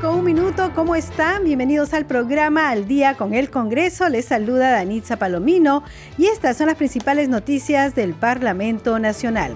Con 0.00 0.14
un 0.18 0.24
minuto, 0.24 0.72
¿cómo 0.74 0.94
están? 0.94 1.44
Bienvenidos 1.44 1.92
al 1.92 2.06
programa 2.06 2.70
Al 2.70 2.88
Día 2.88 3.14
con 3.14 3.34
el 3.34 3.50
Congreso. 3.50 4.08
Les 4.08 4.24
saluda 4.24 4.70
Danitza 4.70 5.16
Palomino 5.18 5.82
y 6.16 6.26
estas 6.26 6.56
son 6.56 6.68
las 6.68 6.76
principales 6.76 7.28
noticias 7.28 7.94
del 7.94 8.14
Parlamento 8.14 8.98
Nacional. 8.98 9.54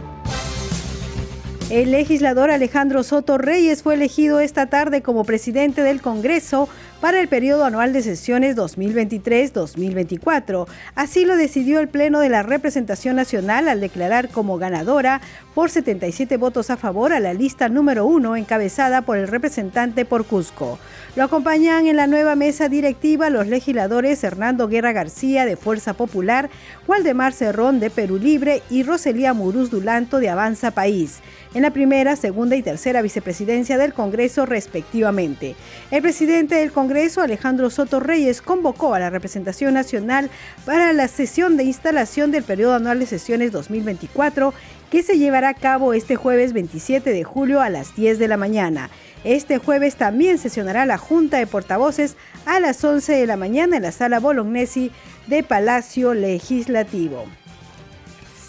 El 1.71 1.91
legislador 1.91 2.51
Alejandro 2.51 3.03
Soto 3.03 3.39
Reyes 3.39 3.83
fue 3.83 3.95
elegido 3.95 4.41
esta 4.41 4.67
tarde 4.67 5.03
como 5.03 5.25
presidente 5.25 5.83
del 5.83 6.03
Congreso 6.03 6.69
para 7.01 7.21
el 7.21 7.29
periodo 7.29 7.65
anual 7.65 7.93
de 7.93 8.03
sesiones 8.03 8.57
2023-2024. 8.57 10.67
Así 10.95 11.25
lo 11.25 11.37
decidió 11.37 11.81
el 11.81 11.89
Pleno 11.89 12.21
de 12.21 12.29
la 12.29 12.43
Representación 12.43 13.17
Nacional 13.17 13.69
al 13.69 13.81
declarar 13.81 14.29
como 14.29 14.59
ganadora 14.59 15.21
por 15.55 15.71
77 15.71 16.37
votos 16.37 16.71
a 16.71 16.77
favor 16.77 17.13
a 17.13 17.21
la 17.21 17.35
lista 17.35 17.69
número 17.69 18.07
uno 18.07 18.37
encabezada 18.37 19.03
por 19.03 19.17
el 19.17 19.29
representante 19.29 20.05
por 20.05 20.27
Cusco. 20.27 20.79
Lo 21.15 21.25
acompañan 21.25 21.87
en 21.87 21.97
la 21.97 22.07
nueva 22.07 22.35
mesa 22.35 22.69
directiva 22.69 23.31
los 23.31 23.47
legisladores 23.47 24.23
Hernando 24.23 24.69
Guerra 24.69 24.93
García 24.93 25.47
de 25.47 25.57
Fuerza 25.57 25.95
Popular, 25.95 26.51
Waldemar 26.87 27.33
Cerrón 27.33 27.81
de 27.81 27.91
Perú 27.91 28.19
Libre 28.19 28.63
y 28.69 28.83
Roselía 28.83 29.33
Muruz 29.33 29.71
Dulanto 29.71 30.19
de 30.19 30.29
Avanza 30.29 30.73
País 30.73 31.21
en 31.55 31.63
la 31.63 31.71
primera, 31.71 32.17
segunda 32.17 32.57
y 32.57 32.63
tercera 32.63 33.03
vicepresidencia 33.03 33.79
del 33.79 33.93
Congreso 33.93 34.47
respectivamente. 34.47 35.57
El 35.91 36.03
presidente 36.03 36.57
del 36.57 36.73
Congreso, 36.73 37.23
Alejandro 37.23 37.71
Soto 37.71 38.01
Reyes, 38.01 38.43
convocó 38.43 38.95
a 38.95 38.99
la 38.99 39.11
representación 39.11 39.75
nacional 39.75 40.31
para 40.65 40.93
la 40.93 41.09
sesión 41.09 41.57
de 41.57 41.65
instalación 41.65 42.31
del 42.31 42.45
periodo 42.45 42.75
anual 42.75 42.99
de 42.99 43.07
sesiones 43.07 43.53
2024 43.53 44.53
que 44.91 45.03
se 45.03 45.19
llevará 45.19 45.51
a 45.51 45.55
cabo 45.55 45.95
este 45.95 46.17
jueves 46.17 46.53
27 46.53 47.13
de 47.13 47.25
julio 47.25 47.61
a 47.61 47.71
las 47.71 47.97
10 47.97 48.19
de 48.19 48.29
la 48.29 48.37
mañana. 48.37 48.91
Este 49.25 49.59
jueves 49.59 49.97
también 49.97 50.39
sesionará 50.39 50.87
la 50.87 50.99
Junta 50.99 51.39
de 51.39 51.47
Portavoces 51.47 52.17
a 52.45 52.61
las 52.61 52.83
11 52.85 53.13
de 53.13 53.27
la 53.27 53.37
mañana 53.37 53.77
en 53.77 53.83
la 53.83 53.93
sala 53.93 54.21
Bolognesi 54.21 54.93
de 55.27 55.43
Palacio 55.43 56.15
Legislativo. 56.15 57.25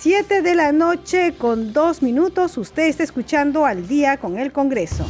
7 0.09 0.41
de 0.41 0.55
la 0.55 0.72
noche 0.72 1.33
con 1.38 1.73
dos 1.73 2.02
minutos. 2.02 2.58
Usted 2.58 2.83
está 2.83 3.03
escuchando 3.03 3.66
al 3.66 3.89
día 3.89 4.16
con 4.16 4.39
el 4.39 4.53
Congreso. 4.53 5.05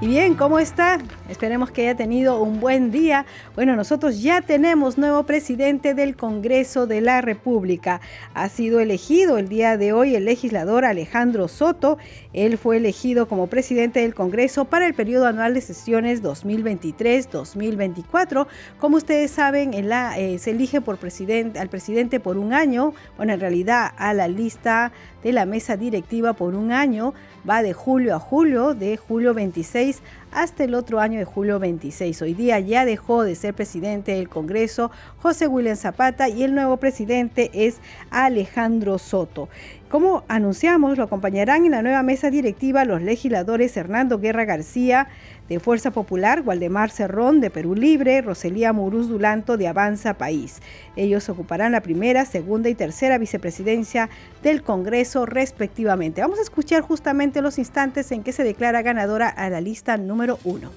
Y 0.00 0.06
bien, 0.06 0.34
¿cómo 0.34 0.58
está? 0.58 0.98
Esperemos 1.30 1.70
que 1.70 1.82
haya 1.82 1.96
tenido 1.96 2.42
un 2.42 2.58
buen 2.58 2.90
día. 2.90 3.24
Bueno, 3.54 3.76
nosotros 3.76 4.20
ya 4.20 4.40
tenemos 4.40 4.98
nuevo 4.98 5.22
presidente 5.22 5.94
del 5.94 6.16
Congreso 6.16 6.88
de 6.88 7.00
la 7.00 7.20
República. 7.20 8.00
Ha 8.34 8.48
sido 8.48 8.80
elegido 8.80 9.38
el 9.38 9.48
día 9.48 9.76
de 9.76 9.92
hoy 9.92 10.16
el 10.16 10.24
legislador 10.24 10.84
Alejandro 10.84 11.46
Soto. 11.46 11.98
Él 12.32 12.58
fue 12.58 12.78
elegido 12.78 13.28
como 13.28 13.46
presidente 13.46 14.00
del 14.00 14.12
Congreso 14.12 14.64
para 14.64 14.88
el 14.88 14.94
periodo 14.94 15.26
anual 15.26 15.54
de 15.54 15.60
sesiones 15.60 16.20
2023-2024. 16.20 18.48
Como 18.80 18.96
ustedes 18.96 19.30
saben, 19.30 19.72
eh, 19.72 20.36
se 20.40 20.50
elige 20.50 20.80
por 20.80 20.98
presidente, 20.98 21.60
al 21.60 21.68
presidente 21.68 22.18
por 22.18 22.38
un 22.38 22.52
año. 22.52 22.92
Bueno, 23.16 23.34
en 23.34 23.40
realidad 23.40 23.92
a 23.96 24.12
la 24.14 24.26
lista 24.26 24.90
de 25.22 25.32
la 25.32 25.46
mesa 25.46 25.76
directiva 25.76 26.32
por 26.32 26.56
un 26.56 26.72
año. 26.72 27.14
Va 27.48 27.62
de 27.62 27.72
julio 27.72 28.16
a 28.16 28.18
julio, 28.18 28.74
de 28.74 28.96
julio 28.96 29.32
26 29.32 30.02
hasta 30.32 30.64
el 30.64 30.74
otro 30.74 31.00
año 31.00 31.18
de 31.18 31.24
julio 31.24 31.58
26. 31.58 32.22
Hoy 32.22 32.34
día 32.34 32.58
ya 32.60 32.84
dejó 32.84 33.24
de 33.24 33.34
ser 33.34 33.54
presidente 33.54 34.12
del 34.12 34.28
Congreso 34.28 34.90
José 35.18 35.46
William 35.46 35.76
Zapata 35.76 36.28
y 36.28 36.42
el 36.42 36.54
nuevo 36.54 36.76
presidente 36.76 37.50
es 37.52 37.78
Alejandro 38.10 38.98
Soto. 38.98 39.48
Como 39.90 40.22
anunciamos, 40.28 40.96
lo 40.96 41.04
acompañarán 41.04 41.64
en 41.64 41.72
la 41.72 41.82
nueva 41.82 42.02
mesa 42.02 42.30
directiva 42.30 42.84
los 42.84 43.02
legisladores 43.02 43.76
Hernando 43.76 44.20
Guerra 44.20 44.44
García 44.44 45.08
de 45.50 45.58
Fuerza 45.58 45.90
Popular, 45.90 46.42
Waldemar 46.46 46.90
Cerrón 46.90 47.40
de 47.40 47.50
Perú 47.50 47.74
Libre, 47.74 48.22
Roselía 48.22 48.72
Muruz 48.72 49.08
Dulanto 49.08 49.56
de 49.56 49.66
Avanza 49.66 50.14
País. 50.14 50.62
Ellos 50.94 51.28
ocuparán 51.28 51.72
la 51.72 51.80
primera, 51.80 52.24
segunda 52.24 52.68
y 52.68 52.76
tercera 52.76 53.18
vicepresidencia 53.18 54.08
del 54.44 54.62
Congreso 54.62 55.26
respectivamente. 55.26 56.20
Vamos 56.20 56.38
a 56.38 56.42
escuchar 56.42 56.82
justamente 56.82 57.42
los 57.42 57.58
instantes 57.58 58.12
en 58.12 58.22
que 58.22 58.30
se 58.30 58.44
declara 58.44 58.82
ganadora 58.82 59.28
a 59.28 59.50
la 59.50 59.60
lista 59.60 59.96
número 59.96 60.38
uno. 60.44 60.70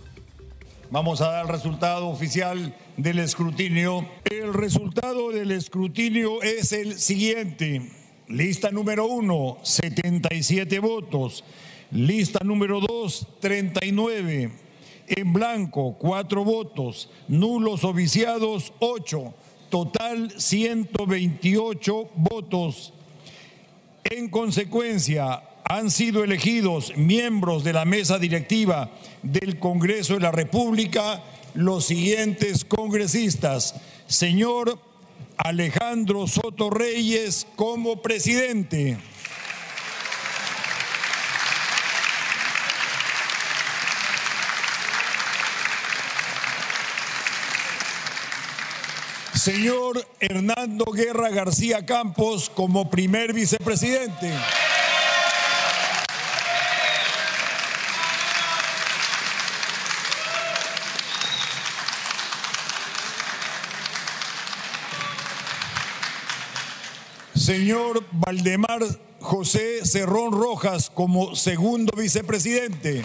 Vamos 0.90 1.22
a 1.22 1.28
dar 1.28 1.46
el 1.46 1.52
resultado 1.52 2.08
oficial 2.08 2.76
del 2.98 3.20
escrutinio. 3.20 4.08
El 4.26 4.56
resultado 4.56 5.30
del 5.30 5.52
escrutinio 5.52 6.42
es 6.42 6.72
el 6.72 6.98
siguiente. 6.98 7.92
Lista 8.28 8.72
número 8.72 9.06
uno, 9.06 9.60
77 9.62 10.80
votos. 10.80 11.44
Lista 11.92 12.40
número 12.44 12.80
dos, 12.80 13.28
39. 13.40 14.63
En 15.08 15.34
blanco, 15.34 15.96
cuatro 16.00 16.44
votos. 16.44 17.10
Nulos 17.28 17.84
o 17.84 17.94
viciados, 17.94 18.74
ocho. 18.80 19.34
Total, 19.70 20.32
128 20.38 22.10
votos. 22.16 22.94
En 24.04 24.30
consecuencia, 24.30 25.42
han 25.64 25.90
sido 25.90 26.24
elegidos 26.24 26.96
miembros 26.96 27.64
de 27.64 27.74
la 27.74 27.86
mesa 27.86 28.20
directiva 28.20 28.92
del 29.24 29.58
Congreso 29.60 30.16
de 30.16 30.20
la 30.20 30.32
República 30.32 31.24
los 31.54 31.86
siguientes 31.86 32.66
congresistas. 32.66 33.76
Señor 34.08 34.80
Alejandro 35.38 36.28
Soto 36.28 36.70
Reyes 36.70 37.48
como 37.56 38.02
presidente. 38.02 38.98
Señor 49.44 50.08
Hernando 50.22 50.86
Guerra 50.86 51.30
García 51.30 51.86
Campos 51.86 52.50
como 52.50 52.90
primer 52.90 53.34
vicepresidente. 53.34 54.32
señor 67.36 68.06
Valdemar 68.14 68.80
José 69.20 69.86
Cerrón 69.86 70.32
Rojas 70.32 70.90
como 70.90 71.36
segundo 71.36 71.92
vicepresidente. 71.98 73.04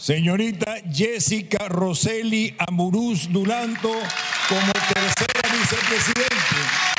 Señorita 0.00 0.76
Jessica 0.90 1.68
Roseli 1.68 2.54
Amuruz 2.56 3.30
Dulanto 3.30 3.92
como 4.48 4.72
tercera 4.72 5.42
vicepresidente. 5.52 6.90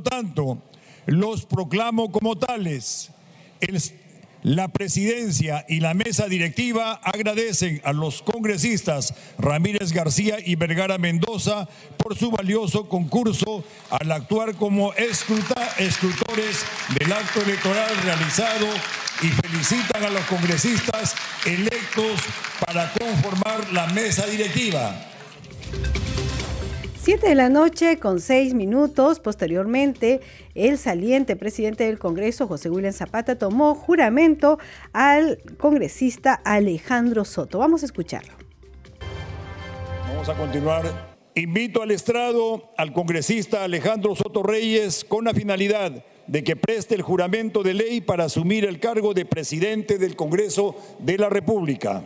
tanto, 0.00 0.62
los 1.06 1.44
proclamo 1.44 2.12
como 2.12 2.36
tales. 2.36 3.10
La 4.48 4.68
presidencia 4.68 5.66
y 5.68 5.80
la 5.80 5.92
mesa 5.92 6.26
directiva 6.26 6.94
agradecen 7.04 7.82
a 7.84 7.92
los 7.92 8.22
congresistas 8.22 9.12
Ramírez 9.36 9.92
García 9.92 10.38
y 10.42 10.54
Vergara 10.56 10.96
Mendoza 10.96 11.68
por 11.98 12.16
su 12.16 12.30
valioso 12.30 12.88
concurso 12.88 13.62
al 13.90 14.10
actuar 14.10 14.54
como 14.54 14.94
escrutores 14.94 16.64
del 16.98 17.12
acto 17.12 17.42
electoral 17.42 17.94
realizado 18.02 18.66
y 19.20 19.26
felicitan 19.26 20.04
a 20.04 20.08
los 20.08 20.24
congresistas 20.24 21.14
electos 21.44 22.18
para 22.64 22.90
conformar 22.94 23.70
la 23.74 23.86
mesa 23.88 24.24
directiva. 24.24 24.98
7 27.00 27.28
de 27.28 27.34
la 27.34 27.48
noche 27.48 27.98
con 27.98 28.20
6 28.20 28.54
minutos. 28.54 29.20
Posteriormente, 29.20 30.20
el 30.54 30.78
saliente 30.78 31.36
presidente 31.36 31.84
del 31.84 31.98
Congreso, 31.98 32.46
José 32.46 32.70
William 32.70 32.92
Zapata, 32.92 33.38
tomó 33.38 33.74
juramento 33.74 34.58
al 34.92 35.38
congresista 35.58 36.34
Alejandro 36.34 37.24
Soto. 37.24 37.58
Vamos 37.58 37.82
a 37.82 37.86
escucharlo. 37.86 38.32
Vamos 40.08 40.28
a 40.28 40.34
continuar. 40.34 41.16
Invito 41.34 41.82
al 41.82 41.92
estrado 41.92 42.72
al 42.76 42.92
congresista 42.92 43.62
Alejandro 43.62 44.16
Soto 44.16 44.42
Reyes 44.42 45.04
con 45.04 45.24
la 45.24 45.32
finalidad 45.32 46.04
de 46.26 46.44
que 46.44 46.56
preste 46.56 46.96
el 46.96 47.02
juramento 47.02 47.62
de 47.62 47.74
ley 47.74 48.00
para 48.00 48.24
asumir 48.24 48.64
el 48.64 48.80
cargo 48.80 49.14
de 49.14 49.24
presidente 49.24 49.98
del 49.98 50.16
Congreso 50.16 50.74
de 50.98 51.16
la 51.16 51.28
República. 51.28 52.02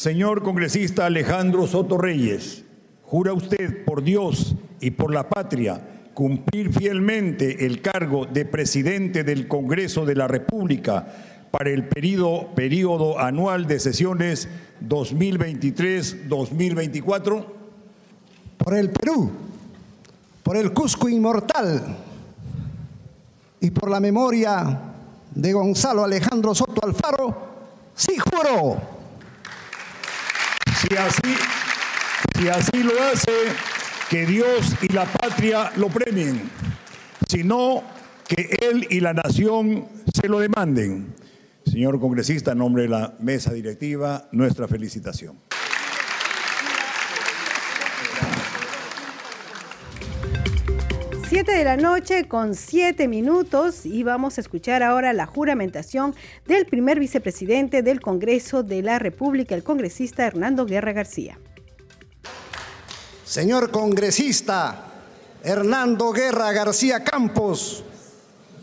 Señor 0.00 0.42
congresista 0.42 1.04
Alejandro 1.04 1.66
Soto 1.66 1.98
Reyes, 1.98 2.64
¿jura 3.02 3.34
usted 3.34 3.84
por 3.84 4.02
Dios 4.02 4.54
y 4.80 4.92
por 4.92 5.12
la 5.12 5.28
patria 5.28 6.06
cumplir 6.14 6.72
fielmente 6.72 7.66
el 7.66 7.82
cargo 7.82 8.24
de 8.24 8.46
presidente 8.46 9.24
del 9.24 9.46
Congreso 9.46 10.06
de 10.06 10.14
la 10.14 10.26
República 10.26 11.06
para 11.50 11.68
el 11.68 11.86
periodo, 11.86 12.54
periodo 12.54 13.18
anual 13.18 13.66
de 13.66 13.78
sesiones 13.78 14.48
2023-2024? 14.88 17.44
Por 18.56 18.78
el 18.78 18.88
Perú, 18.88 19.30
por 20.42 20.56
el 20.56 20.72
Cusco 20.72 21.10
inmortal 21.10 21.98
y 23.60 23.70
por 23.70 23.90
la 23.90 24.00
memoria 24.00 24.80
de 25.34 25.52
Gonzalo 25.52 26.04
Alejandro 26.04 26.54
Soto 26.54 26.86
Alfaro, 26.86 27.36
sí 27.94 28.16
juro. 28.16 28.99
Si 30.80 30.96
así, 30.96 31.34
si 32.38 32.48
así 32.48 32.82
lo 32.82 32.92
hace, 33.02 33.32
que 34.08 34.24
Dios 34.24 34.74
y 34.80 34.88
la 34.88 35.04
patria 35.04 35.70
lo 35.76 35.88
premien, 35.88 36.40
sino 37.28 37.82
que 38.26 38.56
Él 38.62 38.86
y 38.88 39.00
la 39.00 39.12
nación 39.12 39.86
se 40.14 40.26
lo 40.26 40.38
demanden. 40.38 41.14
Señor 41.66 42.00
congresista, 42.00 42.52
en 42.52 42.58
nombre 42.58 42.84
de 42.84 42.88
la 42.88 43.14
mesa 43.20 43.52
directiva, 43.52 44.28
nuestra 44.32 44.66
felicitación. 44.68 45.49
Siete 51.30 51.52
de 51.52 51.62
la 51.62 51.76
noche 51.76 52.26
con 52.26 52.56
siete 52.56 53.06
minutos 53.06 53.86
y 53.86 54.02
vamos 54.02 54.36
a 54.36 54.40
escuchar 54.40 54.82
ahora 54.82 55.12
la 55.12 55.26
juramentación 55.26 56.12
del 56.48 56.66
primer 56.66 56.98
vicepresidente 56.98 57.84
del 57.84 58.00
Congreso 58.00 58.64
de 58.64 58.82
la 58.82 58.98
República, 58.98 59.54
el 59.54 59.62
congresista 59.62 60.26
Hernando 60.26 60.66
Guerra 60.66 60.92
García. 60.92 61.38
Señor 63.24 63.70
congresista 63.70 64.86
Hernando 65.44 66.10
Guerra 66.10 66.50
García 66.50 67.04
Campos, 67.04 67.84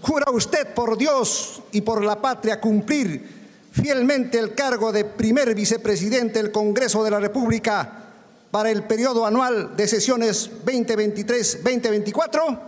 ¿jura 0.01 0.29
usted 0.29 0.73
por 0.73 0.97
Dios 0.97 1.63
y 1.71 1.79
por 1.79 2.03
la 2.03 2.21
patria 2.21 2.59
cumplir 2.59 3.29
fielmente 3.71 4.39
el 4.39 4.55
cargo 4.55 4.91
de 4.91 5.05
primer 5.05 5.55
vicepresidente 5.55 6.43
del 6.43 6.51
Congreso 6.51 7.01
de 7.05 7.11
la 7.11 7.21
República 7.21 8.06
para 8.51 8.71
el 8.71 8.83
periodo 8.83 9.25
anual 9.25 9.75
de 9.75 9.87
sesiones 9.87 10.49
2023-2024? 10.65 12.59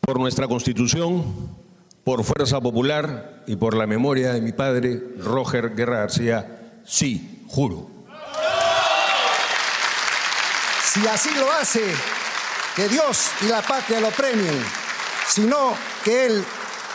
Por 0.00 0.20
nuestra 0.20 0.46
Constitución, 0.46 1.24
por 2.04 2.24
Fuerza 2.24 2.60
Popular 2.60 3.42
y 3.46 3.56
por 3.56 3.74
la 3.74 3.86
memoria 3.86 4.32
de 4.32 4.40
mi 4.40 4.52
padre, 4.52 5.02
Roger 5.18 5.74
Guerra 5.74 6.00
García, 6.00 6.80
sí, 6.84 7.44
juro. 7.48 7.88
Si 10.84 11.06
así 11.06 11.30
lo 11.34 11.50
hace, 11.52 11.82
que 12.76 12.88
Dios 12.88 13.30
y 13.40 13.46
la 13.46 13.62
patria 13.62 14.00
lo 14.00 14.10
premien, 14.10 14.62
sino 15.26 15.74
que 16.04 16.26
Él 16.26 16.44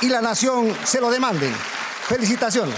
y 0.01 0.07
la 0.07 0.21
nación 0.21 0.73
se 0.85 1.01
lo 1.01 1.09
demanden. 1.09 1.53
Felicitaciones. 2.07 2.77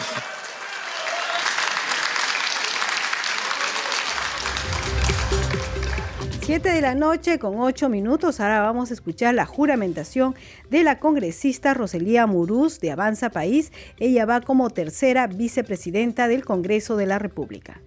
Siete 6.51 6.73
de 6.73 6.81
la 6.81 6.95
noche 6.95 7.39
con 7.39 7.61
ocho 7.61 7.87
minutos. 7.87 8.41
Ahora 8.41 8.59
vamos 8.59 8.91
a 8.91 8.93
escuchar 8.93 9.33
la 9.33 9.45
juramentación 9.45 10.35
de 10.69 10.83
la 10.83 10.99
congresista 10.99 11.73
Roselía 11.73 12.27
Murús 12.27 12.81
de 12.81 12.91
Avanza 12.91 13.29
País. 13.29 13.71
Ella 13.99 14.25
va 14.25 14.41
como 14.41 14.69
tercera 14.69 15.27
vicepresidenta 15.27 16.27
del 16.27 16.43
Congreso 16.43 16.97
de 16.97 17.05
la 17.05 17.19
República. 17.19 17.79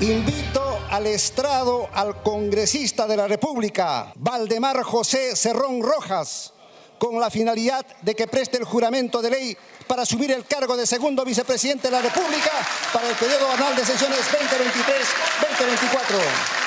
Invito 0.00 0.80
al 0.90 1.06
estrado 1.06 1.88
al 1.92 2.24
congresista 2.24 3.06
de 3.06 3.18
la 3.18 3.28
República, 3.28 4.12
Valdemar 4.16 4.82
José 4.82 5.36
Cerrón 5.36 5.82
Rojas, 5.82 6.54
con 6.98 7.20
la 7.20 7.30
finalidad 7.30 7.86
de 8.02 8.16
que 8.16 8.26
preste 8.26 8.58
el 8.58 8.64
juramento 8.64 9.22
de 9.22 9.30
ley 9.30 9.56
para 9.86 10.02
asumir 10.02 10.32
el 10.32 10.44
cargo 10.44 10.76
de 10.76 10.88
segundo 10.88 11.24
vicepresidente 11.24 11.86
de 11.86 11.92
la 11.92 12.02
República 12.02 12.50
para 12.92 13.08
el 13.08 13.14
periodo 13.14 13.48
anual 13.48 13.76
de 13.76 13.84
sesiones 13.84 14.18
2023-2024. 14.18 16.59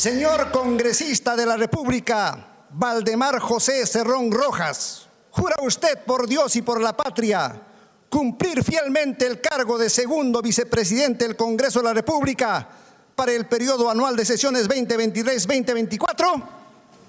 Señor 0.00 0.50
congresista 0.50 1.36
de 1.36 1.44
la 1.44 1.58
República, 1.58 2.46
Valdemar 2.70 3.38
José 3.38 3.84
Cerrón 3.86 4.32
Rojas, 4.32 5.06
¿jura 5.30 5.56
usted 5.60 5.98
por 6.06 6.26
Dios 6.26 6.56
y 6.56 6.62
por 6.62 6.80
la 6.80 6.96
patria 6.96 7.60
cumplir 8.08 8.64
fielmente 8.64 9.26
el 9.26 9.42
cargo 9.42 9.76
de 9.76 9.90
segundo 9.90 10.40
vicepresidente 10.40 11.26
del 11.26 11.36
Congreso 11.36 11.80
de 11.80 11.84
la 11.84 11.92
República 11.92 12.66
para 13.14 13.32
el 13.32 13.44
periodo 13.44 13.90
anual 13.90 14.16
de 14.16 14.24
sesiones 14.24 14.66
2023-2024? 14.70 16.44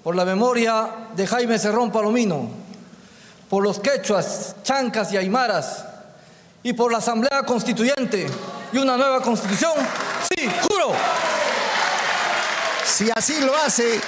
Por 0.04 0.14
la 0.14 0.26
memoria 0.26 1.08
de 1.16 1.26
Jaime 1.26 1.58
Cerrón 1.58 1.90
Palomino, 1.90 2.46
por 3.48 3.62
los 3.62 3.78
quechuas, 3.78 4.56
chancas 4.64 5.10
y 5.14 5.16
aymaras, 5.16 5.86
y 6.62 6.74
por 6.74 6.92
la 6.92 6.98
Asamblea 6.98 7.42
Constituyente 7.46 8.26
y 8.70 8.76
una 8.76 8.98
nueva 8.98 9.22
constitución, 9.22 9.72
sí, 10.28 10.46
juro. 10.68 10.92
Si 12.92 13.10
así 13.16 13.40
lo 13.40 13.56
hace, 13.56 13.98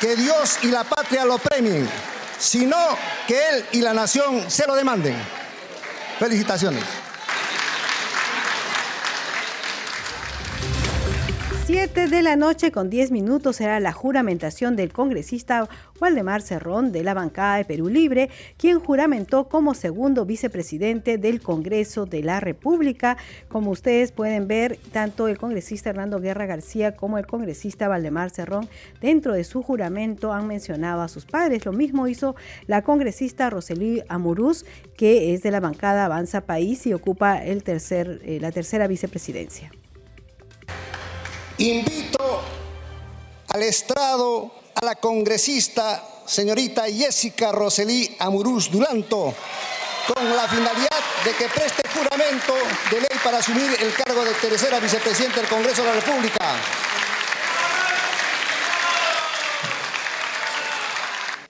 que 0.00 0.16
Dios 0.16 0.58
y 0.62 0.66
la 0.66 0.82
patria 0.82 1.24
lo 1.24 1.38
premien, 1.38 1.88
sino 2.40 2.76
que 3.28 3.38
Él 3.50 3.66
y 3.70 3.80
la 3.80 3.94
nación 3.94 4.50
se 4.50 4.66
lo 4.66 4.74
demanden. 4.74 5.16
Felicitaciones. 6.18 6.82
7 11.64 12.08
de 12.08 12.22
la 12.22 12.34
noche 12.34 12.72
con 12.72 12.90
10 12.90 13.12
minutos 13.12 13.54
será 13.54 13.78
la 13.78 13.92
juramentación 13.92 14.74
del 14.74 14.92
congresista 14.92 15.68
Waldemar 16.00 16.42
Cerrón 16.42 16.90
de 16.90 17.04
la 17.04 17.14
bancada 17.14 17.58
de 17.58 17.64
Perú 17.64 17.88
Libre, 17.88 18.30
quien 18.56 18.80
juramentó 18.80 19.48
como 19.48 19.72
segundo 19.74 20.26
vicepresidente 20.26 21.18
del 21.18 21.40
Congreso 21.40 22.04
de 22.04 22.24
la 22.24 22.40
República. 22.40 23.16
Como 23.46 23.70
ustedes 23.70 24.10
pueden 24.10 24.48
ver, 24.48 24.76
tanto 24.90 25.28
el 25.28 25.38
congresista 25.38 25.90
Hernando 25.90 26.18
Guerra 26.18 26.46
García 26.46 26.96
como 26.96 27.16
el 27.16 27.28
congresista 27.28 27.88
Waldemar 27.88 28.30
Cerrón, 28.30 28.68
dentro 29.00 29.32
de 29.32 29.44
su 29.44 29.62
juramento 29.62 30.32
han 30.32 30.48
mencionado 30.48 31.00
a 31.00 31.06
sus 31.06 31.26
padres. 31.26 31.64
Lo 31.64 31.72
mismo 31.72 32.08
hizo 32.08 32.34
la 32.66 32.82
congresista 32.82 33.50
Roselí 33.50 34.02
Amurús, 34.08 34.66
que 34.96 35.32
es 35.32 35.44
de 35.44 35.52
la 35.52 35.60
bancada 35.60 36.06
Avanza 36.06 36.40
País 36.40 36.84
y 36.88 36.92
ocupa 36.92 37.38
el 37.38 37.62
tercer, 37.62 38.20
eh, 38.24 38.38
la 38.40 38.50
tercera 38.50 38.88
vicepresidencia. 38.88 39.70
Invito 41.62 42.42
al 43.46 43.62
estrado 43.62 44.50
a 44.74 44.84
la 44.84 44.96
congresista 44.96 46.02
señorita 46.26 46.86
Jessica 46.86 47.52
Roselí 47.52 48.16
Amurús 48.18 48.68
Dulanto 48.68 49.32
con 50.12 50.36
la 50.36 50.48
finalidad 50.48 50.98
de 51.24 51.30
que 51.30 51.48
preste 51.48 51.88
juramento 51.88 52.52
de 52.90 52.96
ley 52.96 53.18
para 53.22 53.38
asumir 53.38 53.76
el 53.80 53.94
cargo 53.94 54.24
de 54.24 54.34
tercera 54.34 54.80
vicepresidenta 54.80 55.36
del 55.36 55.48
Congreso 55.48 55.82
de 55.82 55.88
la 55.88 56.00
República. 56.00 56.52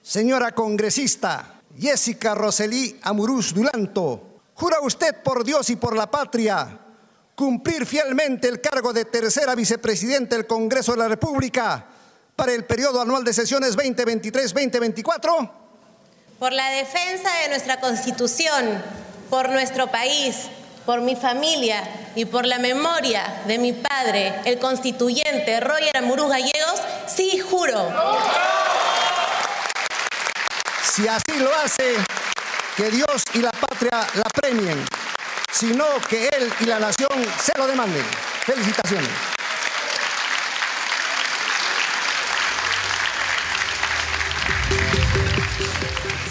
Señora 0.03 0.53
congresista 0.53 1.59
Jessica 1.75 2.35
Roselí 2.35 2.99
Amurús 3.01 3.51
Dulanto, 3.51 4.41
¿jura 4.53 4.79
usted 4.81 5.23
por 5.23 5.43
Dios 5.43 5.71
y 5.71 5.75
por 5.75 5.95
la 5.95 6.11
patria 6.11 6.82
cumplir 7.35 7.85
fielmente 7.85 8.47
el 8.47 8.61
cargo 8.61 8.93
de 8.93 9.05
tercera 9.05 9.55
vicepresidente 9.55 10.35
del 10.35 10.47
Congreso 10.47 10.91
de 10.93 10.99
la 10.99 11.07
República 11.07 11.85
para 12.35 12.53
el 12.53 12.65
periodo 12.65 13.01
anual 13.01 13.23
de 13.23 13.33
sesiones 13.33 13.77
2023-2024? 13.77 15.63
por 16.43 16.51
la 16.51 16.71
defensa 16.71 17.29
de 17.41 17.47
nuestra 17.47 17.79
Constitución, 17.79 18.83
por 19.29 19.47
nuestro 19.47 19.87
país, 19.87 20.49
por 20.85 20.99
mi 20.99 21.15
familia 21.15 21.81
y 22.15 22.25
por 22.25 22.45
la 22.45 22.59
memoria 22.59 23.43
de 23.47 23.57
mi 23.57 23.71
padre, 23.71 24.33
el 24.43 24.59
constituyente 24.59 25.61
Roger 25.61 25.95
Amurú 25.95 26.27
Gallegos, 26.27 26.81
sí 27.07 27.39
juro. 27.39 27.89
Si 30.91 31.07
así 31.07 31.39
lo 31.39 31.55
hace, 31.55 31.95
que 32.75 32.91
Dios 32.91 33.23
y 33.35 33.37
la 33.37 33.51
patria 33.51 34.05
la 34.13 34.29
premien, 34.33 34.85
sino 35.53 35.85
que 36.09 36.27
Él 36.29 36.51
y 36.59 36.65
la 36.65 36.79
nación 36.79 37.09
se 37.39 37.51
lo 37.57 37.67
demanden. 37.67 38.03
Felicitaciones. 38.45 39.09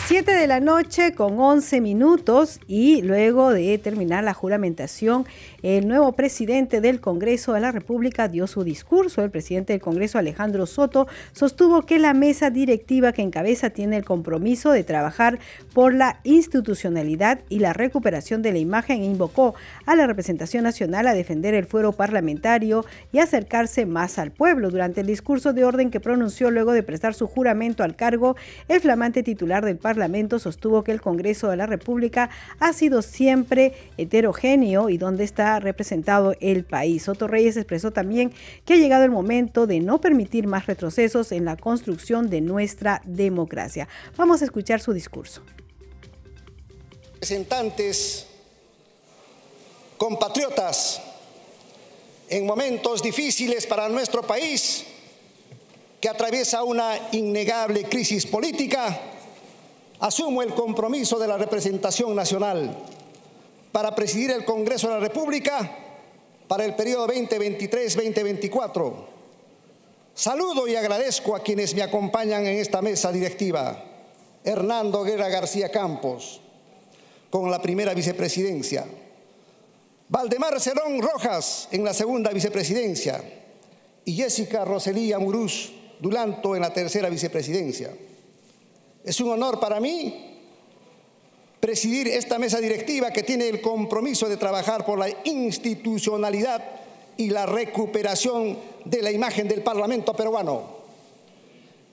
Siete 0.07 0.35
de 0.35 0.47
la 0.47 0.61
noche 0.61 1.15
con 1.15 1.41
11 1.41 1.81
minutos 1.81 2.61
y 2.67 3.01
luego 3.01 3.51
de 3.51 3.79
terminar 3.79 4.25
la 4.25 4.35
juramentación 4.35 5.25
el 5.63 5.87
nuevo 5.87 6.13
presidente 6.13 6.81
del 6.81 7.01
Congreso 7.01 7.53
de 7.53 7.61
la 7.61 7.71
República 7.71 8.29
dio 8.29 8.47
su 8.47 8.65
discurso. 8.65 9.23
El 9.23 9.31
presidente 9.31 9.73
del 9.73 9.81
Congreso, 9.81 10.19
Alejandro 10.19 10.67
Soto, 10.67 11.07
sostuvo 11.33 11.83
que 11.83 11.99
la 11.99 12.15
mesa 12.15 12.51
directiva 12.51 13.13
que 13.13 13.23
encabeza 13.23 13.71
tiene 13.71 13.97
el 13.97 14.05
compromiso 14.05 14.73
de 14.73 14.83
trabajar 14.83 15.39
por 15.73 15.95
la 15.95 16.21
institucionalidad 16.25 17.41
y 17.49 17.61
la 17.61 17.73
recuperación 17.73 18.43
de 18.43 18.53
la 18.53 18.59
imagen 18.59 19.03
e 19.03 19.07
invocó 19.07 19.55
a 19.87 19.95
la 19.95 20.07
representación 20.07 20.65
nacional 20.65 21.07
a 21.07 21.15
defender 21.15 21.55
el 21.55 21.67
fuero 21.67 21.93
parlamentario 21.93 22.85
y 23.13 23.19
acercarse 23.19 23.87
más 23.87 24.19
al 24.19 24.33
pueblo. 24.33 24.71
Durante 24.71 25.03
el 25.03 25.07
discurso 25.07 25.53
de 25.53 25.65
orden 25.65 25.91
que 25.91 26.01
pronunció 26.01 26.51
luego 26.51 26.73
de 26.73 26.83
prestar 26.83 27.15
su 27.15 27.29
juramento 27.29 27.85
al 27.85 27.95
cargo, 27.95 28.37
el 28.69 28.81
flamante 28.81 29.23
titular 29.23 29.65
del 29.65 29.77
Parlamento 29.77 30.41
sostuvo 30.41 30.83
que 30.83 30.93
el 30.93 31.01
Congreso 31.01 31.49
de 31.49 31.57
la 31.57 31.67
República 31.67 32.31
ha 32.59 32.73
sido 32.73 33.03
siempre 33.03 33.75
heterogéneo 33.97 34.89
y 34.89 34.99
donde 34.99 35.25
está 35.25 35.52
representado 35.61 36.35
el 36.41 36.65
país. 36.65 37.05
Soto 37.05 37.27
Reyes 37.27 37.57
expresó 37.57 37.91
también 37.91 38.33
que 38.65 38.75
ha 38.75 38.77
llegado 38.77 39.05
el 39.05 39.11
momento 39.11 39.67
de 39.67 39.81
no 39.81 40.01
permitir 40.01 40.47
más 40.47 40.67
retrocesos 40.67 41.33
en 41.33 41.45
la 41.45 41.57
construcción 41.57 42.31
de 42.31 42.41
nuestra 42.41 43.03
democracia. 43.05 43.89
Vamos 44.17 44.43
a 44.43 44.45
escuchar 44.45 44.81
su 44.81 44.93
discurso. 44.93 45.43
Representantes, 47.15 48.27
compatriotas, 49.97 51.01
en 52.29 52.47
momentos 52.47 53.03
difíciles 53.03 53.67
para 53.67 53.89
nuestro 53.89 54.23
país, 54.23 54.85
que 56.01 56.09
atraviesa 56.09 56.65
una 56.65 57.11
innegable 57.13 57.85
crisis 57.85 58.27
política, 58.27 59.01
asumo 60.01 60.43
el 60.43 60.53
compromiso 60.53 61.19
de 61.19 61.29
la 61.29 61.39
representación 61.39 62.17
nacional 62.17 62.77
para 63.73 63.95
presidir 63.95 64.31
el 64.31 64.45
Congreso 64.45 64.89
de 64.89 64.95
la 64.95 65.01
República 65.01 65.79
para 66.47 66.65
el 66.65 66.75
periodo 66.75 67.09
2023-2024. 67.09 68.93
Saludo 70.15 70.69
y 70.69 70.77
agradezco 70.77 71.35
a 71.35 71.43
quienes 71.43 71.75
me 71.75 71.83
acompañan 71.83 72.47
en 72.47 72.59
esta 72.59 72.83
mesa 72.83 73.11
directiva. 73.11 73.83
Hernando 74.45 75.03
Guerra 75.03 75.29
García 75.31 75.71
Campos, 75.71 76.41
con 77.31 77.51
la 77.51 77.63
primera 77.63 77.95
vicepresidencia. 77.95 78.85
Valdemar 80.09 80.61
Cerón 80.61 81.01
Rojas 81.01 81.69
en 81.71 81.83
la 81.85 81.95
segunda 81.95 82.31
vicepresidencia. 82.31 83.23
Y 84.05 84.15
Jessica 84.15 84.65
Roselía 84.65 85.19
Murús 85.19 85.73
Dulanto 85.99 86.55
en 86.57 86.63
la 86.63 86.75
tercera 86.75 87.09
vicepresidencia. 87.09 87.95
Es 89.05 89.21
un 89.21 89.31
honor 89.31 89.59
para 89.61 89.81
mí 89.81 90.32
presidir 91.63 92.09
esta 92.09 92.41
mesa 92.41 92.59
directiva 92.59 93.13
que 93.13 93.23
tiene 93.23 93.49
el 93.49 93.61
compromiso 93.61 94.29
de 94.29 94.37
trabajar 94.37 94.85
por 94.85 94.99
la 94.99 95.09
institucionalidad 95.23 96.61
y 97.17 97.31
la 97.31 97.47
recuperación 97.47 98.59
de 98.85 99.01
la 99.01 99.13
imagen 99.13 99.47
del 99.47 99.63
Parlamento 99.63 100.13
peruano. 100.13 100.65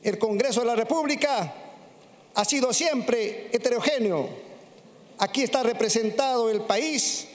El 0.02 0.18
Congreso 0.18 0.62
de 0.62 0.66
la 0.66 0.76
República 0.76 1.54
ha 2.34 2.46
sido 2.46 2.74
siempre 2.74 3.50
heterogéneo. 3.52 4.28
Aquí 5.20 5.44
está 5.44 5.62
representado 5.62 6.50
el 6.50 6.62
país, 6.62 7.28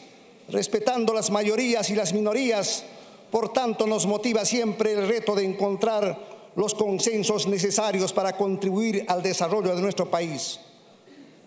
respetando 0.49 1.15
las 1.15 1.31
mayorías 1.31 1.89
y 1.91 1.95
las 1.95 2.13
minorías. 2.13 2.83
Por 3.31 3.53
tanto, 3.53 3.87
nos 3.87 4.07
motiva 4.07 4.45
siempre 4.45 4.95
el 4.95 5.07
reto 5.07 5.37
de 5.37 5.45
encontrar 5.45 6.19
los 6.57 6.75
consensos 6.75 7.47
necesarios 7.47 8.13
para 8.13 8.37
contribuir 8.37 9.05
al 9.07 9.23
desarrollo 9.23 9.73
de 9.77 9.83
nuestro 9.83 10.11
país. 10.11 10.59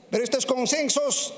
Pero 0.10 0.24
estos 0.24 0.46
consensos 0.46 1.34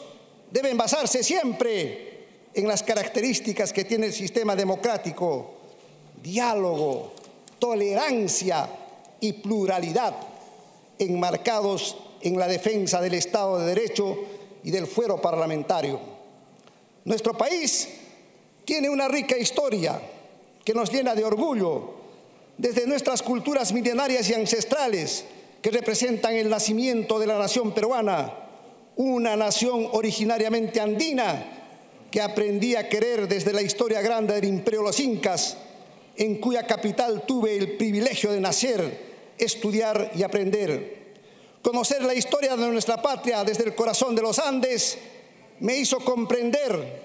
deben 0.51 0.77
basarse 0.77 1.23
siempre 1.23 2.09
en 2.53 2.67
las 2.67 2.83
características 2.83 3.73
que 3.73 3.85
tiene 3.85 4.07
el 4.07 4.13
sistema 4.13 4.55
democrático, 4.55 5.53
diálogo, 6.21 7.13
tolerancia 7.57 8.69
y 9.19 9.33
pluralidad, 9.33 10.15
enmarcados 10.97 11.97
en 12.21 12.37
la 12.37 12.47
defensa 12.47 13.01
del 13.01 13.13
Estado 13.13 13.59
de 13.59 13.67
Derecho 13.67 14.17
y 14.63 14.71
del 14.71 14.87
fuero 14.87 15.21
parlamentario. 15.21 15.99
Nuestro 17.05 17.37
país 17.37 17.87
tiene 18.65 18.89
una 18.89 19.07
rica 19.07 19.37
historia 19.37 19.99
que 20.63 20.73
nos 20.73 20.91
llena 20.91 21.15
de 21.15 21.23
orgullo, 21.23 21.95
desde 22.57 22.85
nuestras 22.85 23.21
culturas 23.23 23.71
milenarias 23.71 24.29
y 24.29 24.33
ancestrales 24.33 25.23
que 25.61 25.71
representan 25.71 26.35
el 26.35 26.49
nacimiento 26.49 27.17
de 27.17 27.27
la 27.27 27.39
nación 27.39 27.71
peruana, 27.71 28.33
una 28.99 29.37
nación 29.37 29.87
originariamente 29.93 30.81
andina 30.81 31.45
que 32.11 32.19
aprendí 32.19 32.75
a 32.75 32.89
querer 32.89 33.29
desde 33.29 33.53
la 33.53 33.61
historia 33.61 34.01
grande 34.01 34.33
del 34.33 34.43
imperio 34.43 34.81
de 34.81 34.87
los 34.87 34.99
incas, 34.99 35.55
en 36.17 36.35
cuya 36.35 36.67
capital 36.67 37.23
tuve 37.25 37.55
el 37.55 37.77
privilegio 37.77 38.29
de 38.33 38.41
nacer, 38.41 38.99
estudiar 39.37 40.11
y 40.15 40.23
aprender. 40.23 41.13
Conocer 41.61 42.03
la 42.03 42.13
historia 42.13 42.57
de 42.57 42.67
nuestra 42.67 43.01
patria 43.01 43.45
desde 43.45 43.63
el 43.63 43.73
corazón 43.73 44.15
de 44.15 44.21
los 44.21 44.37
Andes 44.37 44.97
me 45.61 45.77
hizo 45.77 45.99
comprender 45.99 47.01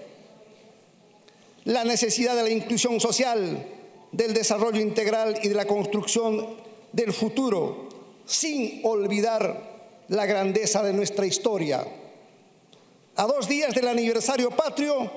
la 1.63 1.85
necesidad 1.85 2.35
de 2.35 2.43
la 2.43 2.49
inclusión 2.49 2.99
social, 2.99 3.67
del 4.11 4.33
desarrollo 4.33 4.81
integral 4.81 5.39
y 5.41 5.47
de 5.47 5.55
la 5.55 5.65
construcción 5.65 6.57
del 6.91 7.13
futuro, 7.13 7.87
sin 8.25 8.81
olvidar 8.83 9.74
la 10.09 10.25
grandeza 10.25 10.83
de 10.83 10.93
nuestra 10.93 11.25
historia. 11.25 11.85
A 13.15 13.23
dos 13.25 13.47
días 13.47 13.73
del 13.73 13.87
aniversario 13.87 14.51
patrio, 14.51 15.09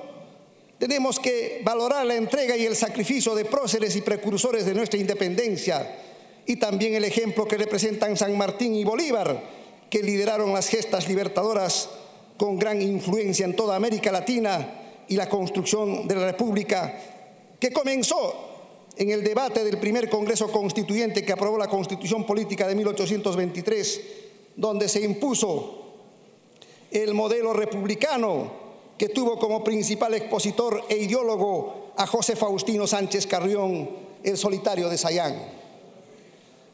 tenemos 0.77 1.19
que 1.19 1.61
valorar 1.63 2.05
la 2.05 2.15
entrega 2.15 2.55
y 2.55 2.65
el 2.65 2.75
sacrificio 2.75 3.35
de 3.35 3.45
próceres 3.45 3.95
y 3.95 4.01
precursores 4.01 4.65
de 4.65 4.73
nuestra 4.73 4.99
independencia 4.99 5.97
y 6.45 6.55
también 6.55 6.95
el 6.95 7.03
ejemplo 7.03 7.45
que 7.47 7.57
representan 7.57 8.15
San 8.15 8.37
Martín 8.37 8.73
y 8.73 8.83
Bolívar, 8.83 9.43
que 9.89 10.01
lideraron 10.01 10.53
las 10.53 10.67
gestas 10.69 11.07
libertadoras 11.07 11.89
con 12.37 12.57
gran 12.57 12.81
influencia 12.81 13.45
en 13.45 13.55
toda 13.55 13.75
América 13.75 14.11
Latina 14.11 15.03
y 15.07 15.15
la 15.15 15.27
construcción 15.27 16.07
de 16.07 16.15
la 16.15 16.25
República, 16.25 16.97
que 17.59 17.71
comenzó 17.71 18.47
en 18.95 19.11
el 19.11 19.23
debate 19.23 19.63
del 19.63 19.77
primer 19.77 20.09
Congreso 20.09 20.51
Constituyente 20.51 21.25
que 21.25 21.33
aprobó 21.33 21.57
la 21.57 21.67
Constitución 21.67 22.25
Política 22.25 22.67
de 22.67 22.75
1823 22.75 24.01
donde 24.59 24.89
se 24.89 25.01
impuso 25.01 25.85
el 26.91 27.13
modelo 27.13 27.53
republicano 27.53 28.51
que 28.97 29.07
tuvo 29.07 29.39
como 29.39 29.63
principal 29.63 30.13
expositor 30.15 30.83
e 30.89 30.97
ideólogo 30.97 31.93
a 31.95 32.05
José 32.05 32.35
Faustino 32.35 32.85
Sánchez 32.85 33.25
Carrión, 33.25 33.89
el 34.21 34.37
solitario 34.37 34.89
de 34.89 34.97
Sayán. 34.97 35.39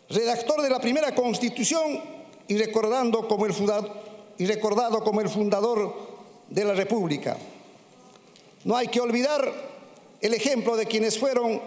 Redactor 0.09 0.63
de 0.63 0.69
la 0.71 0.79
primera 0.79 1.13
constitución 1.13 2.01
y, 2.47 2.57
recordando 2.57 3.27
como 3.27 3.45
el 3.45 3.53
y 4.39 4.45
recordado 4.47 5.03
como 5.03 5.21
el 5.21 5.29
fundador 5.29 5.93
de 6.49 6.65
la 6.65 6.73
República. 6.73 7.37
No 8.63 8.75
hay 8.75 8.87
que 8.87 8.99
olvidar 8.99 9.47
el 10.21 10.33
ejemplo 10.33 10.75
de 10.75 10.87
quienes 10.87 11.19
fueron 11.19 11.61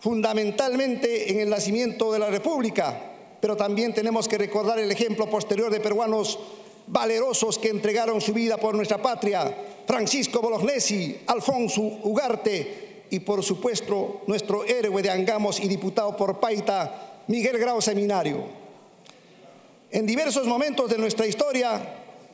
fundamentalmente 0.00 1.30
en 1.30 1.40
el 1.40 1.50
nacimiento 1.50 2.10
de 2.10 2.20
la 2.20 2.30
República, 2.30 3.07
pero 3.40 3.56
también 3.56 3.94
tenemos 3.94 4.28
que 4.28 4.38
recordar 4.38 4.78
el 4.78 4.90
ejemplo 4.90 5.28
posterior 5.28 5.70
de 5.70 5.80
peruanos 5.80 6.38
valerosos 6.86 7.58
que 7.58 7.68
entregaron 7.68 8.20
su 8.20 8.32
vida 8.32 8.56
por 8.56 8.74
nuestra 8.74 9.00
patria, 9.00 9.54
Francisco 9.86 10.40
Bolognesi, 10.40 11.20
Alfonso 11.26 11.80
Ugarte 11.80 13.04
y 13.10 13.20
por 13.20 13.42
supuesto 13.42 14.22
nuestro 14.26 14.64
héroe 14.64 15.02
de 15.02 15.10
Angamos 15.10 15.60
y 15.60 15.68
diputado 15.68 16.16
por 16.16 16.40
Paita, 16.40 17.22
Miguel 17.28 17.58
Grau 17.58 17.80
Seminario. 17.80 18.44
En 19.90 20.06
diversos 20.06 20.46
momentos 20.46 20.90
de 20.90 20.98
nuestra 20.98 21.26
historia 21.26 21.80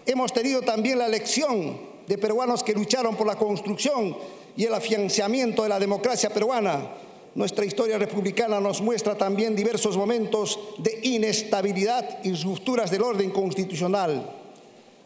hemos 0.07 0.33
tenido 0.33 0.63
también 0.63 0.99
la 0.99 1.09
lección 1.09 1.95
de 2.07 2.19
peruanos 2.19 2.63
que 2.63 2.75
lucharon 2.75 3.17
por 3.17 3.27
la 3.27 3.37
construcción 3.37 4.17
y 4.57 4.65
el 4.65 4.75
afianzamiento 4.75 5.63
de 5.63 5.69
la 5.69 5.79
democracia 5.79 6.31
peruana, 6.31 6.91
nuestra 7.35 7.65
historia 7.65 7.99
republicana 7.99 8.61
nos 8.61 8.81
muestra 8.81 9.17
también 9.17 9.57
diversos 9.57 9.97
momentos 9.97 10.59
de 10.79 11.01
inestabilidad 11.03 12.23
y 12.23 12.33
rupturas 12.35 12.91
del 12.91 13.03
orden 13.03 13.31
constitucional. 13.31 14.31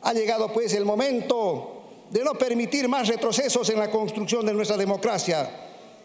Ha 0.02 0.12
llegado 0.12 0.52
pues 0.52 0.74
el 0.74 0.84
momento 0.84 1.82
de 2.10 2.22
no 2.22 2.34
permitir 2.34 2.88
más 2.88 3.08
retrocesos 3.08 3.68
en 3.70 3.78
la 3.78 3.90
construcción 3.90 4.44
de 4.44 4.52
nuestra 4.52 4.76
democracia. 4.76 5.50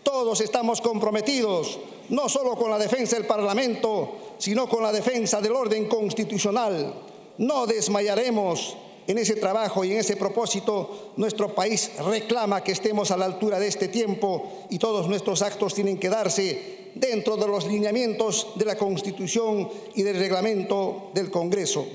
Todos 0.01 0.41
estamos 0.41 0.81
comprometidos 0.81 1.79
no 2.09 2.27
solo 2.27 2.55
con 2.55 2.69
la 2.69 2.77
defensa 2.77 3.15
del 3.15 3.25
Parlamento, 3.25 4.35
sino 4.37 4.67
con 4.67 4.83
la 4.83 4.91
defensa 4.91 5.41
del 5.41 5.53
orden 5.53 5.87
constitucional. 5.87 6.93
No 7.37 7.65
desmayaremos 7.65 8.75
en 9.07 9.17
ese 9.17 9.35
trabajo 9.35 9.83
y 9.83 9.91
en 9.91 9.99
ese 9.99 10.15
propósito. 10.15 11.13
Nuestro 11.17 11.53
país 11.53 11.91
reclama 12.05 12.63
que 12.63 12.71
estemos 12.71 13.11
a 13.11 13.17
la 13.17 13.25
altura 13.25 13.59
de 13.59 13.67
este 13.67 13.87
tiempo 13.87 14.65
y 14.69 14.79
todos 14.79 15.07
nuestros 15.07 15.41
actos 15.41 15.73
tienen 15.73 15.97
que 15.97 16.09
darse 16.09 16.91
dentro 16.95 17.37
de 17.37 17.47
los 17.47 17.65
lineamientos 17.65 18.49
de 18.55 18.65
la 18.65 18.77
Constitución 18.77 19.69
y 19.95 20.03
del 20.03 20.19
reglamento 20.19 21.11
del 21.13 21.31
Congreso. 21.31 21.85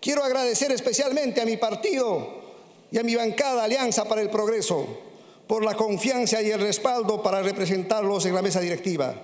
Quiero 0.00 0.22
agradecer 0.22 0.70
especialmente 0.72 1.40
a 1.40 1.46
mi 1.46 1.56
partido 1.56 2.38
y 2.90 2.98
a 2.98 3.02
mi 3.02 3.14
bancada 3.16 3.64
Alianza 3.64 4.04
para 4.04 4.22
el 4.22 4.30
Progreso 4.30 4.86
por 5.46 5.64
la 5.64 5.74
confianza 5.74 6.42
y 6.42 6.50
el 6.50 6.60
respaldo 6.60 7.22
para 7.22 7.42
representarlos 7.42 8.26
en 8.26 8.34
la 8.34 8.42
mesa 8.42 8.60
directiva. 8.60 9.14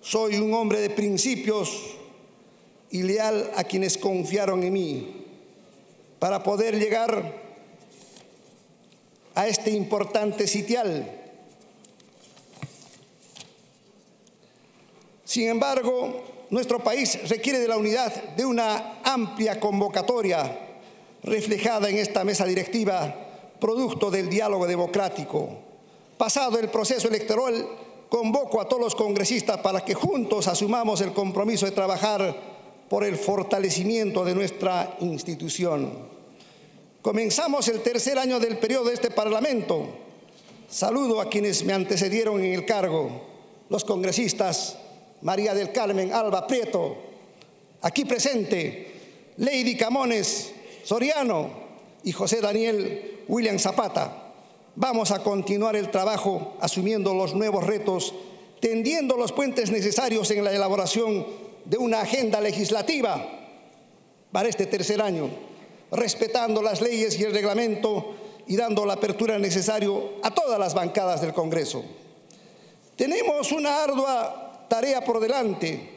Soy 0.00 0.36
un 0.36 0.52
hombre 0.54 0.80
de 0.80 0.90
principios 0.90 1.70
y 2.90 3.02
leal 3.02 3.52
a 3.54 3.64
quienes 3.64 3.98
confiaron 3.98 4.62
en 4.62 4.72
mí 4.72 5.21
para 6.22 6.40
poder 6.40 6.78
llegar 6.78 7.32
a 9.34 9.48
este 9.48 9.72
importante 9.72 10.46
sitial. 10.46 11.20
Sin 15.24 15.48
embargo, 15.48 16.46
nuestro 16.50 16.78
país 16.78 17.28
requiere 17.28 17.58
de 17.58 17.66
la 17.66 17.76
unidad 17.76 18.14
de 18.36 18.46
una 18.46 19.00
amplia 19.02 19.58
convocatoria 19.58 20.60
reflejada 21.24 21.90
en 21.90 21.98
esta 21.98 22.22
mesa 22.22 22.44
directiva, 22.44 23.12
producto 23.58 24.08
del 24.08 24.30
diálogo 24.30 24.68
democrático. 24.68 25.48
Pasado 26.18 26.56
el 26.60 26.68
proceso 26.68 27.08
electoral, 27.08 27.66
convoco 28.08 28.60
a 28.60 28.68
todos 28.68 28.80
los 28.82 28.94
congresistas 28.94 29.58
para 29.58 29.84
que 29.84 29.94
juntos 29.94 30.46
asumamos 30.46 31.00
el 31.00 31.12
compromiso 31.12 31.66
de 31.66 31.72
trabajar 31.72 32.32
por 32.88 33.02
el 33.02 33.16
fortalecimiento 33.16 34.24
de 34.24 34.36
nuestra 34.36 34.98
institución. 35.00 36.11
Comenzamos 37.02 37.66
el 37.66 37.82
tercer 37.82 38.16
año 38.16 38.38
del 38.38 38.58
periodo 38.58 38.84
de 38.84 38.94
este 38.94 39.10
Parlamento. 39.10 39.88
Saludo 40.70 41.20
a 41.20 41.28
quienes 41.28 41.64
me 41.64 41.72
antecedieron 41.72 42.42
en 42.44 42.54
el 42.54 42.64
cargo, 42.64 43.10
los 43.68 43.84
congresistas 43.84 44.78
María 45.20 45.52
del 45.52 45.72
Carmen 45.72 46.12
Alba 46.12 46.46
Prieto, 46.46 46.96
aquí 47.80 48.04
presente, 48.04 49.32
Lady 49.38 49.76
Camones 49.76 50.52
Soriano 50.84 51.50
y 52.04 52.12
José 52.12 52.40
Daniel 52.40 53.24
William 53.26 53.58
Zapata. 53.58 54.32
Vamos 54.76 55.10
a 55.10 55.24
continuar 55.24 55.74
el 55.74 55.90
trabajo 55.90 56.56
asumiendo 56.60 57.14
los 57.14 57.34
nuevos 57.34 57.66
retos, 57.66 58.14
tendiendo 58.60 59.16
los 59.16 59.32
puentes 59.32 59.72
necesarios 59.72 60.30
en 60.30 60.44
la 60.44 60.54
elaboración 60.54 61.26
de 61.64 61.78
una 61.78 62.02
agenda 62.02 62.40
legislativa 62.40 63.26
para 64.30 64.48
este 64.48 64.66
tercer 64.66 65.02
año, 65.02 65.51
respetando 65.92 66.62
las 66.62 66.80
leyes 66.80 67.18
y 67.18 67.24
el 67.24 67.32
reglamento 67.32 68.14
y 68.46 68.56
dando 68.56 68.84
la 68.84 68.94
apertura 68.94 69.38
necesaria 69.38 69.90
a 70.22 70.34
todas 70.34 70.58
las 70.58 70.74
bancadas 70.74 71.20
del 71.20 71.34
Congreso. 71.34 71.84
Tenemos 72.96 73.52
una 73.52 73.82
ardua 73.82 74.66
tarea 74.68 75.04
por 75.04 75.20
delante. 75.20 75.90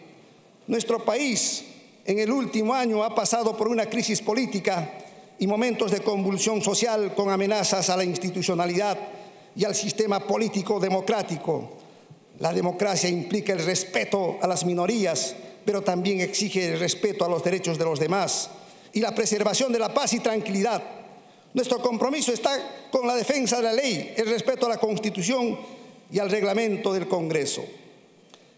Nuestro 0.67 1.03
país 1.03 1.63
en 2.03 2.19
el 2.19 2.31
último 2.31 2.73
año 2.73 3.03
ha 3.03 3.15
pasado 3.15 3.55
por 3.55 3.67
una 3.67 3.85
crisis 3.87 4.21
política 4.21 4.91
y 5.39 5.47
momentos 5.47 5.91
de 5.91 6.01
convulsión 6.01 6.61
social 6.61 7.13
con 7.15 7.29
amenazas 7.29 7.89
a 7.89 7.97
la 7.97 8.03
institucionalidad 8.03 8.97
y 9.55 9.63
al 9.63 9.75
sistema 9.75 10.19
político 10.19 10.79
democrático. 10.79 11.71
La 12.39 12.51
democracia 12.51 13.09
implica 13.09 13.53
el 13.53 13.65
respeto 13.65 14.37
a 14.41 14.47
las 14.47 14.65
minorías, 14.65 15.35
pero 15.63 15.81
también 15.81 16.19
exige 16.19 16.73
el 16.73 16.79
respeto 16.79 17.23
a 17.23 17.29
los 17.29 17.43
derechos 17.43 17.77
de 17.77 17.85
los 17.85 17.99
demás 17.99 18.49
y 18.95 19.01
la 19.01 19.13
preservación 19.13 19.73
de 19.73 19.79
la 19.79 19.93
paz 19.93 20.13
y 20.13 20.21
tranquilidad. 20.21 20.81
Nuestro 21.53 21.81
compromiso 21.81 22.31
está 22.31 22.87
con 22.89 23.05
la 23.05 23.15
defensa 23.15 23.57
de 23.57 23.63
la 23.63 23.73
ley, 23.73 24.13
el 24.15 24.25
respeto 24.25 24.65
a 24.65 24.69
la 24.69 24.77
Constitución 24.77 25.59
y 26.09 26.17
al 26.17 26.31
reglamento 26.31 26.93
del 26.93 27.05
Congreso. 27.09 27.63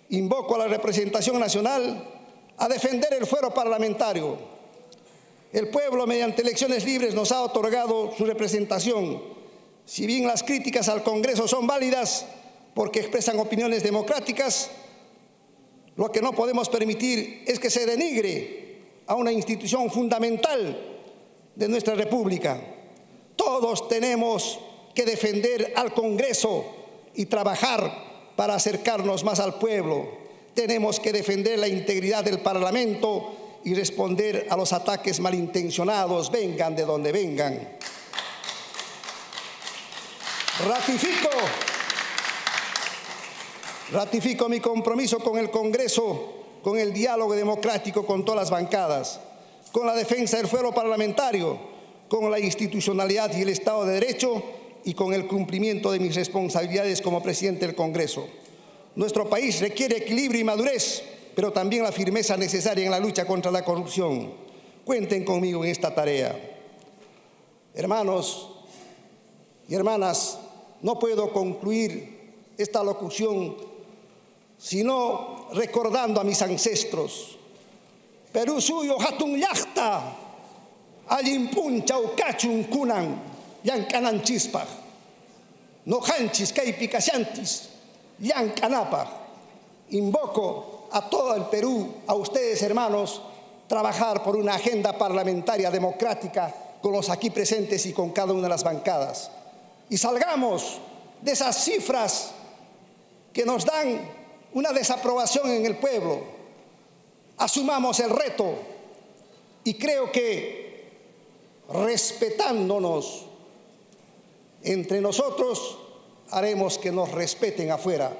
Invoco 0.10 0.54
a 0.54 0.60
la 0.60 0.67
representación 0.67 1.39
nacional 1.39 2.08
a 2.56 2.67
defender 2.67 3.15
el 3.15 3.26
fuero 3.26 3.52
parlamentario. 3.52 4.38
El 5.52 5.69
pueblo, 5.69 6.06
mediante 6.06 6.43
elecciones 6.43 6.86
libres, 6.86 7.15
nos 7.15 7.32
ha 7.32 7.41
otorgado 7.41 8.13
su 8.15 8.23
representación. 8.23 9.19
Si 9.86 10.06
bien 10.06 10.28
las 10.28 10.43
críticas 10.43 10.88
al 10.88 11.02
Congreso 11.02 11.47
son 11.47 11.65
válidas 11.65 12.28
porque 12.76 13.00
expresan 13.00 13.39
opiniones 13.39 13.82
democráticas, 13.82 14.69
lo 15.95 16.12
que 16.12 16.21
no 16.21 16.34
podemos 16.34 16.69
permitir 16.69 17.43
es 17.47 17.58
que 17.58 17.71
se 17.71 17.88
denigre 17.88 18.66
a 19.08 19.15
una 19.15 19.32
institución 19.32 19.89
fundamental 19.89 20.78
de 21.56 21.67
nuestra 21.67 21.96
República. 21.96 22.62
Todos 23.36 23.88
tenemos 23.88 24.60
que 24.93 25.06
defender 25.06 25.74
al 25.76 25.93
Congreso 25.93 26.65
y 27.15 27.26
trabajar 27.26 28.34
para 28.36 28.56
acercarnos 28.56 29.24
más 29.24 29.39
al 29.39 29.56
pueblo. 29.56 30.08
Tenemos 30.54 31.00
que 31.00 31.12
defender 31.12 31.58
la 31.58 31.67
integridad 31.67 32.24
del 32.24 32.39
Parlamento 32.39 33.60
y 33.63 33.74
responder 33.74 34.48
a 34.50 34.56
los 34.56 34.74
ataques 34.74 35.20
malintencionados, 35.20 36.32
vengan 36.32 36.76
de 36.76 36.86
donde 36.86 37.12
vengan. 37.12 37.78
Ratifico, 40.65 41.30
ratifico 43.91 44.50
mi 44.50 44.60
compromiso 44.60 45.20
con 45.20 45.38
el 45.38 45.52
Congreso, 45.52 46.37
con 46.67 46.77
el 46.77 46.91
diálogo 46.91 47.34
democrático 47.34 48.06
con 48.06 48.25
todas 48.25 48.41
las 48.41 48.49
bancadas, 48.49 49.21
con 49.71 49.88
la 49.88 49.95
defensa 49.95 50.36
del 50.36 50.47
fuero 50.47 50.73
parlamentario, 50.73 51.58
con 52.10 52.30
la 52.30 52.41
institucionalidad 52.41 53.34
y 53.34 53.43
el 53.43 53.47
Estado 53.47 53.86
de 53.86 53.93
Derecho 53.93 54.43
y 54.84 54.93
con 54.93 55.13
el 55.13 55.27
cumplimiento 55.27 55.93
de 55.93 56.01
mis 56.01 56.13
responsabilidades 56.13 57.01
como 57.01 57.23
presidente 57.23 57.65
del 57.65 57.73
Congreso. 57.73 58.27
Nuestro 58.97 59.30
país 59.30 59.62
requiere 59.62 59.99
equilibrio 59.99 60.41
y 60.41 60.43
madurez, 60.43 61.03
pero 61.34 61.53
también 61.53 61.84
la 61.84 61.93
firmeza 61.93 62.36
necesaria 62.36 62.84
en 62.84 62.91
la 62.91 62.99
lucha 62.99 63.25
contra 63.25 63.49
la 63.49 63.63
corrupción. 63.63 64.34
Cuenten 64.84 65.23
conmigo 65.23 65.63
en 65.63 65.71
esta 65.71 65.95
tarea. 65.95 66.38
Hermanos 67.75 68.49
y 69.69 69.73
hermanas, 69.73 70.38
no 70.82 70.99
puedo 70.99 71.32
concluir 71.32 72.34
esta 72.58 72.84
locución 72.84 73.56
sino 74.58 75.37
recordando 75.54 76.22
a 76.22 76.24
mis 76.24 76.42
ancestros. 76.42 77.38
Perú 78.32 78.62
suyo 78.62 78.98
hatun 79.00 79.38
yachta, 79.38 80.02
alimpun 81.08 81.86
chaucachun 81.86 82.66
kunan, 82.66 83.22
yankanan 83.64 84.22
chispaj, 84.22 84.68
no 85.86 86.02
hanchis 86.02 86.54
picasiantis, 86.54 87.70
yancanapaj. 88.20 89.08
Invoco 89.90 90.90
a 90.92 91.10
todo 91.10 91.36
el 91.36 91.46
Perú, 91.46 91.94
a 92.08 92.14
ustedes 92.14 92.62
hermanos, 92.62 93.22
trabajar 93.68 94.24
por 94.24 94.36
una 94.36 94.56
agenda 94.56 94.98
parlamentaria 94.98 95.72
democrática 95.72 96.54
con 96.82 96.92
los 96.92 97.10
aquí 97.10 97.30
presentes 97.30 97.86
y 97.86 97.94
con 97.94 98.12
cada 98.12 98.34
una 98.34 98.44
de 98.44 98.50
las 98.50 98.64
bancadas. 98.64 99.32
Y 99.90 99.98
salgamos 99.98 100.80
de 101.22 101.32
esas 101.32 101.64
cifras 101.64 102.32
que 103.34 103.46
nos 103.46 103.66
dan 103.66 104.16
una 104.58 104.74
desaprobación 104.74 105.52
en 105.52 105.67
el 105.67 105.76
pueblo. 105.76 106.24
Asumamos 107.38 108.00
el 108.00 108.10
reto 108.10 108.56
y 109.63 109.76
creo 109.76 110.12
que 110.12 110.98
respetándonos 111.72 113.26
entre 114.63 115.00
nosotros 115.00 115.78
haremos 116.32 116.80
que 116.80 116.91
nos 116.91 117.12
respeten 117.12 117.70
afuera. 117.70 118.12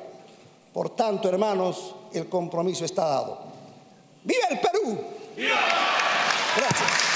Por 0.74 0.92
tanto, 0.92 1.28
hermanos, 1.28 1.96
el 2.14 2.30
compromiso 2.30 2.86
está 2.86 3.08
dado. 3.08 3.40
¡Viva 4.24 4.46
el 4.52 4.60
Perú! 4.60 4.96
¡Viva! 5.36 5.58
Gracias. 6.56 7.07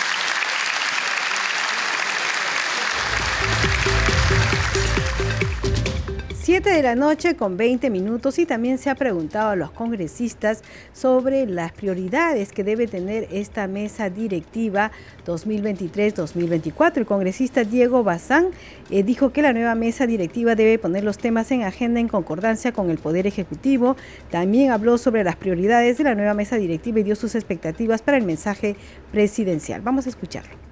Siete 6.52 6.72
de 6.72 6.84
la 6.84 6.96
noche 6.96 7.38
con 7.38 7.56
20 7.56 7.90
minutos 7.90 8.38
y 8.38 8.46
también 8.46 8.78
se 8.78 8.90
ha 8.90 8.96
preguntado 8.96 9.52
a 9.52 9.56
los 9.56 9.72
congresistas 9.72 10.64
sobre 10.92 11.46
las 11.46 11.72
prioridades 11.72 12.52
que 12.52 12.66
debe 12.66 12.88
tener 12.88 13.30
esta 13.32 13.68
mesa 13.68 14.10
directiva 14.10 14.92
2023-2024. 15.26 16.98
El 16.98 17.06
congresista 17.06 17.64
Diego 17.64 18.04
Bazán 18.04 18.50
eh, 18.90 19.02
dijo 19.02 19.32
que 19.32 19.42
la 19.42 19.54
nueva 19.54 19.76
mesa 19.76 20.06
directiva 20.06 20.56
debe 20.56 20.78
poner 20.78 21.06
los 21.06 21.20
temas 21.20 21.50
en 21.52 21.64
agenda 21.64 22.02
en 22.02 22.10
concordancia 22.10 22.74
con 22.74 22.90
el 22.90 22.98
Poder 22.98 23.28
Ejecutivo. 23.28 23.96
También 24.30 24.72
habló 24.72 24.98
sobre 24.98 25.24
las 25.24 25.38
prioridades 25.38 26.00
de 26.00 26.04
la 26.04 26.16
nueva 26.16 26.34
mesa 26.34 26.58
directiva 26.58 27.00
y 27.00 27.04
dio 27.04 27.16
sus 27.16 27.34
expectativas 27.34 28.02
para 28.02 28.18
el 28.18 28.26
mensaje 28.26 28.76
presidencial. 29.14 29.80
Vamos 29.80 30.06
a 30.06 30.10
escucharlo. 30.10 30.71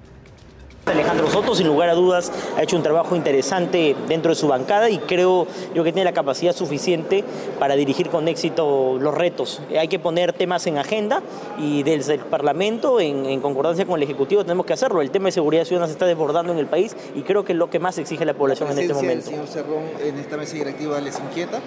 Alejandro 0.90 1.30
Soto, 1.30 1.54
sin 1.54 1.66
lugar 1.66 1.88
a 1.88 1.94
dudas, 1.94 2.32
ha 2.56 2.62
hecho 2.62 2.76
un 2.76 2.82
trabajo 2.82 3.16
interesante 3.16 3.94
dentro 4.08 4.30
de 4.30 4.34
su 4.34 4.48
bancada 4.48 4.90
y 4.90 4.98
creo 4.98 5.46
yo 5.74 5.84
que 5.84 5.92
tiene 5.92 6.04
la 6.04 6.12
capacidad 6.12 6.54
suficiente 6.54 7.24
para 7.58 7.76
dirigir 7.76 8.10
con 8.10 8.28
éxito 8.28 8.98
los 9.00 9.14
retos. 9.14 9.62
Hay 9.78 9.88
que 9.88 9.98
poner 9.98 10.32
temas 10.32 10.66
en 10.66 10.78
agenda 10.78 11.22
y 11.58 11.82
desde 11.82 12.14
el 12.14 12.20
Parlamento, 12.20 13.00
en, 13.00 13.40
concordancia 13.40 13.86
con 13.86 13.96
el 13.96 14.02
Ejecutivo, 14.02 14.42
tenemos 14.42 14.66
que 14.66 14.72
hacerlo. 14.72 15.00
El 15.00 15.10
tema 15.10 15.26
de 15.26 15.32
seguridad 15.32 15.64
ciudadana 15.64 15.86
se 15.86 15.92
está 15.92 16.06
desbordando 16.06 16.52
en 16.52 16.58
el 16.58 16.66
país 16.66 16.96
y 17.14 17.22
creo 17.22 17.44
que 17.44 17.52
es 17.52 17.58
lo 17.58 17.70
que 17.70 17.78
más 17.78 17.98
exige 17.98 18.24
la 18.24 18.34
población 18.34 18.70
en 18.72 18.78
este 18.78 18.94
momento. 18.94 19.30
señor 19.30 19.46
Cerrón 19.46 19.84
en 20.02 20.18
esta 20.18 20.36
mesa 20.36 20.54
directiva 20.54 21.00
les 21.00 21.18
inquieta? 21.18 21.60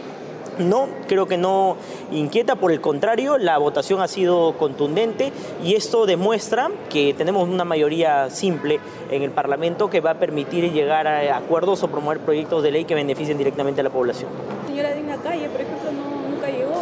No, 0.60 0.88
creo 1.08 1.26
que 1.26 1.38
no 1.38 1.78
inquieta, 2.12 2.56
por 2.56 2.72
el 2.72 2.80
contrario, 2.80 3.38
la 3.38 3.58
votación 3.58 4.02
ha 4.02 4.08
sido 4.08 4.54
contundente 4.54 5.32
y 5.64 5.76
esto 5.76 6.06
demuestra 6.06 6.70
que 6.90 7.14
tenemos 7.14 7.50
una 7.50 7.66
mayoría 7.66 8.30
simple 8.30 8.80
en 9.10 9.24
el 9.24 9.32
Parlamento 9.32 9.90
que 9.90 10.00
va 10.00 10.12
a 10.12 10.20
permitir 10.20 10.72
llegar 10.72 11.08
a 11.08 11.38
acuerdos 11.38 11.82
o 11.84 11.88
promover 11.88 12.20
proyectos 12.20 12.62
de 12.62 12.72
ley 12.72 12.86
que 12.86 12.96
beneficien 12.96 13.38
directamente 13.38 13.82
a 13.82 13.84
la 13.84 13.90
población. 13.90 14.30
Señora 14.68 14.94
Dina 14.94 15.18
Calle, 15.18 15.50
por 15.50 15.62
ejemplo, 15.62 15.92
nunca 16.30 16.48
llegó. 16.48 16.74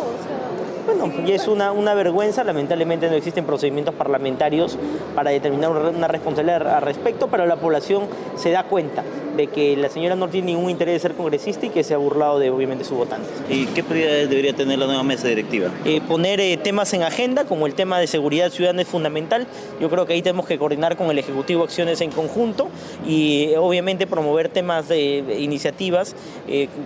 Bueno, 0.86 1.28
y 1.28 1.32
es 1.32 1.48
una, 1.48 1.72
una 1.72 1.94
vergüenza, 1.94 2.44
lamentablemente 2.44 3.08
no 3.08 3.16
existen 3.16 3.46
procedimientos 3.46 3.94
parlamentarios 3.94 4.78
para 5.16 5.30
determinar 5.30 5.72
una 5.72 6.08
responsabilidad 6.08 6.68
al 6.76 6.82
respecto, 6.82 7.28
pero 7.28 7.46
la 7.46 7.56
población 7.56 8.08
se 8.36 8.50
da 8.50 8.64
cuenta 8.64 9.04
de 9.36 9.48
que 9.48 9.76
la 9.78 9.90
señora 9.90 10.16
no 10.16 10.28
tiene 10.28 10.48
ningún 10.48 10.70
interés 10.70 10.96
de 10.96 11.00
ser 11.00 11.14
congresista 11.14 11.66
y 11.66 11.70
que 11.70 11.84
se 11.84 11.94
ha 11.94 11.98
burlado 11.98 12.40
de 12.40 12.50
obviamente 12.50 12.84
sus 12.84 12.98
votantes. 12.98 13.30
¿Y 13.50 13.66
qué 13.68 13.84
prioridades 13.84 14.30
debería 14.30 14.54
tener 14.54 14.80
la 14.80 14.86
nueva 14.86 15.04
mesa 15.04 15.28
directiva? 15.28 15.70
Eh, 15.86 16.02
poner 16.08 16.40
eh, 16.40 16.58
temas 16.58 16.94
en 16.94 17.04
agenda, 17.04 17.46
como 17.46 17.68
el 17.68 17.74
tema 17.74 18.00
de 18.00 18.08
seguridad 18.08 18.50
ciudadana 18.52 18.82
es 18.82 18.88
fundamental. 18.88 19.48
Yo 19.80 19.90
creo 19.90 20.06
que 20.06 20.14
ahí 20.14 20.22
tenemos 20.22 20.46
que 20.46 20.58
coordinar 20.58 20.98
con 20.98 21.10
el 21.10 21.20
Ejecutivo 21.20 21.64
acciones 21.64 22.02
en 22.02 22.12
conjunto 22.12 22.70
y 23.08 23.50
eh, 23.52 23.58
obviamente 23.58 24.08
promover 24.08 24.50
temas 24.50 24.88
de, 24.88 25.38
iniciativas 25.40 26.16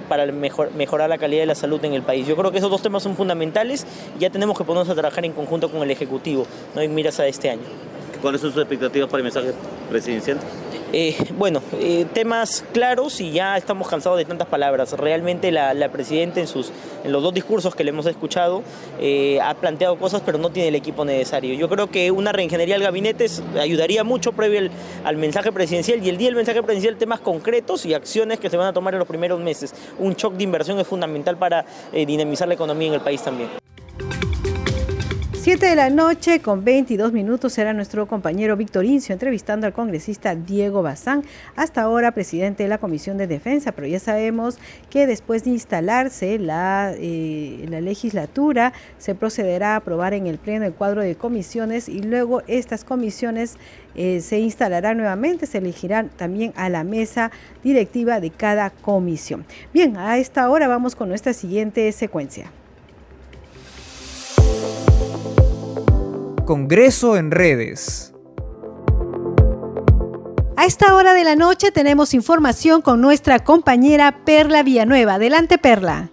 para 0.10 0.26
mejorar 0.32 1.10
la 1.10 1.18
calidad 1.18 1.42
de 1.42 1.48
la 1.48 1.56
salud 1.56 1.84
en 1.84 1.94
el 1.94 2.02
país. 2.02 2.28
Yo 2.28 2.36
creo 2.36 2.52
que 2.52 2.58
esos 2.58 2.70
dos 2.70 2.82
temas 2.82 3.04
son 3.04 3.16
fundamentales 3.16 3.86
y 4.18 4.22
ya 4.22 4.30
tenemos 4.30 4.58
que 4.58 4.64
ponernos 4.64 4.90
a 4.90 4.96
trabajar 4.96 5.26
en 5.26 5.32
conjunto 5.32 5.72
con 5.72 5.82
el 5.82 5.92
Ejecutivo, 5.92 6.46
no 6.76 6.82
en 6.82 6.94
miras 6.94 7.20
a 7.20 7.28
este 7.28 7.50
año. 7.50 7.64
¿Cuáles 8.22 8.42
son 8.42 8.52
sus 8.52 8.62
expectativas 8.62 9.10
para 9.10 9.20
el 9.20 9.24
mensaje 9.24 9.54
presidencial? 9.90 10.40
Eh, 10.98 11.14
bueno, 11.38 11.62
eh, 11.74 12.06
temas 12.14 12.64
claros 12.72 13.20
y 13.20 13.34
ya 13.34 13.58
estamos 13.58 13.90
cansados 13.90 14.18
de 14.18 14.24
tantas 14.24 14.48
palabras. 14.48 14.94
Realmente 14.94 15.52
la, 15.52 15.90
Presidenta 15.92 16.40
en, 16.40 16.48
sus, 16.48 16.72
en 17.04 17.12
los 17.12 17.22
dos 17.22 17.34
discursos 17.34 17.76
que 17.76 17.84
le 17.84 17.90
hemos 17.90 18.06
escuchado 18.06 18.64
eh, 19.02 19.42
ha 19.42 19.54
planteado 19.56 19.98
cosas 19.98 20.22
pero 20.26 20.38
no 20.38 20.52
tiene 20.52 20.70
el 20.70 20.76
equipo 20.76 21.04
necesario. 21.04 21.54
Yo 21.56 21.68
creo 21.68 21.88
que 21.88 22.12
una 22.12 22.32
reingeniería 22.32 22.76
del 22.76 22.84
gabinete 22.84 23.28
ayudaría 23.60 24.06
mucho 24.06 24.32
previo 24.32 24.72
al, 25.04 25.18
mensaje 25.18 25.52
presidencial 25.52 26.02
y 26.02 26.08
el 26.08 26.16
día 26.16 26.30
del 26.30 26.38
mensaje 26.38 26.64
presidencial 26.64 26.96
temas 26.96 27.20
concretos 27.20 27.86
y 27.86 27.94
acciones 27.94 28.40
que 28.40 28.50
se 28.50 28.56
van 28.56 28.68
a 28.68 28.74
tomar 28.74 28.94
en 28.94 29.00
los 29.00 29.08
primeros 29.08 29.42
meses. 29.42 29.76
Un 30.00 30.14
shock 30.14 30.36
de 30.36 30.46
inversión 30.46 30.80
es 30.80 30.88
fundamental 30.88 31.36
para 31.36 31.66
dinamizar 31.92 32.48
la 32.48 32.54
economía 32.54 32.88
en 32.88 32.94
el 32.94 33.02
país 33.02 33.22
también. 33.22 33.50
7 35.46 35.64
de 35.64 35.76
la 35.76 35.92
noche 35.92 36.40
con 36.40 36.66
22 36.66 37.14
minutos 37.14 37.54
será 37.54 37.72
nuestro 37.72 38.08
compañero 38.08 38.58
Víctor 38.58 38.84
Incio 38.84 39.14
entrevistando 39.14 39.68
al 39.68 39.74
congresista 39.74 40.34
Diego 40.34 40.82
Bazán, 40.82 41.24
hasta 41.56 41.84
ahora 41.84 42.14
presidente 42.14 42.64
de 42.64 42.70
la 42.70 42.80
Comisión 42.80 43.16
de 43.18 43.28
Defensa, 43.28 43.72
pero 43.72 43.86
ya 43.86 44.00
sabemos 44.00 44.58
que 44.90 45.06
después 45.06 45.44
de 45.44 45.52
instalarse 45.52 46.40
la, 46.40 46.96
eh, 46.98 47.64
la 47.70 47.80
legislatura 47.80 48.74
se 48.98 49.14
procederá 49.14 49.74
a 49.74 49.76
aprobar 49.76 50.16
en 50.16 50.26
el 50.26 50.40
Pleno 50.40 50.66
el 50.66 50.74
cuadro 50.74 51.04
de 51.04 51.14
comisiones 51.14 51.90
y 51.90 52.02
luego 52.02 52.42
estas 52.48 52.84
comisiones 52.84 53.58
eh, 53.94 54.22
se 54.22 54.40
instalarán 54.40 54.98
nuevamente, 54.98 55.46
se 55.46 55.60
elegirán 55.60 56.10
también 56.10 56.54
a 56.56 56.70
la 56.70 56.84
mesa 56.84 57.30
directiva 57.64 58.20
de 58.20 58.32
cada 58.32 58.72
comisión. 58.72 59.46
Bien, 59.72 59.96
a 59.98 60.18
esta 60.18 60.50
hora 60.50 60.68
vamos 60.68 60.96
con 60.96 61.08
nuestra 61.08 61.34
siguiente 61.34 61.92
secuencia. 61.92 62.50
Congreso 66.46 67.18
en 67.18 67.32
redes. 67.32 68.14
A 70.56 70.66
esta 70.66 70.94
hora 70.94 71.16
de 71.16 71.24
la 71.24 71.36
noche 71.36 71.72
tenemos 71.72 72.14
información 72.14 72.84
con 72.84 73.02
nuestra 73.02 73.40
compañera 73.40 74.24
Perla 74.26 74.62
Villanueva. 74.62 75.16
Adelante, 75.16 75.58
Perla. 75.58 76.12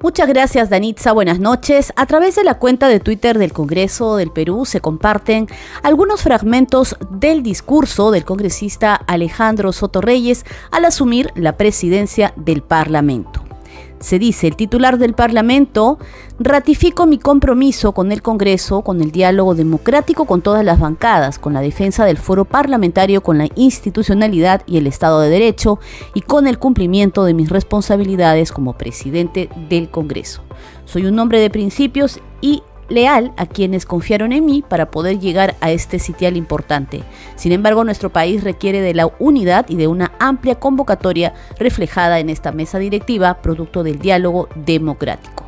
Muchas 0.00 0.28
gracias, 0.28 0.70
Danitza. 0.70 1.10
Buenas 1.10 1.40
noches. 1.40 1.92
A 1.96 2.06
través 2.06 2.36
de 2.36 2.44
la 2.44 2.54
cuenta 2.54 2.86
de 2.86 3.00
Twitter 3.00 3.36
del 3.36 3.52
Congreso 3.52 4.14
del 4.14 4.30
Perú 4.30 4.64
se 4.64 4.80
comparten 4.80 5.48
algunos 5.82 6.22
fragmentos 6.22 6.96
del 7.10 7.42
discurso 7.42 8.12
del 8.12 8.24
congresista 8.24 8.94
Alejandro 8.94 9.72
Soto 9.72 10.00
Reyes 10.00 10.46
al 10.70 10.84
asumir 10.84 11.32
la 11.34 11.56
presidencia 11.56 12.32
del 12.36 12.62
Parlamento. 12.62 13.47
Se 14.00 14.18
dice, 14.18 14.46
el 14.46 14.56
titular 14.56 14.98
del 14.98 15.14
Parlamento, 15.14 15.98
ratifico 16.38 17.06
mi 17.06 17.18
compromiso 17.18 17.92
con 17.92 18.12
el 18.12 18.22
Congreso, 18.22 18.82
con 18.82 19.02
el 19.02 19.10
diálogo 19.10 19.54
democrático 19.54 20.24
con 20.24 20.40
todas 20.40 20.64
las 20.64 20.78
bancadas, 20.78 21.38
con 21.38 21.52
la 21.52 21.60
defensa 21.60 22.04
del 22.04 22.16
foro 22.16 22.44
parlamentario, 22.44 23.22
con 23.22 23.38
la 23.38 23.48
institucionalidad 23.56 24.62
y 24.66 24.78
el 24.78 24.86
Estado 24.86 25.20
de 25.20 25.30
Derecho 25.30 25.80
y 26.14 26.20
con 26.20 26.46
el 26.46 26.58
cumplimiento 26.58 27.24
de 27.24 27.34
mis 27.34 27.48
responsabilidades 27.48 28.52
como 28.52 28.74
presidente 28.74 29.48
del 29.68 29.90
Congreso. 29.90 30.42
Soy 30.84 31.06
un 31.06 31.18
hombre 31.18 31.40
de 31.40 31.50
principios 31.50 32.20
y 32.40 32.62
leal 32.88 33.32
a 33.36 33.46
quienes 33.46 33.86
confiaron 33.86 34.32
en 34.32 34.44
mí 34.44 34.64
para 34.66 34.90
poder 34.90 35.18
llegar 35.18 35.54
a 35.60 35.70
este 35.70 35.98
sitial 35.98 36.36
importante. 36.36 37.02
Sin 37.36 37.52
embargo, 37.52 37.84
nuestro 37.84 38.10
país 38.10 38.44
requiere 38.44 38.80
de 38.80 38.94
la 38.94 39.10
unidad 39.18 39.66
y 39.68 39.76
de 39.76 39.86
una 39.86 40.12
amplia 40.18 40.56
convocatoria 40.56 41.34
reflejada 41.58 42.18
en 42.18 42.30
esta 42.30 42.52
mesa 42.52 42.78
directiva, 42.78 43.42
producto 43.42 43.82
del 43.82 43.98
diálogo 43.98 44.48
democrático. 44.54 45.44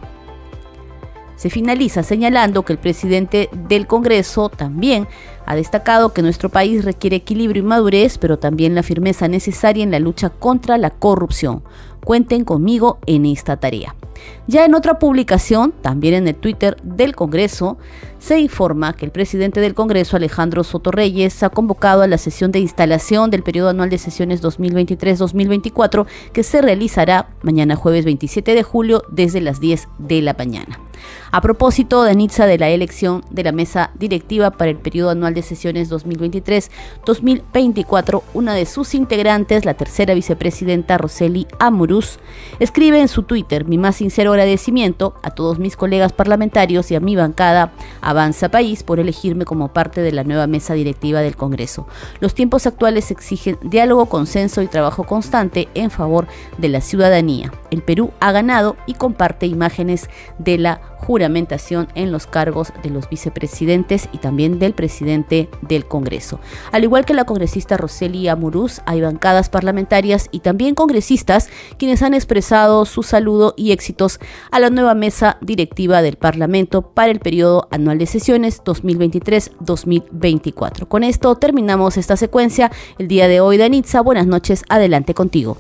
Se 1.41 1.49
finaliza 1.49 2.03
señalando 2.03 2.67
que 2.67 2.75
el 2.75 2.79
presidente 2.79 3.49
del 3.67 3.87
Congreso 3.87 4.51
también 4.51 5.09
ha 5.47 5.57
destacado 5.57 6.13
que 6.13 6.21
nuestro 6.21 6.51
país 6.51 6.85
requiere 6.85 7.17
equilibrio 7.17 7.63
y 7.63 7.67
madurez, 7.67 8.19
pero 8.19 8.39
también 8.39 8.75
la 8.75 8.83
firmeza 8.83 9.27
necesaria 9.27 9.83
en 9.83 9.91
la 9.91 10.01
lucha 10.01 10.29
contra 10.29 10.77
la 10.77 10.91
corrupción. 10.91 11.63
Cuenten 12.05 12.45
conmigo 12.45 12.99
en 13.07 13.25
esta 13.25 13.57
tarea. 13.57 13.95
Ya 14.47 14.65
en 14.65 14.75
otra 14.75 14.99
publicación, 14.99 15.73
también 15.83 16.15
en 16.15 16.29
el 16.29 16.35
Twitter 16.35 16.77
del 16.83 17.15
Congreso, 17.15 17.79
se 18.19 18.39
informa 18.39 18.95
que 18.95 19.07
el 19.07 19.13
presidente 19.13 19.61
del 19.61 19.75
Congreso, 19.75 20.17
Alejandro 20.17 20.63
Soto 20.63 20.91
Reyes, 20.91 21.43
ha 21.43 21.49
convocado 21.49 22.03
a 22.03 22.07
la 22.07 22.19
sesión 22.19 22.53
de 22.53 22.59
instalación 22.59 23.31
del 23.31 23.43
periodo 23.43 23.71
anual 23.71 23.91
de 23.91 23.99
sesiones 23.99 24.43
2023-2024 24.43 26.07
que 26.33 26.43
se 26.43 26.61
realizará 26.61 27.31
mañana 27.43 27.77
jueves 27.77 28.05
27 28.05 28.55
de 28.55 28.63
julio 28.63 29.05
desde 29.11 29.41
las 29.41 29.61
10 29.61 29.89
de 29.99 30.23
la 30.23 30.35
mañana. 30.35 30.81
A 31.31 31.41
propósito, 31.41 32.03
de 32.03 32.21
de 32.21 32.59
la 32.59 32.69
elección 32.69 33.25
de 33.31 33.45
la 33.45 33.53
mesa 33.53 33.93
directiva 33.99 34.51
para 34.51 34.71
el 34.71 34.77
periodo 34.77 35.09
anual 35.11 35.33
de 35.33 35.41
sesiones 35.43 35.91
2023-2024, 35.91 38.23
una 38.35 38.53
de 38.55 38.67
sus 38.67 38.95
integrantes, 38.95 39.65
la 39.65 39.73
tercera 39.75 40.13
vicepresidenta 40.13 40.99
Roseli 40.99 41.47
Amuruz, 41.59 42.19
escribe 42.59 43.01
en 43.01 43.09
su 43.09 43.23
Twitter 43.23 43.65
mi 43.65 43.79
más 43.79 44.03
sincero 44.11 44.33
agradecimiento 44.33 45.15
a 45.23 45.31
todos 45.31 45.61
mis 45.61 45.77
colegas 45.77 46.13
parlamentarios 46.13 46.91
y 46.91 46.97
a 46.97 47.01
mi 47.01 47.15
bancada 47.15 47.71
Avanza 48.01 48.49
País 48.49 48.83
por 48.83 48.99
elegirme 48.99 49.45
como 49.45 49.73
parte 49.73 50.01
de 50.01 50.11
la 50.11 50.25
nueva 50.25 50.49
mesa 50.49 50.75
directiva 50.75 51.21
del 51.21 51.37
Congreso. 51.37 51.87
Los 52.19 52.35
tiempos 52.35 52.67
actuales 52.67 53.13
exigen 53.13 53.57
diálogo, 53.63 54.07
consenso 54.07 54.63
y 54.63 54.67
trabajo 54.67 55.05
constante 55.05 55.69
en 55.75 55.93
favor 55.93 56.27
de 56.59 56.71
la 56.71 56.81
ciudadanía. 56.81 57.53
El 57.71 57.83
Perú 57.83 58.11
ha 58.19 58.33
ganado 58.33 58.77
y 58.85 58.95
comparte 58.95 59.47
imágenes 59.47 60.11
de 60.39 60.59
la 60.59 60.81
juramentación 61.01 61.89
en 61.95 62.13
los 62.13 62.27
cargos 62.27 62.73
de 62.83 62.91
los 62.91 63.09
vicepresidentes 63.09 64.09
y 64.13 64.19
también 64.19 64.59
del 64.59 64.75
presidente 64.75 65.49
del 65.63 65.87
Congreso. 65.87 66.41
Al 66.73 66.85
igual 66.85 67.05
que 67.05 67.15
la 67.15 67.25
congresista 67.25 67.77
Roseli 67.77 68.29
Amuruz, 68.29 68.81
hay 68.87 69.01
bancadas 69.01 69.49
parlamentarias 69.49 70.29
y 70.31 70.41
también 70.41 70.75
congresistas 70.75 71.49
quienes 71.79 72.03
han 72.03 72.15
expresado 72.15 72.85
su 72.85 73.03
saludo 73.03 73.55
y 73.57 73.73
éxitos 73.73 74.21
a 74.51 74.61
la 74.61 74.71
nueva 74.71 74.95
mesa 74.95 75.39
directiva 75.41 76.03
del 76.03 76.17
Parlamento 76.17 76.83
para 76.83 77.11
el 77.11 77.21
periodo 77.21 77.67
anual 77.71 77.99
de 77.99 78.07
sesiones 78.07 78.63
2023-2024. 78.65 80.87
Con 80.87 81.05
esto 81.05 81.35
terminamos 81.37 81.97
esta 81.97 82.17
secuencia. 82.17 82.71
El 82.99 83.09
día 83.09 83.27
de 83.29 83.41
hoy, 83.41 83.57
Danitza, 83.57 84.03
buenas 84.03 84.27
noches, 84.27 84.65
adelante 84.69 85.15
contigo. 85.15 85.57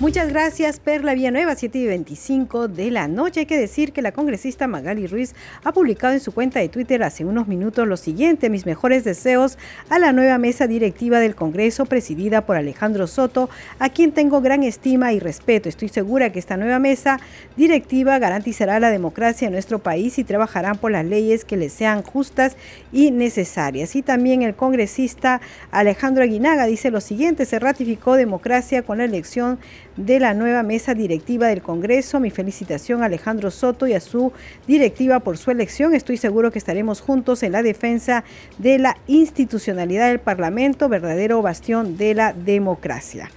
Muchas 0.00 0.28
gracias, 0.28 0.78
Perla 0.78 1.12
Villanueva, 1.12 1.56
7 1.56 1.76
y 1.76 1.86
25 1.86 2.68
de 2.68 2.92
la 2.92 3.08
noche. 3.08 3.40
Hay 3.40 3.46
que 3.46 3.58
decir 3.58 3.92
que 3.92 4.00
la 4.00 4.12
congresista 4.12 4.68
Magali 4.68 5.08
Ruiz 5.08 5.34
ha 5.64 5.72
publicado 5.72 6.14
en 6.14 6.20
su 6.20 6.30
cuenta 6.30 6.60
de 6.60 6.68
Twitter 6.68 7.02
hace 7.02 7.24
unos 7.24 7.48
minutos 7.48 7.88
lo 7.88 7.96
siguiente: 7.96 8.48
mis 8.48 8.64
mejores 8.64 9.02
deseos 9.02 9.58
a 9.90 9.98
la 9.98 10.12
nueva 10.12 10.38
mesa 10.38 10.68
directiva 10.68 11.18
del 11.18 11.34
Congreso, 11.34 11.84
presidida 11.84 12.46
por 12.46 12.54
Alejandro 12.54 13.08
Soto, 13.08 13.50
a 13.80 13.88
quien 13.88 14.12
tengo 14.12 14.40
gran 14.40 14.62
estima 14.62 15.12
y 15.12 15.18
respeto. 15.18 15.68
Estoy 15.68 15.88
segura 15.88 16.30
que 16.30 16.38
esta 16.38 16.56
nueva 16.56 16.78
mesa 16.78 17.18
directiva 17.56 18.20
garantizará 18.20 18.78
la 18.78 18.90
democracia 18.90 19.46
en 19.46 19.52
nuestro 19.52 19.80
país 19.80 20.16
y 20.20 20.22
trabajarán 20.22 20.78
por 20.78 20.92
las 20.92 21.06
leyes 21.06 21.44
que 21.44 21.56
les 21.56 21.72
sean 21.72 22.04
justas 22.04 22.56
y 22.92 23.10
necesarias. 23.10 23.96
Y 23.96 24.02
también 24.02 24.42
el 24.42 24.54
congresista 24.54 25.40
Alejandro 25.72 26.22
Aguinaga 26.22 26.66
dice 26.66 26.92
lo 26.92 27.00
siguiente: 27.00 27.46
se 27.46 27.58
ratificó 27.58 28.14
democracia 28.14 28.82
con 28.82 28.98
la 28.98 29.04
elección 29.04 29.58
de 29.98 30.20
la 30.20 30.32
nueva 30.32 30.62
mesa 30.62 30.94
directiva 30.94 31.48
del 31.48 31.60
Congreso. 31.60 32.20
Mi 32.20 32.30
felicitación 32.30 33.02
a 33.02 33.06
Alejandro 33.06 33.50
Soto 33.50 33.86
y 33.86 33.92
a 33.92 34.00
su 34.00 34.32
directiva 34.66 35.20
por 35.20 35.36
su 35.36 35.50
elección. 35.50 35.94
Estoy 35.94 36.16
seguro 36.16 36.50
que 36.50 36.58
estaremos 36.58 37.00
juntos 37.00 37.42
en 37.42 37.52
la 37.52 37.62
defensa 37.62 38.24
de 38.58 38.78
la 38.78 38.96
institucionalidad 39.08 40.08
del 40.08 40.20
Parlamento, 40.20 40.88
verdadero 40.88 41.42
bastión 41.42 41.96
de 41.96 42.14
la 42.14 42.32
democracia. 42.32 43.30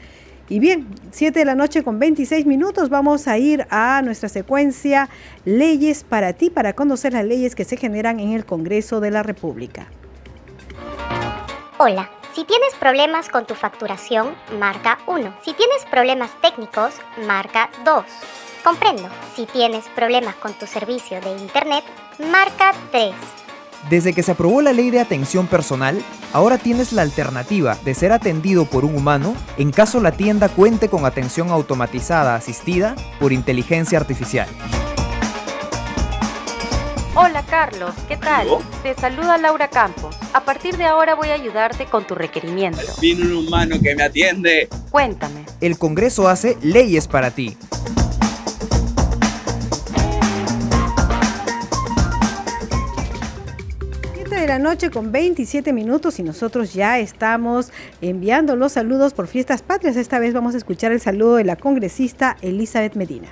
Y 0.49 0.59
bien, 0.59 0.87
7 1.11 1.39
de 1.39 1.45
la 1.45 1.55
noche 1.55 1.81
con 1.83 1.97
26 1.97 2.45
minutos 2.45 2.89
vamos 2.89 3.27
a 3.27 3.37
ir 3.37 3.65
a 3.69 4.01
nuestra 4.03 4.29
secuencia 4.29 5.09
Leyes 5.45 6.03
para 6.03 6.33
ti, 6.33 6.49
para 6.49 6.73
conocer 6.73 7.13
las 7.13 7.25
leyes 7.25 7.55
que 7.55 7.63
se 7.63 7.77
generan 7.77 8.19
en 8.19 8.33
el 8.33 8.45
Congreso 8.45 8.99
de 8.99 9.11
la 9.11 9.23
República. 9.23 9.87
Hola. 11.77 12.20
Si 12.33 12.45
tienes 12.45 12.73
problemas 12.75 13.27
con 13.27 13.45
tu 13.45 13.55
facturación, 13.55 14.33
marca 14.57 14.99
1. 15.05 15.33
Si 15.43 15.53
tienes 15.53 15.83
problemas 15.91 16.31
técnicos, 16.41 16.93
marca 17.27 17.69
2. 17.83 18.05
Comprendo. 18.63 19.09
Si 19.35 19.45
tienes 19.45 19.83
problemas 19.89 20.35
con 20.35 20.53
tu 20.53 20.65
servicio 20.65 21.19
de 21.19 21.31
Internet, 21.31 21.83
marca 22.31 22.71
3. 22.91 23.11
Desde 23.89 24.13
que 24.13 24.23
se 24.23 24.31
aprobó 24.31 24.61
la 24.61 24.71
ley 24.71 24.91
de 24.91 25.01
atención 25.01 25.47
personal, 25.47 26.01
ahora 26.31 26.57
tienes 26.57 26.93
la 26.93 27.01
alternativa 27.01 27.75
de 27.83 27.93
ser 27.95 28.13
atendido 28.13 28.63
por 28.63 28.85
un 28.85 28.95
humano 28.95 29.35
en 29.57 29.71
caso 29.71 29.99
la 29.99 30.13
tienda 30.13 30.47
cuente 30.47 30.87
con 30.87 31.05
atención 31.05 31.49
automatizada 31.49 32.35
asistida 32.35 32.95
por 33.19 33.33
inteligencia 33.33 33.99
artificial. 33.99 34.47
Carlos, 37.61 37.93
¿qué 38.07 38.17
tal? 38.17 38.47
Te 38.81 38.95
saluda 38.95 39.37
Laura 39.37 39.69
Campos. 39.69 40.15
A 40.33 40.43
partir 40.43 40.77
de 40.77 40.85
ahora 40.85 41.13
voy 41.13 41.29
a 41.29 41.35
ayudarte 41.35 41.85
con 41.85 42.07
tu 42.07 42.15
requerimiento. 42.15 42.81
Vino 42.99 43.23
un 43.23 43.45
humano 43.45 43.75
que 43.79 43.95
me 43.95 44.01
atiende. 44.01 44.67
Cuéntame. 44.89 45.45
El 45.61 45.77
Congreso 45.77 46.27
hace 46.27 46.57
leyes 46.63 47.07
para 47.07 47.29
ti. 47.29 47.55
de 54.31 54.47
la 54.47 54.57
noche 54.57 54.89
con 54.89 55.11
27 55.11 55.71
minutos 55.71 56.17
y 56.17 56.23
nosotros 56.23 56.73
ya 56.73 56.97
estamos 56.97 57.71
enviando 58.01 58.55
los 58.55 58.71
saludos 58.71 59.13
por 59.13 59.27
fiestas 59.27 59.61
patrias. 59.61 59.97
Esta 59.97 60.17
vez 60.17 60.33
vamos 60.33 60.55
a 60.55 60.57
escuchar 60.57 60.91
el 60.93 60.99
saludo 60.99 61.35
de 61.35 61.43
la 61.43 61.57
congresista 61.57 62.37
Elizabeth 62.41 62.95
Medina. 62.95 63.27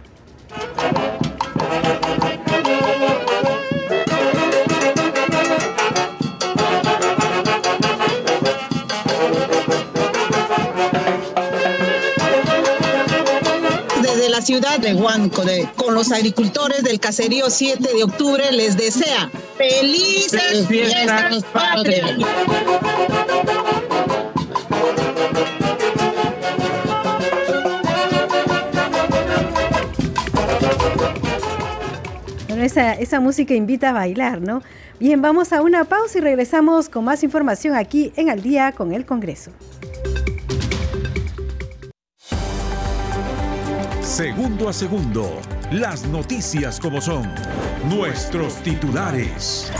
Ciudad 14.41 14.79
de 14.79 14.93
Huánuco, 14.93 15.43
con 15.75 15.93
los 15.93 16.11
agricultores 16.11 16.83
del 16.83 16.99
caserío 16.99 17.49
7 17.49 17.89
de 17.93 18.03
octubre, 18.03 18.51
les 18.51 18.77
desea 18.77 19.29
felices 19.57 20.67
fiestas 20.67 21.43
patrias. 21.53 22.17
Bueno, 32.47 32.63
esa, 32.63 32.93
esa 32.93 33.19
música 33.19 33.53
invita 33.53 33.89
a 33.89 33.93
bailar, 33.93 34.41
¿no? 34.41 34.61
Bien, 34.99 35.21
vamos 35.21 35.53
a 35.53 35.61
una 35.61 35.85
pausa 35.85 36.17
y 36.17 36.21
regresamos 36.21 36.89
con 36.89 37.05
más 37.05 37.23
información 37.23 37.75
aquí 37.75 38.11
en 38.15 38.29
Al 38.29 38.41
día 38.41 38.73
con 38.73 38.93
el 38.93 39.05
Congreso. 39.05 39.51
Segundo 44.19 44.67
a 44.67 44.73
segundo, 44.73 45.39
las 45.71 46.05
noticias 46.05 46.77
como 46.77 46.99
son, 46.99 47.25
nuestros 47.85 48.55
titulares. 48.55 49.71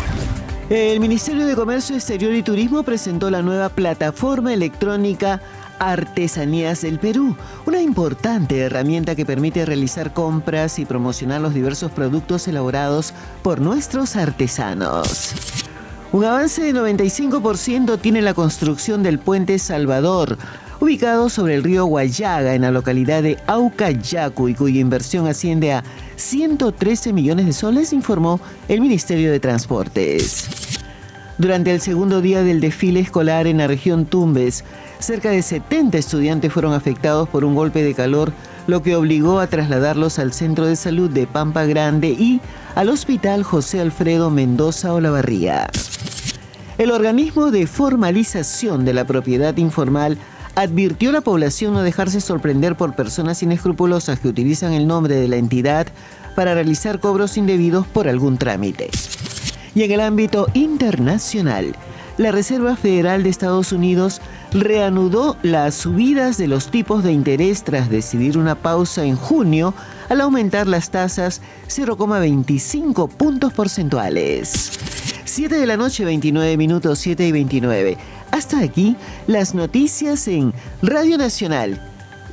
El 0.69 1.01
Ministerio 1.01 1.45
de 1.45 1.57
Comercio 1.57 1.97
Exterior 1.97 2.33
y 2.33 2.41
Turismo 2.41 2.83
presentó 2.83 3.29
la 3.29 3.41
nueva 3.41 3.67
plataforma 3.67 4.53
electrónica 4.53 5.41
Artesanías 5.77 6.83
del 6.83 6.99
Perú, 6.99 7.35
una 7.65 7.81
importante 7.81 8.59
herramienta 8.59 9.13
que 9.13 9.25
permite 9.25 9.65
realizar 9.65 10.13
compras 10.13 10.79
y 10.79 10.85
promocionar 10.85 11.41
los 11.41 11.53
diversos 11.53 11.91
productos 11.91 12.47
elaborados 12.47 13.13
por 13.41 13.59
nuestros 13.59 14.15
artesanos. 14.15 15.33
Un 16.13 16.23
avance 16.23 16.61
de 16.61 16.73
95% 16.73 17.99
tiene 17.99 18.21
la 18.21 18.33
construcción 18.33 19.03
del 19.03 19.19
puente 19.19 19.59
Salvador, 19.59 20.37
ubicado 20.79 21.29
sobre 21.29 21.55
el 21.55 21.63
río 21.63 21.85
Guayaga 21.85 22.55
en 22.55 22.61
la 22.61 22.71
localidad 22.71 23.23
de 23.23 23.37
Aucayacu 23.47 24.47
y 24.47 24.55
cuya 24.55 24.79
inversión 24.79 25.27
asciende 25.27 25.73
a 25.73 25.83
113 26.15 27.13
millones 27.13 27.45
de 27.45 27.53
soles, 27.53 27.93
informó 27.93 28.39
el 28.67 28.81
Ministerio 28.81 29.31
de 29.31 29.39
Transportes. 29.39 30.47
Durante 31.37 31.71
el 31.73 31.79
segundo 31.79 32.21
día 32.21 32.43
del 32.43 32.59
desfile 32.59 32.99
escolar 32.99 33.47
en 33.47 33.59
la 33.59 33.67
región 33.67 34.05
Tumbes, 34.05 34.65
cerca 34.99 35.31
de 35.31 35.41
70 35.41 35.97
estudiantes 35.97 36.51
fueron 36.51 36.73
afectados 36.73 37.29
por 37.29 37.45
un 37.45 37.55
golpe 37.55 37.81
de 37.81 37.93
calor, 37.93 38.33
lo 38.67 38.83
que 38.83 38.95
obligó 38.95 39.39
a 39.39 39.47
trasladarlos 39.47 40.19
al 40.19 40.33
Centro 40.33 40.65
de 40.65 40.75
Salud 40.75 41.09
de 41.09 41.27
Pampa 41.27 41.63
Grande 41.63 42.09
y 42.09 42.41
al 42.75 42.89
Hospital 42.89 43.43
José 43.43 43.79
Alfredo 43.79 44.29
Mendoza 44.29 44.93
Olavarría. 44.93 45.69
El 46.77 46.91
organismo 46.91 47.51
de 47.51 47.67
formalización 47.67 48.85
de 48.85 48.93
la 48.93 49.05
propiedad 49.05 49.55
informal 49.57 50.17
advirtió 50.59 51.11
a 51.11 51.13
la 51.13 51.21
población 51.21 51.73
no 51.73 51.83
dejarse 51.83 52.19
sorprender 52.19 52.75
por 52.75 52.93
personas 52.93 53.41
inescrupulosas 53.41 54.19
que 54.19 54.27
utilizan 54.27 54.73
el 54.73 54.87
nombre 54.87 55.15
de 55.15 55.29
la 55.29 55.37
entidad 55.37 55.87
para 56.35 56.53
realizar 56.53 56.99
cobros 56.99 57.37
indebidos 57.37 57.87
por 57.87 58.09
algún 58.09 58.37
trámite. 58.37 58.89
Y 59.73 59.83
en 59.83 59.91
el 59.91 60.01
ámbito 60.01 60.47
internacional, 60.53 61.77
la 62.17 62.33
Reserva 62.33 62.75
Federal 62.75 63.23
de 63.23 63.29
Estados 63.29 63.71
Unidos 63.71 64.19
reanudó 64.51 65.37
las 65.43 65.75
subidas 65.75 66.37
de 66.37 66.47
los 66.47 66.69
tipos 66.69 67.05
de 67.05 67.13
interés 67.13 67.63
tras 67.63 67.89
decidir 67.89 68.37
una 68.37 68.55
pausa 68.55 69.05
en 69.05 69.15
junio 69.15 69.73
al 70.09 70.19
aumentar 70.19 70.67
las 70.67 70.91
tasas 70.91 71.41
0,25 71.69 73.07
puntos 73.07 73.53
porcentuales. 73.53 74.71
7 75.23 75.55
de 75.55 75.65
la 75.67 75.77
noche, 75.77 76.03
29 76.03 76.57
minutos, 76.57 76.99
7 76.99 77.27
y 77.27 77.31
29. 77.31 77.97
Hasta 78.31 78.59
aquí 78.59 78.95
las 79.27 79.55
noticias 79.55 80.27
en 80.27 80.53
Radio 80.81 81.17
Nacional, 81.17 81.81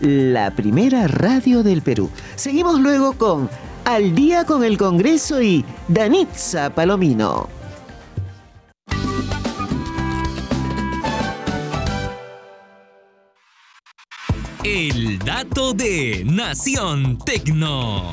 la 0.01 0.51
primera 0.51 1.09
radio 1.09 1.63
del 1.63 1.83
Perú. 1.83 2.11
Seguimos 2.37 2.81
luego 2.81 3.15
con 3.15 3.49
Al 3.85 4.15
día 4.15 4.45
con 4.45 4.63
el 4.63 4.77
Congreso 4.77 5.41
y 5.41 5.65
Danitza 5.89 6.71
Palomino. 6.71 7.49
El 14.65 15.19
dato 15.21 15.73
de 15.73 16.25
Nación 16.27 17.19
Tecno. 17.25 18.13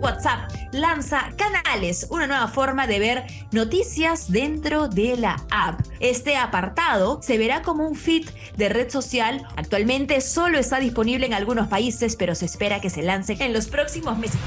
WhatsApp 0.00 0.53
lanza 0.74 1.30
Canales, 1.36 2.06
una 2.10 2.26
nueva 2.26 2.48
forma 2.48 2.86
de 2.86 2.98
ver 2.98 3.24
noticias 3.52 4.30
dentro 4.30 4.88
de 4.88 5.16
la 5.16 5.42
app. 5.50 5.80
Este 6.00 6.36
apartado 6.36 7.20
se 7.22 7.38
verá 7.38 7.62
como 7.62 7.88
un 7.88 7.94
feed 7.94 8.28
de 8.56 8.68
red 8.68 8.90
social. 8.90 9.46
Actualmente 9.56 10.20
solo 10.20 10.58
está 10.58 10.80
disponible 10.80 11.26
en 11.26 11.34
algunos 11.34 11.68
países, 11.68 12.16
pero 12.16 12.34
se 12.34 12.46
espera 12.46 12.80
que 12.80 12.90
se 12.90 13.02
lance 13.02 13.36
en 13.38 13.52
los 13.52 13.68
próximos 13.68 14.18
meses. 14.18 14.38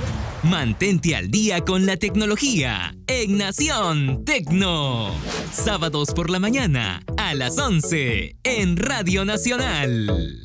Mantente 0.44 1.16
al 1.16 1.32
día 1.32 1.62
con 1.62 1.86
la 1.86 1.98
tecnología 1.98 2.96
en 3.08 3.38
Nación 3.38 4.24
Tecno. 4.26 5.12
Sábados 5.52 6.14
por 6.14 6.30
la 6.30 6.40
mañana 6.40 7.02
a 7.18 7.34
las 7.34 7.58
11 7.58 8.36
en 8.44 8.78
Radio 8.78 9.26
Nacional. 9.26 10.44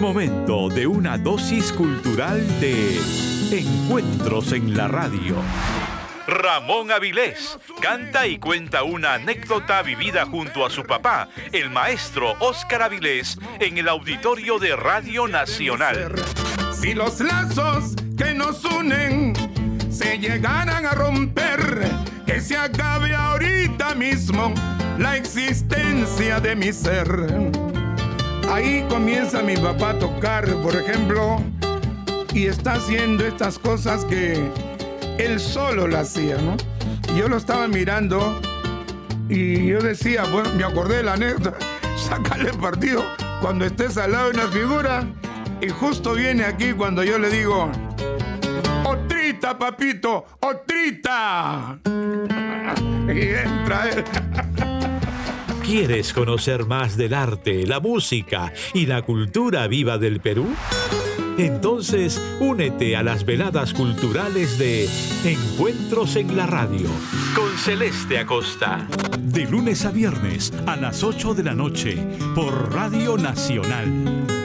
Momento 0.00 0.70
de 0.70 0.86
una 0.86 1.18
dosis 1.18 1.72
cultural 1.72 2.40
de 2.58 2.98
Encuentros 3.52 4.52
en 4.52 4.74
la 4.74 4.88
Radio. 4.88 5.36
Ramón 6.26 6.90
Avilés 6.90 7.58
canta 7.82 8.26
y 8.26 8.38
cuenta 8.38 8.82
una 8.82 9.14
anécdota 9.14 9.82
vivida 9.82 10.24
junto 10.24 10.64
a 10.64 10.70
su 10.70 10.84
papá, 10.84 11.28
el 11.52 11.68
maestro 11.68 12.34
Óscar 12.40 12.82
Avilés, 12.82 13.38
en 13.58 13.76
el 13.76 13.88
auditorio 13.88 14.58
de 14.58 14.74
Radio 14.74 15.28
Nacional. 15.28 16.14
Si 16.72 16.94
los 16.94 17.20
lazos 17.20 17.94
que 18.16 18.32
nos 18.32 18.64
unen 18.64 19.34
se 19.90 20.18
llegaran 20.18 20.86
a 20.86 20.92
romper, 20.92 21.90
que 22.24 22.40
se 22.40 22.56
acabe 22.56 23.14
ahorita 23.14 23.94
mismo 23.94 24.54
la 24.98 25.16
existencia 25.18 26.40
de 26.40 26.56
mi 26.56 26.72
ser. 26.72 27.69
Ahí 28.50 28.84
comienza 28.88 29.42
mi 29.42 29.56
papá 29.56 29.90
a 29.90 29.98
tocar, 29.98 30.44
por 30.56 30.74
ejemplo, 30.74 31.40
y 32.34 32.46
está 32.46 32.72
haciendo 32.72 33.24
estas 33.24 33.58
cosas 33.60 34.04
que 34.04 34.50
él 35.18 35.38
solo 35.38 35.86
lo 35.86 35.98
hacía, 35.98 36.36
¿no? 36.38 36.56
Yo 37.16 37.28
lo 37.28 37.36
estaba 37.36 37.68
mirando 37.68 38.40
y 39.28 39.66
yo 39.66 39.78
decía, 39.78 40.24
bueno, 40.24 40.50
me 40.56 40.64
acordé 40.64 40.96
de 40.96 41.02
la 41.04 41.12
anécdota, 41.12 41.56
sácale 41.96 42.52
partido 42.54 43.04
cuando 43.40 43.64
estés 43.64 43.96
al 43.96 44.12
lado 44.12 44.30
de 44.30 44.40
una 44.40 44.48
figura 44.48 45.06
y 45.60 45.68
justo 45.68 46.14
viene 46.14 46.44
aquí 46.44 46.72
cuando 46.72 47.04
yo 47.04 47.20
le 47.20 47.30
digo, 47.30 47.70
¡Otrita, 48.84 49.56
papito! 49.56 50.24
¡Otrita! 50.40 51.78
y 51.84 53.20
entra 53.28 53.88
él. 53.90 54.04
¿Quieres 55.70 56.12
conocer 56.12 56.66
más 56.66 56.96
del 56.96 57.14
arte, 57.14 57.64
la 57.64 57.78
música 57.78 58.52
y 58.74 58.86
la 58.86 59.02
cultura 59.02 59.68
viva 59.68 59.98
del 59.98 60.18
Perú? 60.18 60.48
Entonces, 61.38 62.20
únete 62.40 62.96
a 62.96 63.04
las 63.04 63.24
veladas 63.24 63.72
culturales 63.72 64.58
de 64.58 64.88
Encuentros 65.24 66.16
en 66.16 66.36
la 66.36 66.48
Radio 66.48 66.88
con 67.36 67.56
Celeste 67.56 68.18
Acosta. 68.18 68.84
De 69.20 69.44
lunes 69.44 69.84
a 69.84 69.92
viernes 69.92 70.52
a 70.66 70.74
las 70.74 71.04
8 71.04 71.34
de 71.34 71.44
la 71.44 71.54
noche 71.54 72.04
por 72.34 72.74
Radio 72.74 73.16
Nacional. 73.16 74.39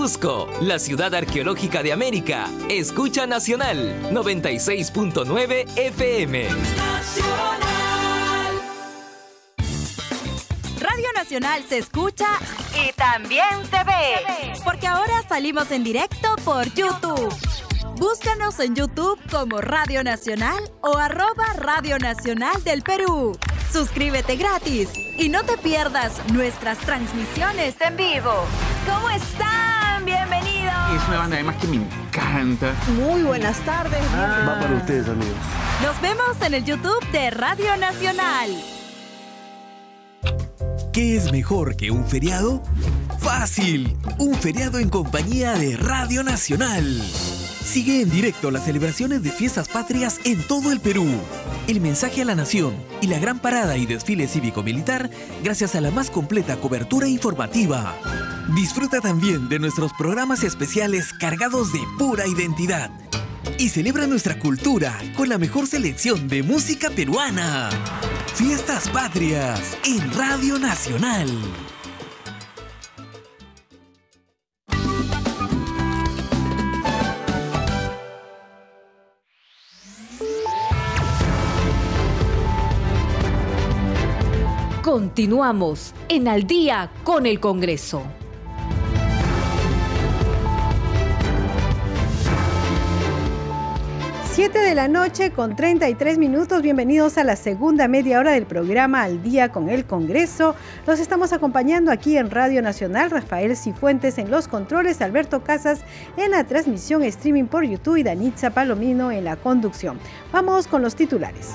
Cusco, 0.00 0.48
la 0.62 0.78
ciudad 0.78 1.14
arqueológica 1.14 1.82
de 1.82 1.92
América, 1.92 2.48
escucha 2.70 3.26
Nacional 3.26 4.00
96.9 4.10 5.66
FM. 5.76 6.48
Radio 10.80 11.06
Nacional 11.14 11.62
se 11.68 11.76
escucha 11.76 12.28
y 12.82 12.94
también 12.94 13.44
se 13.70 13.84
ve. 13.84 14.54
Porque 14.64 14.86
ahora 14.86 15.22
salimos 15.28 15.70
en 15.70 15.84
directo 15.84 16.34
por 16.46 16.64
YouTube. 16.72 17.28
Búscanos 17.98 18.58
en 18.58 18.74
YouTube 18.74 19.20
como 19.30 19.60
Radio 19.60 20.02
Nacional 20.02 20.62
o 20.80 20.96
arroba 20.96 21.44
Radio 21.58 21.98
Nacional 21.98 22.64
del 22.64 22.80
Perú. 22.80 23.38
Suscríbete 23.70 24.36
gratis 24.36 24.88
y 25.18 25.28
no 25.28 25.42
te 25.42 25.58
pierdas 25.58 26.14
nuestras 26.32 26.78
transmisiones 26.78 27.78
en 27.82 27.98
vivo. 27.98 28.32
¿Cómo 28.86 29.10
están? 30.00 30.04
Bienvenidos. 30.04 30.74
Es 30.94 31.08
una 31.08 31.18
banda 31.18 31.36
además 31.36 31.56
que 31.56 31.66
me 31.68 31.76
encanta. 31.76 32.74
Muy 32.96 33.22
buenas 33.22 33.58
tardes. 33.64 34.00
Va 34.14 34.58
para 34.60 34.74
ustedes, 34.74 35.08
amigos. 35.08 35.36
Nos 35.82 36.00
vemos 36.00 36.40
en 36.42 36.54
el 36.54 36.64
YouTube 36.64 37.10
de 37.12 37.30
Radio 37.30 37.76
Nacional. 37.76 38.50
¿Qué 40.92 41.16
es 41.16 41.30
mejor 41.32 41.76
que 41.76 41.90
un 41.90 42.06
feriado? 42.06 42.62
Fácil, 43.20 43.96
un 44.18 44.34
feriado 44.34 44.78
en 44.78 44.88
compañía 44.88 45.52
de 45.52 45.76
Radio 45.76 46.22
Nacional. 46.22 47.00
Sigue 47.70 48.00
en 48.00 48.10
directo 48.10 48.50
las 48.50 48.64
celebraciones 48.64 49.22
de 49.22 49.30
fiestas 49.30 49.68
patrias 49.68 50.18
en 50.24 50.42
todo 50.42 50.72
el 50.72 50.80
Perú. 50.80 51.06
El 51.68 51.80
mensaje 51.80 52.20
a 52.20 52.24
la 52.24 52.34
nación 52.34 52.74
y 53.00 53.06
la 53.06 53.20
gran 53.20 53.38
parada 53.38 53.76
y 53.76 53.86
desfile 53.86 54.26
cívico-militar 54.26 55.08
gracias 55.44 55.76
a 55.76 55.80
la 55.80 55.92
más 55.92 56.10
completa 56.10 56.56
cobertura 56.56 57.06
informativa. 57.06 57.96
Disfruta 58.56 59.00
también 59.00 59.48
de 59.48 59.60
nuestros 59.60 59.92
programas 59.92 60.42
especiales 60.42 61.12
cargados 61.12 61.72
de 61.72 61.78
pura 61.96 62.26
identidad. 62.26 62.90
Y 63.56 63.68
celebra 63.68 64.08
nuestra 64.08 64.36
cultura 64.40 64.98
con 65.16 65.28
la 65.28 65.38
mejor 65.38 65.68
selección 65.68 66.26
de 66.26 66.42
música 66.42 66.90
peruana. 66.90 67.70
Fiestas 68.34 68.88
Patrias 68.88 69.78
en 69.84 70.12
Radio 70.14 70.58
Nacional. 70.58 71.28
Continuamos 84.90 85.94
en 86.08 86.26
Al 86.26 86.48
día 86.48 86.90
con 87.04 87.24
el 87.24 87.38
Congreso. 87.38 88.02
Siete 94.32 94.58
de 94.58 94.74
la 94.74 94.88
noche 94.88 95.30
con 95.30 95.54
33 95.54 96.18
minutos. 96.18 96.60
Bienvenidos 96.62 97.18
a 97.18 97.22
la 97.22 97.36
segunda 97.36 97.86
media 97.86 98.18
hora 98.18 98.32
del 98.32 98.46
programa 98.46 99.04
Al 99.04 99.22
Día 99.22 99.50
con 99.52 99.68
el 99.68 99.84
Congreso. 99.84 100.56
Los 100.88 100.98
estamos 100.98 101.32
acompañando 101.32 101.92
aquí 101.92 102.16
en 102.16 102.28
Radio 102.28 102.60
Nacional. 102.60 103.12
Rafael 103.12 103.56
Cifuentes 103.56 104.18
en 104.18 104.28
los 104.28 104.48
controles, 104.48 105.00
Alberto 105.00 105.44
Casas 105.44 105.82
en 106.16 106.32
la 106.32 106.42
transmisión 106.42 107.04
streaming 107.04 107.44
por 107.44 107.62
YouTube 107.62 107.98
y 107.98 108.02
Danitza 108.02 108.50
Palomino 108.50 109.12
en 109.12 109.22
la 109.22 109.36
conducción. 109.36 110.00
Vamos 110.32 110.66
con 110.66 110.82
los 110.82 110.96
titulares. 110.96 111.50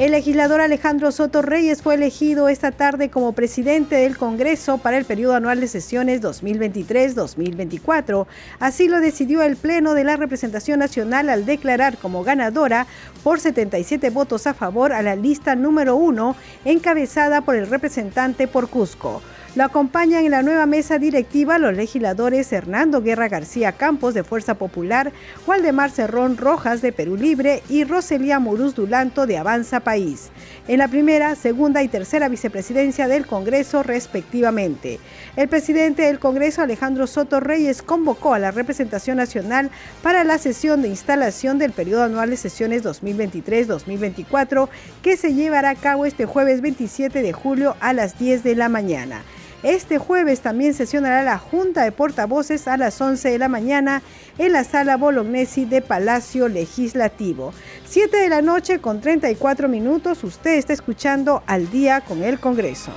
El 0.00 0.12
legislador 0.12 0.62
Alejandro 0.62 1.12
Soto 1.12 1.42
Reyes 1.42 1.82
fue 1.82 1.92
elegido 1.92 2.48
esta 2.48 2.72
tarde 2.72 3.10
como 3.10 3.34
presidente 3.34 3.96
del 3.96 4.16
Congreso 4.16 4.78
para 4.78 4.96
el 4.96 5.04
periodo 5.04 5.34
anual 5.34 5.60
de 5.60 5.68
sesiones 5.68 6.22
2023-2024. 6.22 8.26
Así 8.60 8.88
lo 8.88 9.00
decidió 9.00 9.42
el 9.42 9.58
Pleno 9.58 9.92
de 9.92 10.04
la 10.04 10.16
Representación 10.16 10.78
Nacional 10.78 11.28
al 11.28 11.44
declarar 11.44 11.98
como 11.98 12.24
ganadora 12.24 12.86
por 13.22 13.40
77 13.40 14.08
votos 14.08 14.46
a 14.46 14.54
favor 14.54 14.94
a 14.94 15.02
la 15.02 15.16
lista 15.16 15.54
número 15.54 15.96
uno 15.96 16.34
encabezada 16.64 17.42
por 17.42 17.56
el 17.56 17.68
representante 17.68 18.48
por 18.48 18.70
Cusco. 18.70 19.20
Lo 19.56 19.64
acompañan 19.64 20.24
en 20.24 20.30
la 20.30 20.44
nueva 20.44 20.64
mesa 20.64 21.00
directiva 21.00 21.58
los 21.58 21.74
legisladores 21.74 22.52
Hernando 22.52 23.02
Guerra 23.02 23.28
García 23.28 23.72
Campos 23.72 24.14
de 24.14 24.22
Fuerza 24.22 24.54
Popular, 24.54 25.10
Waldemar 25.44 25.90
Cerrón 25.90 26.36
Rojas 26.36 26.82
de 26.82 26.92
Perú 26.92 27.16
Libre 27.16 27.64
y 27.68 27.82
Roselía 27.82 28.38
Muruz 28.38 28.76
Dulanto 28.76 29.26
de 29.26 29.38
Avanza 29.38 29.80
País, 29.80 30.30
en 30.68 30.78
la 30.78 30.86
primera, 30.86 31.34
segunda 31.34 31.82
y 31.82 31.88
tercera 31.88 32.28
vicepresidencia 32.28 33.08
del 33.08 33.26
Congreso 33.26 33.82
respectivamente. 33.82 35.00
El 35.34 35.48
presidente 35.48 36.02
del 36.02 36.20
Congreso, 36.20 36.62
Alejandro 36.62 37.08
Soto 37.08 37.40
Reyes, 37.40 37.82
convocó 37.82 38.34
a 38.34 38.38
la 38.38 38.52
representación 38.52 39.16
nacional 39.16 39.70
para 40.00 40.22
la 40.22 40.38
sesión 40.38 40.80
de 40.80 40.88
instalación 40.90 41.58
del 41.58 41.72
periodo 41.72 42.04
anual 42.04 42.30
de 42.30 42.36
sesiones 42.36 42.84
2023-2024 42.84 44.68
que 45.02 45.16
se 45.16 45.34
llevará 45.34 45.70
a 45.70 45.74
cabo 45.74 46.06
este 46.06 46.24
jueves 46.24 46.60
27 46.60 47.20
de 47.20 47.32
julio 47.32 47.74
a 47.80 47.92
las 47.92 48.16
10 48.16 48.44
de 48.44 48.54
la 48.54 48.68
mañana. 48.68 49.24
Este 49.62 49.98
jueves 49.98 50.40
también 50.40 50.72
sesionará 50.72 51.22
la 51.22 51.36
Junta 51.36 51.84
de 51.84 51.92
Portavoces 51.92 52.66
a 52.66 52.78
las 52.78 52.98
11 52.98 53.28
de 53.28 53.38
la 53.38 53.48
mañana 53.48 54.02
en 54.38 54.52
la 54.52 54.64
sala 54.64 54.96
Bolognesi 54.96 55.66
de 55.66 55.82
Palacio 55.82 56.48
Legislativo. 56.48 57.52
7 57.86 58.16
de 58.16 58.28
la 58.30 58.40
noche 58.40 58.78
con 58.78 59.02
34 59.02 59.68
minutos, 59.68 60.24
usted 60.24 60.56
está 60.56 60.72
escuchando 60.72 61.42
al 61.46 61.70
día 61.70 62.00
con 62.00 62.22
el 62.22 62.40
Congreso. 62.40 62.92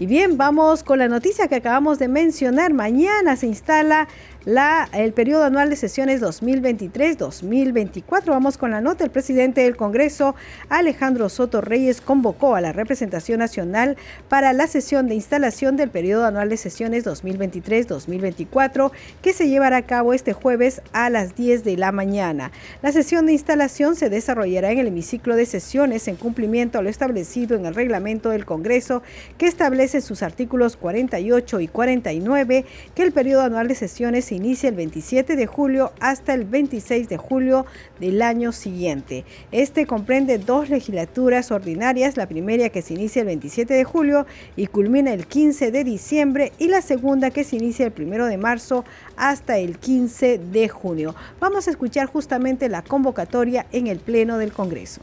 Y 0.00 0.06
bien, 0.06 0.36
vamos 0.36 0.82
con 0.82 0.98
la 0.98 1.08
noticia 1.08 1.46
que 1.46 1.54
acabamos 1.54 1.98
de 1.98 2.08
mencionar. 2.08 2.72
Mañana 2.72 3.36
se 3.36 3.46
instala 3.46 4.08
el 4.46 5.12
periodo 5.14 5.44
anual 5.44 5.70
de 5.70 5.76
sesiones 5.76 6.20
2023-2024. 6.20 8.26
Vamos 8.26 8.58
con 8.58 8.72
la 8.72 8.82
nota. 8.82 9.04
El 9.04 9.10
presidente 9.10 9.62
del 9.62 9.74
Congreso, 9.74 10.34
Alejandro 10.68 11.30
Soto 11.30 11.62
Reyes, 11.62 12.02
convocó 12.02 12.54
a 12.54 12.60
la 12.60 12.72
representación 12.72 13.38
nacional 13.38 13.96
para 14.28 14.52
la 14.52 14.66
sesión 14.66 15.08
de 15.08 15.14
instalación 15.14 15.76
del 15.76 15.88
periodo 15.88 16.26
anual 16.26 16.50
de 16.50 16.58
sesiones 16.58 17.06
2023-2024 17.06 18.92
que 19.22 19.32
se 19.32 19.48
llevará 19.48 19.78
a 19.78 19.86
cabo 19.86 20.12
este 20.12 20.34
jueves 20.34 20.82
a 20.92 21.08
las 21.08 21.34
10 21.34 21.64
de 21.64 21.78
la 21.78 21.90
mañana. 21.90 22.52
La 22.82 22.92
sesión 22.92 23.24
de 23.24 23.32
instalación 23.32 23.96
se 23.96 24.10
desarrollará 24.10 24.72
en 24.72 24.78
el 24.78 24.88
hemiciclo 24.88 25.36
de 25.36 25.46
sesiones 25.46 26.06
en 26.06 26.16
cumplimiento 26.16 26.78
a 26.78 26.82
lo 26.82 26.90
establecido 26.90 27.56
en 27.56 27.64
el 27.64 27.74
reglamento 27.74 28.28
del 28.28 28.44
Congreso 28.44 29.02
que 29.38 29.46
establece 29.46 30.02
sus 30.02 30.22
artículos 30.22 30.76
48 30.76 31.60
y 31.60 31.68
49 31.68 32.66
que 32.94 33.02
el 33.02 33.12
periodo 33.12 33.40
anual 33.42 33.68
de 33.68 33.74
sesiones 33.74 34.33
inicia 34.36 34.68
el 34.68 34.74
27 34.74 35.36
de 35.36 35.46
julio 35.46 35.92
hasta 36.00 36.34
el 36.34 36.44
26 36.44 37.08
de 37.08 37.16
julio 37.16 37.66
del 38.00 38.22
año 38.22 38.52
siguiente. 38.52 39.24
Este 39.52 39.86
comprende 39.86 40.38
dos 40.38 40.68
legislaturas 40.68 41.50
ordinarias, 41.50 42.16
la 42.16 42.26
primera 42.26 42.68
que 42.68 42.82
se 42.82 42.94
inicia 42.94 43.20
el 43.20 43.26
27 43.26 43.74
de 43.74 43.84
julio 43.84 44.26
y 44.56 44.66
culmina 44.66 45.12
el 45.12 45.26
15 45.26 45.70
de 45.70 45.84
diciembre 45.84 46.52
y 46.58 46.68
la 46.68 46.82
segunda 46.82 47.30
que 47.30 47.44
se 47.44 47.56
inicia 47.56 47.86
el 47.86 47.92
1 47.96 48.26
de 48.26 48.36
marzo 48.36 48.84
hasta 49.16 49.58
el 49.58 49.78
15 49.78 50.38
de 50.38 50.68
junio. 50.68 51.14
Vamos 51.40 51.68
a 51.68 51.70
escuchar 51.70 52.06
justamente 52.06 52.68
la 52.68 52.82
convocatoria 52.82 53.66
en 53.72 53.86
el 53.86 53.98
Pleno 53.98 54.38
del 54.38 54.52
Congreso. 54.52 55.00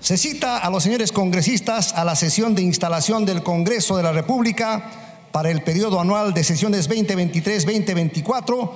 Se 0.00 0.16
cita 0.16 0.58
a 0.58 0.70
los 0.70 0.82
señores 0.82 1.10
congresistas 1.10 1.92
a 1.94 2.04
la 2.04 2.14
sesión 2.14 2.54
de 2.54 2.62
instalación 2.62 3.24
del 3.24 3.42
Congreso 3.42 3.96
de 3.96 4.02
la 4.02 4.12
República 4.12 5.05
para 5.36 5.50
el 5.50 5.60
periodo 5.60 6.00
anual 6.00 6.32
de 6.32 6.42
sesiones 6.42 6.88
2023-2024 6.88 8.70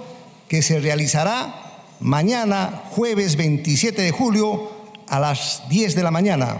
que 0.46 0.61
se 0.61 0.78
realizará 0.78 1.86
mañana, 2.00 2.82
jueves 2.90 3.36
27 3.36 4.02
de 4.02 4.11
julio, 4.11 4.70
a 5.08 5.18
las 5.18 5.62
10 5.70 5.94
de 5.94 6.02
la 6.02 6.11
mañana. 6.11 6.58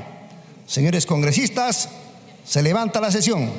Señores 0.64 1.05
congresistas, 1.05 1.90
se 2.46 2.62
levanta 2.62 2.98
la 2.98 3.11
sesión. 3.11 3.51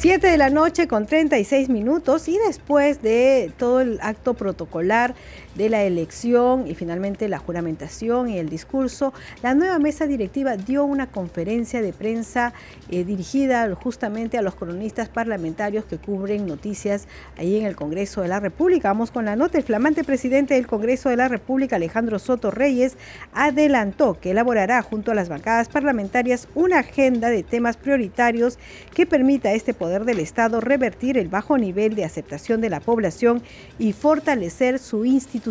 7 0.00 0.26
de 0.26 0.38
la 0.38 0.48
noche 0.48 0.88
con 0.88 1.04
36 1.04 1.68
minutos 1.68 2.28
y 2.28 2.38
después 2.46 3.02
de 3.02 3.52
todo 3.58 3.82
el 3.82 3.98
acto 4.00 4.32
protocolar 4.32 5.14
de 5.56 5.70
la 5.70 5.82
elección 5.84 6.66
y 6.66 6.74
finalmente 6.74 7.28
la 7.28 7.38
juramentación 7.38 8.28
y 8.28 8.38
el 8.38 8.48
discurso, 8.48 9.12
la 9.42 9.54
nueva 9.54 9.78
mesa 9.78 10.06
directiva 10.06 10.56
dio 10.56 10.84
una 10.84 11.06
conferencia 11.06 11.80
de 11.80 11.92
prensa 11.92 12.52
eh, 12.90 13.04
dirigida 13.04 13.74
justamente 13.74 14.36
a 14.36 14.42
los 14.42 14.54
cronistas 14.54 15.08
parlamentarios 15.08 15.84
que 15.84 15.98
cubren 15.98 16.46
noticias 16.46 17.08
ahí 17.38 17.56
en 17.56 17.66
el 17.66 17.76
Congreso 17.76 18.20
de 18.20 18.28
la 18.28 18.40
República. 18.40 18.88
Vamos 18.88 19.10
con 19.10 19.24
la 19.24 19.36
nota. 19.36 19.58
El 19.58 19.64
flamante 19.64 20.04
presidente 20.04 20.54
del 20.54 20.66
Congreso 20.66 21.08
de 21.08 21.16
la 21.16 21.28
República, 21.28 21.76
Alejandro 21.76 22.18
Soto 22.18 22.50
Reyes, 22.50 22.96
adelantó 23.32 24.18
que 24.20 24.32
elaborará 24.32 24.82
junto 24.82 25.10
a 25.10 25.14
las 25.14 25.28
bancadas 25.28 25.68
parlamentarias 25.68 26.48
una 26.54 26.80
agenda 26.80 27.30
de 27.30 27.42
temas 27.42 27.76
prioritarios 27.76 28.58
que 28.94 29.06
permita 29.06 29.50
a 29.50 29.54
este 29.54 29.74
poder 29.74 30.04
del 30.04 30.18
Estado 30.18 30.60
revertir 30.60 31.16
el 31.16 31.28
bajo 31.28 31.56
nivel 31.56 31.94
de 31.94 32.04
aceptación 32.04 32.60
de 32.60 32.70
la 32.70 32.80
población 32.80 33.42
y 33.78 33.92
fortalecer 33.92 34.78
su 34.78 35.04
institución 35.04 35.45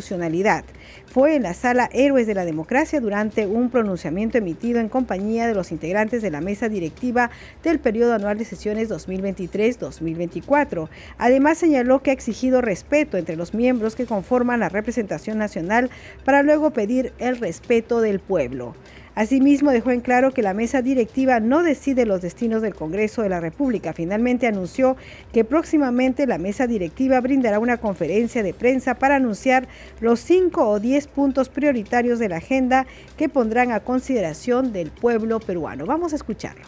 fue 1.05 1.35
en 1.35 1.43
la 1.43 1.53
sala 1.53 1.89
Héroes 1.93 2.27
de 2.27 2.33
la 2.33 2.43
Democracia 2.43 2.99
durante 2.99 3.47
un 3.47 3.69
pronunciamiento 3.69 4.37
emitido 4.37 4.79
en 4.79 4.89
compañía 4.89 5.47
de 5.47 5.55
los 5.55 5.71
integrantes 5.71 6.21
de 6.21 6.31
la 6.31 6.41
mesa 6.41 6.67
directiva 6.67 7.29
del 7.63 7.79
periodo 7.79 8.13
anual 8.13 8.37
de 8.37 8.43
sesiones 8.43 8.89
2023-2024. 8.89 10.89
Además 11.17 11.57
señaló 11.57 12.01
que 12.01 12.09
ha 12.09 12.13
exigido 12.13 12.61
respeto 12.61 13.17
entre 13.17 13.37
los 13.37 13.53
miembros 13.53 13.95
que 13.95 14.05
conforman 14.05 14.59
la 14.59 14.69
representación 14.69 15.37
nacional 15.37 15.89
para 16.25 16.43
luego 16.43 16.71
pedir 16.71 17.13
el 17.19 17.37
respeto 17.37 18.01
del 18.01 18.19
pueblo. 18.19 18.75
Asimismo, 19.15 19.71
dejó 19.71 19.91
en 19.91 20.01
claro 20.01 20.31
que 20.31 20.41
la 20.41 20.53
mesa 20.53 20.81
directiva 20.81 21.39
no 21.39 21.63
decide 21.63 22.05
los 22.05 22.21
destinos 22.21 22.61
del 22.61 22.75
Congreso 22.75 23.21
de 23.21 23.29
la 23.29 23.39
República. 23.39 23.93
Finalmente 23.93 24.45
anunció 24.45 24.97
que 25.31 25.45
próximamente 25.45 26.27
la 26.27 26.37
mesa 26.37 26.67
directiva 26.67 27.21
brindará 27.21 27.59
una 27.59 27.77
conferencia 27.77 28.43
de 28.43 28.53
prensa 28.53 28.95
para 28.95 29.15
anunciar 29.15 29.69
los 30.01 30.19
cinco 30.19 30.67
o 30.67 30.81
diez 30.81 31.07
puntos 31.07 31.47
prioritarios 31.47 32.19
de 32.19 32.27
la 32.27 32.37
agenda 32.37 32.85
que 33.15 33.29
pondrán 33.29 33.71
a 33.71 33.79
consideración 33.79 34.73
del 34.73 34.91
pueblo 34.91 35.39
peruano. 35.39 35.85
Vamos 35.85 36.11
a 36.11 36.17
escucharlo. 36.17 36.65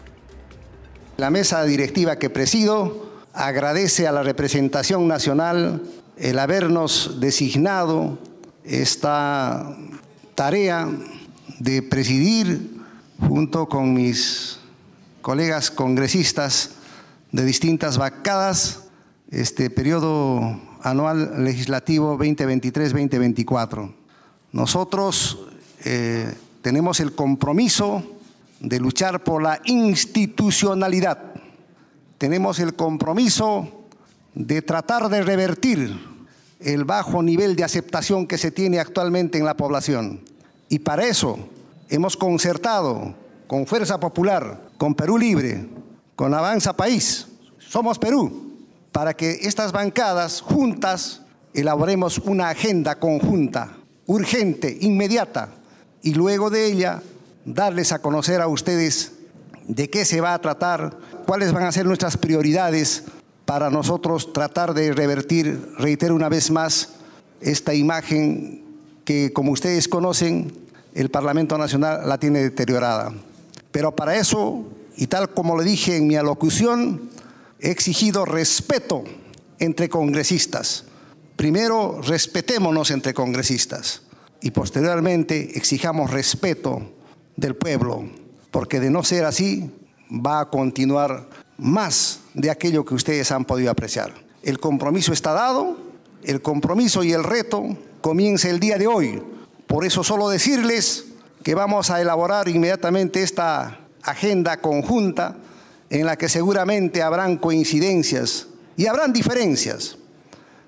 La 1.17 1.29
mesa 1.29 1.65
directiva 1.65 2.17
que 2.17 2.29
presido 2.29 3.11
agradece 3.33 4.07
a 4.07 4.13
la 4.13 4.23
representación 4.23 5.05
nacional 5.07 5.81
el 6.15 6.39
habernos 6.39 7.19
designado 7.19 8.17
esta 8.63 9.75
tarea 10.33 10.87
de 11.59 11.81
presidir 11.81 12.77
junto 13.27 13.67
con 13.67 13.93
mis 13.93 14.59
colegas 15.21 15.71
congresistas 15.71 16.71
de 17.31 17.43
distintas 17.43 17.97
bancadas 17.97 18.83
este 19.29 19.69
periodo 19.69 20.61
anual 20.81 21.43
legislativo 21.43 22.17
2023-2024. 22.17 23.93
Nosotros 24.53 25.39
eh, 25.83 26.33
tenemos 26.61 26.99
el 26.99 27.13
compromiso 27.13 28.03
de 28.59 28.79
luchar 28.79 29.23
por 29.23 29.43
la 29.43 29.59
institucionalidad. 29.65 31.19
Tenemos 32.17 32.59
el 32.59 32.75
compromiso 32.75 33.85
de 34.33 34.61
tratar 34.61 35.09
de 35.09 35.21
revertir 35.23 35.99
el 36.59 36.85
bajo 36.85 37.21
nivel 37.21 37.55
de 37.55 37.63
aceptación 37.63 38.25
que 38.25 38.37
se 38.37 38.51
tiene 38.51 38.79
actualmente 38.79 39.37
en 39.37 39.45
la 39.45 39.57
población. 39.57 40.21
Y 40.69 40.79
para 40.79 41.05
eso 41.05 41.37
hemos 41.89 42.17
concertado 42.17 43.15
con 43.47 43.65
Fuerza 43.65 43.99
Popular, 43.99 44.61
con 44.77 44.93
Perú 44.93 45.17
Libre, 45.17 45.67
con 46.15 46.33
Avanza 46.33 46.73
País, 46.73 47.27
Somos 47.59 47.99
Perú, 47.99 48.53
para 48.91 49.13
que 49.13 49.31
estas 49.41 49.71
bancadas 49.71 50.41
juntas 50.41 51.21
elaboremos 51.53 52.17
una 52.19 52.49
agenda 52.49 52.99
conjunta, 52.99 53.77
urgente, 54.05 54.77
inmediata, 54.81 55.49
y 56.01 56.13
luego 56.13 56.49
de 56.49 56.65
ella 56.65 57.01
darles 57.45 57.91
a 57.91 57.99
conocer 57.99 58.41
a 58.41 58.47
ustedes 58.47 59.13
de 59.67 59.89
qué 59.89 60.05
se 60.05 60.21
va 60.21 60.33
a 60.33 60.41
tratar, 60.41 60.97
cuáles 61.25 61.51
van 61.51 61.63
a 61.63 61.71
ser 61.71 61.85
nuestras 61.85 62.17
prioridades 62.17 63.03
para 63.45 63.69
nosotros 63.69 64.33
tratar 64.33 64.73
de 64.73 64.93
revertir, 64.93 65.73
reitero 65.77 66.15
una 66.15 66.29
vez 66.29 66.51
más, 66.51 66.89
esta 67.39 67.73
imagen 67.73 68.66
que 69.07 69.31
como 69.31 69.53
ustedes 69.53 69.87
conocen, 69.87 70.51
el 70.93 71.09
Parlamento 71.09 71.57
Nacional 71.57 72.09
la 72.09 72.17
tiene 72.17 72.39
deteriorada. 72.39 73.13
Pero 73.71 73.95
para 73.95 74.17
eso, 74.17 74.65
y 74.97 75.07
tal 75.07 75.33
como 75.33 75.55
lo 75.55 75.63
dije 75.63 75.95
en 75.95 76.07
mi 76.07 76.17
alocución, 76.17 77.09
he 77.61 77.71
exigido 77.71 78.25
respeto 78.25 79.05
entre 79.59 79.87
congresistas. 79.87 80.83
Primero, 81.37 82.01
respetémonos 82.01 82.91
entre 82.91 83.13
congresistas 83.13 84.01
y 84.41 84.51
posteriormente 84.51 85.57
exijamos 85.57 86.11
respeto 86.11 86.91
del 87.37 87.55
pueblo, 87.55 88.09
porque 88.51 88.81
de 88.81 88.89
no 88.89 89.05
ser 89.05 89.23
así 89.23 89.71
va 90.11 90.41
a 90.41 90.49
continuar 90.49 91.29
más 91.57 92.19
de 92.33 92.49
aquello 92.49 92.83
que 92.83 92.95
ustedes 92.95 93.31
han 93.31 93.45
podido 93.45 93.71
apreciar. 93.71 94.13
El 94.43 94.59
compromiso 94.59 95.13
está 95.13 95.31
dado, 95.31 95.77
el 96.25 96.41
compromiso 96.41 97.05
y 97.05 97.13
el 97.13 97.23
reto 97.23 97.77
comienza 98.01 98.49
el 98.49 98.59
día 98.59 98.77
de 98.77 98.87
hoy. 98.87 99.21
Por 99.67 99.85
eso 99.85 100.03
solo 100.03 100.29
decirles 100.29 101.05
que 101.43 101.55
vamos 101.55 101.89
a 101.91 102.01
elaborar 102.01 102.47
inmediatamente 102.47 103.23
esta 103.23 103.79
agenda 104.03 104.57
conjunta 104.57 105.37
en 105.89 106.05
la 106.05 106.17
que 106.17 106.29
seguramente 106.29 107.01
habrán 107.01 107.37
coincidencias 107.37 108.47
y 108.75 108.87
habrán 108.87 109.13
diferencias. 109.13 109.97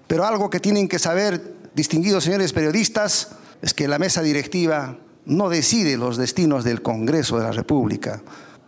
Pero 0.08 0.26
algo 0.26 0.50
que 0.50 0.60
tienen 0.60 0.88
que 0.88 1.00
saber, 1.00 1.54
distinguidos 1.76 2.24
señores 2.24 2.54
periodistas, 2.54 3.30
es 3.62 3.74
que 3.74 3.88
la 3.88 4.00
mesa 4.00 4.22
directiva 4.22 4.98
no 5.26 5.50
decide 5.50 5.98
los 5.98 6.18
destinos 6.18 6.64
del 6.64 6.82
Congreso 6.82 7.38
de 7.38 7.44
la 7.44 7.52
República. 7.52 8.22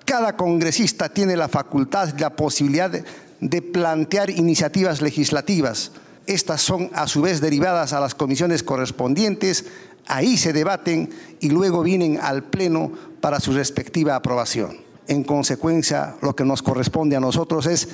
Cada 0.05 0.35
congresista 0.35 1.09
tiene 1.09 1.35
la 1.35 1.47
facultad 1.47 2.19
la 2.19 2.35
posibilidad 2.35 2.91
de 3.39 3.61
plantear 3.61 4.29
iniciativas 4.29 5.01
legislativas 5.01 5.91
estas 6.27 6.61
son 6.61 6.89
a 6.93 7.07
su 7.07 7.21
vez 7.21 7.41
derivadas 7.41 7.93
a 7.93 7.99
las 7.99 8.15
comisiones 8.15 8.63
correspondientes, 8.63 9.65
ahí 10.07 10.37
se 10.37 10.53
debaten 10.53 11.09
y 11.39 11.49
luego 11.49 11.83
vienen 11.83 12.19
al 12.21 12.43
Pleno 12.43 12.91
para 13.21 13.39
su 13.39 13.53
respectiva 13.53 14.15
aprobación. 14.15 14.77
En 15.07 15.23
consecuencia, 15.23 16.15
lo 16.21 16.35
que 16.35 16.45
nos 16.45 16.61
corresponde 16.61 17.15
a 17.15 17.19
nosotros 17.19 17.65
es 17.65 17.89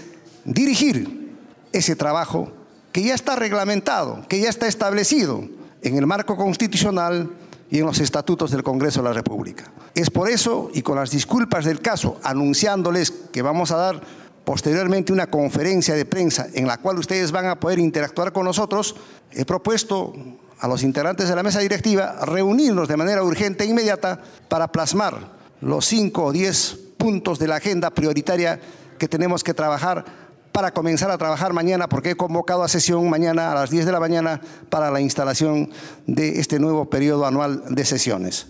dirigir 0.45 1.36
ese 1.71 1.95
trabajo 1.95 2.51
que 2.91 3.03
ya 3.03 3.15
está 3.15 3.36
reglamentado, 3.36 4.25
que 4.28 4.39
ya 4.39 4.49
está 4.49 4.67
establecido 4.67 5.47
en 5.82 5.97
el 5.97 6.07
marco 6.07 6.36
constitucional 6.36 7.30
y 7.69 7.80
en 7.80 7.86
los 7.86 7.99
estatutos 7.99 8.51
del 8.51 8.63
Congreso 8.63 9.01
de 9.01 9.09
la 9.09 9.13
República. 9.13 9.71
Es 9.93 10.09
por 10.09 10.30
eso, 10.30 10.69
y 10.73 10.82
con 10.82 10.95
las 10.95 11.11
disculpas 11.11 11.65
del 11.65 11.82
caso, 11.82 12.19
anunciándoles 12.23 13.11
que 13.11 13.41
vamos 13.41 13.71
a 13.71 13.78
dar 13.78 14.01
posteriormente 14.47 15.11
una 15.11 15.27
conferencia 15.27 15.93
de 15.93 16.05
prensa 16.05 16.47
en 16.53 16.67
la 16.67 16.77
cual 16.77 16.97
ustedes 16.97 17.33
van 17.33 17.47
a 17.47 17.59
poder 17.59 17.79
interactuar 17.79 18.31
con 18.31 18.45
nosotros, 18.45 18.95
he 19.33 19.43
propuesto 19.43 20.13
a 20.59 20.69
los 20.69 20.83
integrantes 20.83 21.27
de 21.27 21.35
la 21.35 21.43
mesa 21.43 21.59
directiva 21.59 22.15
reunirnos 22.23 22.87
de 22.87 22.95
manera 22.95 23.23
urgente 23.23 23.65
e 23.65 23.67
inmediata 23.67 24.21
para 24.47 24.71
plasmar 24.71 25.33
los 25.59 25.85
cinco 25.85 26.23
o 26.23 26.31
diez 26.31 26.79
puntos 26.95 27.39
de 27.39 27.49
la 27.49 27.57
agenda 27.57 27.89
prioritaria 27.89 28.61
que 28.97 29.09
tenemos 29.09 29.43
que 29.43 29.53
trabajar 29.53 30.05
para 30.53 30.71
comenzar 30.71 31.11
a 31.11 31.17
trabajar 31.17 31.51
mañana, 31.51 31.89
porque 31.89 32.11
he 32.11 32.15
convocado 32.15 32.63
a 32.63 32.69
sesión 32.69 33.09
mañana 33.09 33.51
a 33.51 33.55
las 33.55 33.69
10 33.69 33.85
de 33.85 33.91
la 33.91 33.99
mañana 33.99 34.39
para 34.69 34.91
la 34.91 35.01
instalación 35.01 35.71
de 36.05 36.39
este 36.39 36.57
nuevo 36.57 36.89
periodo 36.89 37.25
anual 37.25 37.63
de 37.67 37.83
sesiones. 37.83 38.47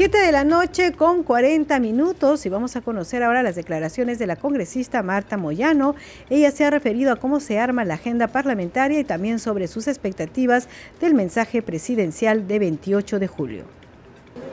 7 0.00 0.16
de 0.16 0.32
la 0.32 0.44
noche 0.44 0.92
con 0.92 1.22
40 1.22 1.78
minutos 1.78 2.46
y 2.46 2.48
vamos 2.48 2.74
a 2.74 2.80
conocer 2.80 3.22
ahora 3.22 3.42
las 3.42 3.54
declaraciones 3.54 4.18
de 4.18 4.26
la 4.26 4.36
congresista 4.36 5.02
Marta 5.02 5.36
Moyano. 5.36 5.94
Ella 6.30 6.50
se 6.52 6.64
ha 6.64 6.70
referido 6.70 7.12
a 7.12 7.16
cómo 7.16 7.38
se 7.38 7.58
arma 7.58 7.84
la 7.84 7.96
agenda 7.96 8.26
parlamentaria 8.26 8.98
y 8.98 9.04
también 9.04 9.38
sobre 9.38 9.68
sus 9.68 9.88
expectativas 9.88 10.70
del 11.02 11.12
mensaje 11.12 11.60
presidencial 11.60 12.48
de 12.48 12.58
28 12.60 13.18
de 13.18 13.26
julio. 13.26 13.79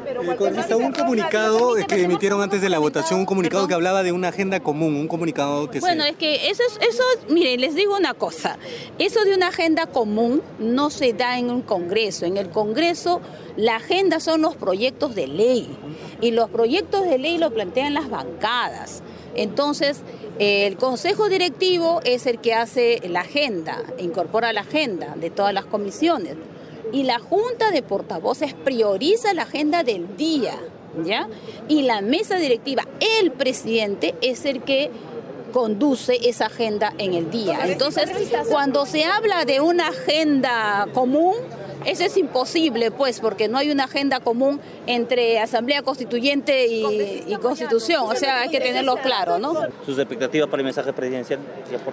Eh, 0.07 0.75
un 0.75 0.93
comunicado 0.93 1.75
que 1.85 2.03
emitieron 2.03 2.41
antes 2.41 2.61
de 2.61 2.69
la 2.69 2.79
votación, 2.79 3.19
un 3.19 3.25
comunicado 3.25 3.67
que 3.67 3.73
hablaba 3.73 4.03
de 4.03 4.13
una 4.13 4.29
agenda 4.29 4.61
común, 4.61 4.95
un 4.95 5.07
comunicado 5.07 5.69
que 5.69 5.81
Bueno, 5.81 6.05
es 6.05 6.15
que 6.15 6.49
eso, 6.49 6.63
es, 6.63 6.89
eso, 6.89 7.03
mire, 7.29 7.57
les 7.57 7.75
digo 7.75 7.95
una 7.97 8.13
cosa, 8.13 8.57
eso 8.99 9.25
de 9.25 9.35
una 9.35 9.49
agenda 9.49 9.87
común 9.87 10.41
no 10.59 10.89
se 10.91 11.11
da 11.11 11.37
en 11.37 11.49
un 11.49 11.61
Congreso. 11.61 12.25
En 12.25 12.37
el 12.37 12.49
Congreso 12.49 13.19
la 13.57 13.75
agenda 13.75 14.21
son 14.21 14.41
los 14.41 14.55
proyectos 14.55 15.13
de 15.13 15.27
ley 15.27 15.77
y 16.21 16.31
los 16.31 16.49
proyectos 16.49 17.03
de 17.03 17.17
ley 17.17 17.37
lo 17.37 17.51
plantean 17.51 17.93
las 17.93 18.09
bancadas. 18.09 19.03
Entonces, 19.35 20.01
el 20.39 20.77
Consejo 20.77 21.27
Directivo 21.27 21.99
es 22.05 22.27
el 22.27 22.39
que 22.39 22.53
hace 22.53 23.01
la 23.09 23.21
agenda, 23.21 23.83
incorpora 23.97 24.53
la 24.53 24.61
agenda 24.61 25.15
de 25.17 25.29
todas 25.29 25.53
las 25.53 25.65
comisiones 25.65 26.37
y 26.91 27.03
la 27.03 27.19
Junta 27.19 27.71
de 27.71 27.81
Portavoces 27.81 28.53
prioriza 28.53 29.33
la 29.33 29.43
agenda 29.43 29.83
del 29.83 30.15
día, 30.17 30.55
¿ya? 31.03 31.27
Y 31.67 31.83
la 31.83 32.01
mesa 32.01 32.37
directiva, 32.37 32.83
el 33.19 33.31
presidente 33.31 34.15
es 34.21 34.45
el 34.45 34.63
que 34.63 34.91
conduce 35.51 36.29
esa 36.29 36.47
agenda 36.47 36.93
en 36.97 37.13
el 37.13 37.31
día. 37.31 37.59
Entonces, 37.65 38.09
cuando 38.49 38.85
se 38.85 39.05
habla 39.05 39.45
de 39.45 39.61
una 39.61 39.87
agenda 39.87 40.87
común, 40.93 41.35
eso 41.87 42.03
es 42.03 42.17
imposible, 42.17 42.91
pues, 42.91 43.21
porque 43.21 43.47
no 43.47 43.57
hay 43.57 43.71
una 43.71 43.85
agenda 43.85 44.19
común 44.19 44.59
entre 44.87 45.39
Asamblea 45.39 45.83
Constituyente 45.83 46.67
y, 46.67 47.33
Constitución. 47.41 48.03
O 48.03 48.15
sea, 48.15 48.41
hay 48.41 48.49
que 48.49 48.59
tenerlo 48.59 48.97
claro, 48.97 49.39
¿no? 49.39 49.53
¿Sus 49.85 49.97
expectativas 49.97 50.49
para 50.49 50.59
el 50.59 50.65
mensaje 50.65 50.91
presidencial? 50.91 51.39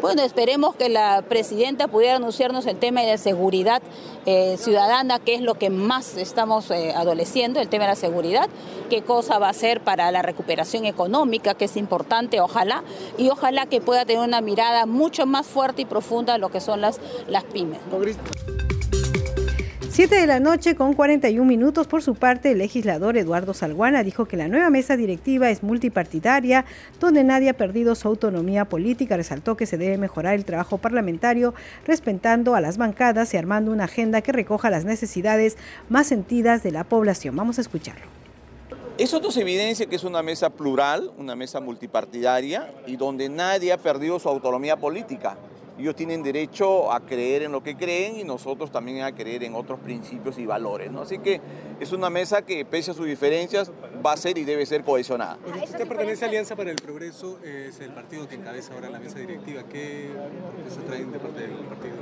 Bueno, 0.01 0.23
esperemos 0.23 0.75
que 0.75 0.89
la 0.89 1.23
presidenta 1.29 1.87
pudiera 1.87 2.17
anunciarnos 2.17 2.67
el 2.67 2.77
tema 2.77 3.03
de 3.03 3.13
la 3.13 3.19
seguridad 3.19 3.83
eh, 4.27 4.57
ciudadana, 4.59 5.21
que 5.21 5.35
es 5.35 5.43
lo 5.43 5.55
que 5.55 5.71
más 5.71 6.17
estamos 6.17 6.73
eh, 6.73 6.93
adoleciendo, 6.97 7.61
el 7.61 7.69
tema 7.69 7.85
de 7.85 7.91
la 7.91 7.97
seguridad. 7.97 8.49
¿Qué 8.91 9.03
cosa 9.03 9.39
va 9.39 9.47
a 9.47 9.51
hacer 9.51 9.81
para 9.81 10.11
la 10.11 10.23
recuperación 10.23 10.87
económica, 10.87 11.55
que 11.55 11.67
es 11.67 11.77
importante, 11.77 12.41
ojalá? 12.41 12.83
Y 13.17 13.31
ojalá 13.31 13.67
que 13.67 13.81
pueda 13.81 14.05
tener 14.05 14.27
una 14.27 14.41
mirada 14.41 14.87
mucho 14.87 15.25
más 15.25 15.47
fuerte 15.47 15.83
y 15.83 15.85
profunda 15.85 16.35
a 16.35 16.39
lo 16.39 16.49
que 16.49 16.61
son 16.61 16.81
las, 16.81 17.01
las 17.29 17.45
pymes. 17.45 17.79
7 19.95 20.13
de 20.13 20.27
la 20.27 20.41
noche 20.41 20.75
con 20.75 20.95
41 20.95 21.45
minutos. 21.45 21.87
Por 21.87 22.03
su 22.03 22.17
parte, 22.17 22.51
el 22.51 22.59
legislador 22.59 23.17
Eduardo 23.17 23.55
Salguana 23.55 24.03
dijo 24.03 24.25
que 24.25 24.37
la 24.37 24.49
nueva 24.49 24.69
mesa 24.69 24.97
directiva 24.97 25.51
es 25.51 25.63
multipartidaria, 25.63 26.65
donde 26.99 27.23
nadie 27.23 27.51
ha 27.51 27.57
perdido 27.57 27.95
su 27.95 28.09
autonomía 28.09 28.65
política. 28.65 29.17
Resaltó 29.17 29.57
que 29.57 29.67
se 29.67 29.79
debe 29.79 29.97
mejorar 29.97 30.35
el 30.35 30.45
trabajo 30.45 30.79
parlamentario, 30.79 31.55
respetando 31.87 32.57
a 32.57 32.61
las 32.61 32.77
bancadas 32.77 33.33
y 33.35 33.37
armando 33.37 33.71
una 33.71 33.85
agenda 33.85 34.21
que 34.21 34.33
recoja 34.33 34.69
las 34.69 34.85
necesidades 34.85 35.57
más 35.89 36.09
sentidas 36.09 36.65
de 36.65 36.73
la 36.73 36.83
población. 36.83 37.37
Vamos 37.37 37.59
a 37.59 37.61
escucharlo. 37.61 38.07
Eso 38.99 39.21
nos 39.21 39.37
evidencia 39.37 39.87
que 39.87 39.95
es 39.95 40.03
una 40.03 40.25
mesa 40.25 40.51
plural, 40.51 41.13
una 41.19 41.37
mesa 41.37 41.61
multipartidaria 41.61 42.69
y 42.89 42.97
donde 42.97 43.29
nadie 43.29 43.73
ha 43.73 43.79
perdido 43.79 44.19
su 44.19 44.29
autonomía 44.29 44.77
política. 44.77 45.37
Ellos 45.79 45.97
tienen 45.97 46.22
derecho 46.22 46.93
a 46.93 47.01
creer 47.01 47.43
en 47.43 47.53
lo 47.53 47.62
que 47.62 47.77
creen 47.77 48.20
y 48.20 48.25
nosotros 48.25 48.70
también 48.70 49.03
a 49.03 49.12
creer 49.12 49.43
en 49.43 49.55
otros 49.55 49.81
principios 49.81 50.39
y 50.39 50.47
valores. 50.47 50.91
¿no? 50.91 51.03
Así 51.03 51.18
que 51.18 51.41
es 51.81 51.93
una 51.93 52.11
mesa 52.11 52.43
que, 52.43 52.64
pese 52.64 52.93
a 52.93 52.95
sus 52.95 53.07
diferencias, 53.07 53.72
va 54.05 54.12
a 54.12 54.16
ser 54.16 54.39
y 54.39 54.45
debe 54.45 54.64
ser 54.66 54.85
cohesionada. 54.85 55.39
Usted 55.62 55.89
pertenece 55.89 56.25
a 56.25 56.29
Alianza 56.29 56.55
para 56.55 56.70
el 56.70 56.77
Progreso, 56.77 57.39
es 57.43 57.81
el 57.81 57.91
partido 57.93 58.29
que 58.29 58.37
encabeza 58.37 58.72
ahora 58.75 58.89
la 58.89 59.01
mesa 59.01 59.18
directiva. 59.18 59.64
¿Qué 59.64 60.11
se 60.68 60.81
traen 60.83 61.11
de 61.11 61.18
parte 61.18 61.41
del 61.41 61.51
partido? 61.51 61.97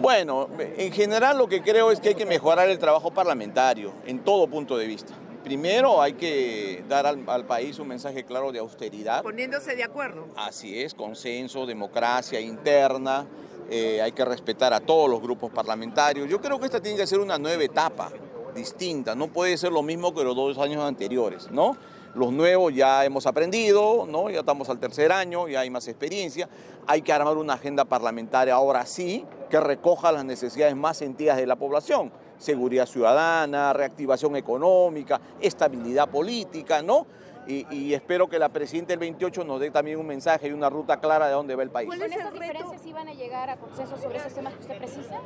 Bueno, 0.00 0.48
en 0.58 0.92
general 0.92 1.38
lo 1.38 1.48
que 1.48 1.62
creo 1.62 1.90
es 1.90 2.00
que 2.00 2.10
hay 2.10 2.14
que 2.14 2.26
mejorar 2.26 2.68
el 2.68 2.78
trabajo 2.78 3.12
parlamentario 3.12 3.92
en 4.06 4.20
todo 4.20 4.46
punto 4.48 4.76
de 4.76 4.86
vista. 4.86 5.14
Primero 5.42 6.00
hay 6.00 6.12
que 6.12 6.84
dar 6.88 7.04
al, 7.06 7.44
país 7.44 7.78
un 7.78 7.88
mensaje 7.88 8.24
claro 8.24 8.52
de 8.52 8.60
austeridad. 8.60 9.22
Poniéndose 9.22 9.74
de 9.74 9.82
acuerdo. 9.82 10.28
Así 10.36 10.80
es, 10.80 10.94
consenso, 10.94 11.66
democracia 11.66 12.40
interna, 12.40 13.26
eh, 13.68 14.00
hay 14.00 14.12
que 14.12 14.24
respetar 14.24 14.72
a 14.72 14.78
todos 14.78 15.10
los 15.10 15.20
grupos 15.20 15.50
parlamentarios. 15.50 16.28
Yo 16.28 16.40
creo 16.40 16.60
que 16.60 16.66
esta 16.66 16.80
tiene 16.80 16.96
que 16.96 17.06
ser 17.06 17.18
una 17.18 17.38
nueva 17.38 17.62
etapa 17.64 18.12
distinta, 18.54 19.14
no 19.14 19.28
puede 19.28 19.56
ser 19.56 19.72
lo 19.72 19.82
mismo 19.82 20.14
que 20.14 20.22
los 20.22 20.36
dos 20.36 20.58
años 20.58 20.84
anteriores, 20.84 21.50
¿no? 21.50 21.76
Los 22.14 22.30
nuevos 22.32 22.74
ya 22.74 23.04
hemos 23.04 23.26
aprendido, 23.26 24.06
¿no? 24.06 24.28
Ya 24.28 24.40
estamos 24.40 24.68
al 24.68 24.78
tercer 24.78 25.10
año, 25.10 25.48
ya 25.48 25.60
hay 25.60 25.70
más 25.70 25.88
experiencia. 25.88 26.48
Hay 26.86 27.00
que 27.00 27.12
armar 27.12 27.38
una 27.38 27.54
agenda 27.54 27.86
parlamentaria 27.86 28.54
ahora 28.54 28.84
sí 28.84 29.24
que 29.48 29.58
recoja 29.58 30.12
las 30.12 30.24
necesidades 30.24 30.76
más 30.76 30.98
sentidas 30.98 31.38
de 31.38 31.46
la 31.46 31.56
población 31.56 32.12
seguridad 32.42 32.86
ciudadana, 32.86 33.72
reactivación 33.72 34.36
económica, 34.36 35.20
estabilidad 35.40 36.08
política, 36.08 36.82
¿no? 36.82 37.06
Y, 37.44 37.92
espero 37.92 38.28
que 38.28 38.38
la 38.38 38.50
presidenta 38.50 38.92
del 38.92 39.00
28 39.00 39.42
nos 39.42 39.58
dé 39.58 39.72
también 39.72 39.98
un 39.98 40.06
mensaje 40.06 40.46
y 40.46 40.52
una 40.52 40.70
ruta 40.70 41.00
clara 41.00 41.26
de 41.26 41.32
dónde 41.32 41.56
va 41.56 41.64
el 41.64 41.70
país. 41.70 41.88
¿Con 41.88 42.00
esas 42.00 42.32
diferencias 42.32 42.86
iban 42.86 43.08
a 43.08 43.14
llegar 43.14 43.50
a 43.50 43.56
consenso 43.56 43.96
sobre 43.96 44.18
esos 44.18 44.32
temas 44.32 44.54
que 44.54 44.60
usted 44.60 44.78
precisa? 44.78 45.20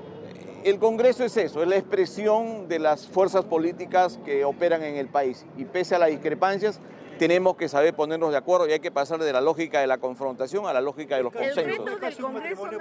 El 0.65 0.79
Congreso 0.79 1.25
es 1.25 1.37
eso, 1.37 1.63
es 1.63 1.69
la 1.69 1.77
expresión 1.77 2.69
de 2.69 2.79
las 2.79 3.07
fuerzas 3.07 3.45
políticas 3.45 4.19
que 4.25 4.47
operan 4.47 4.83
en 4.83 4.97
el 4.97 5.09
país. 5.09 5.45
Y 5.59 5.67
pese 5.67 5.95
a 5.95 5.99
las 5.99 6.09
discrepancias, 6.09 6.81
tenemos 7.19 7.57
que 7.57 7.69
saber 7.69 7.95
ponernos 7.95 8.31
de 8.31 8.39
acuerdo 8.39 8.67
y 8.67 8.73
hay 8.73 8.81
que 8.81 8.91
pasar 8.91 9.19
de 9.19 9.33
la 9.33 9.43
lógica 9.43 9.81
de 9.81 9.87
la 9.87 9.99
confrontación 9.99 10.67
a 10.67 10.73
la 10.73 10.81
lógica 10.81 11.17
de 11.17 11.23
los 11.23 11.35
consensos. 11.35 11.59
El 11.59 11.71
reto 11.71 11.85
del 11.85 12.17
Congreso 12.17 12.71
no 12.71 12.79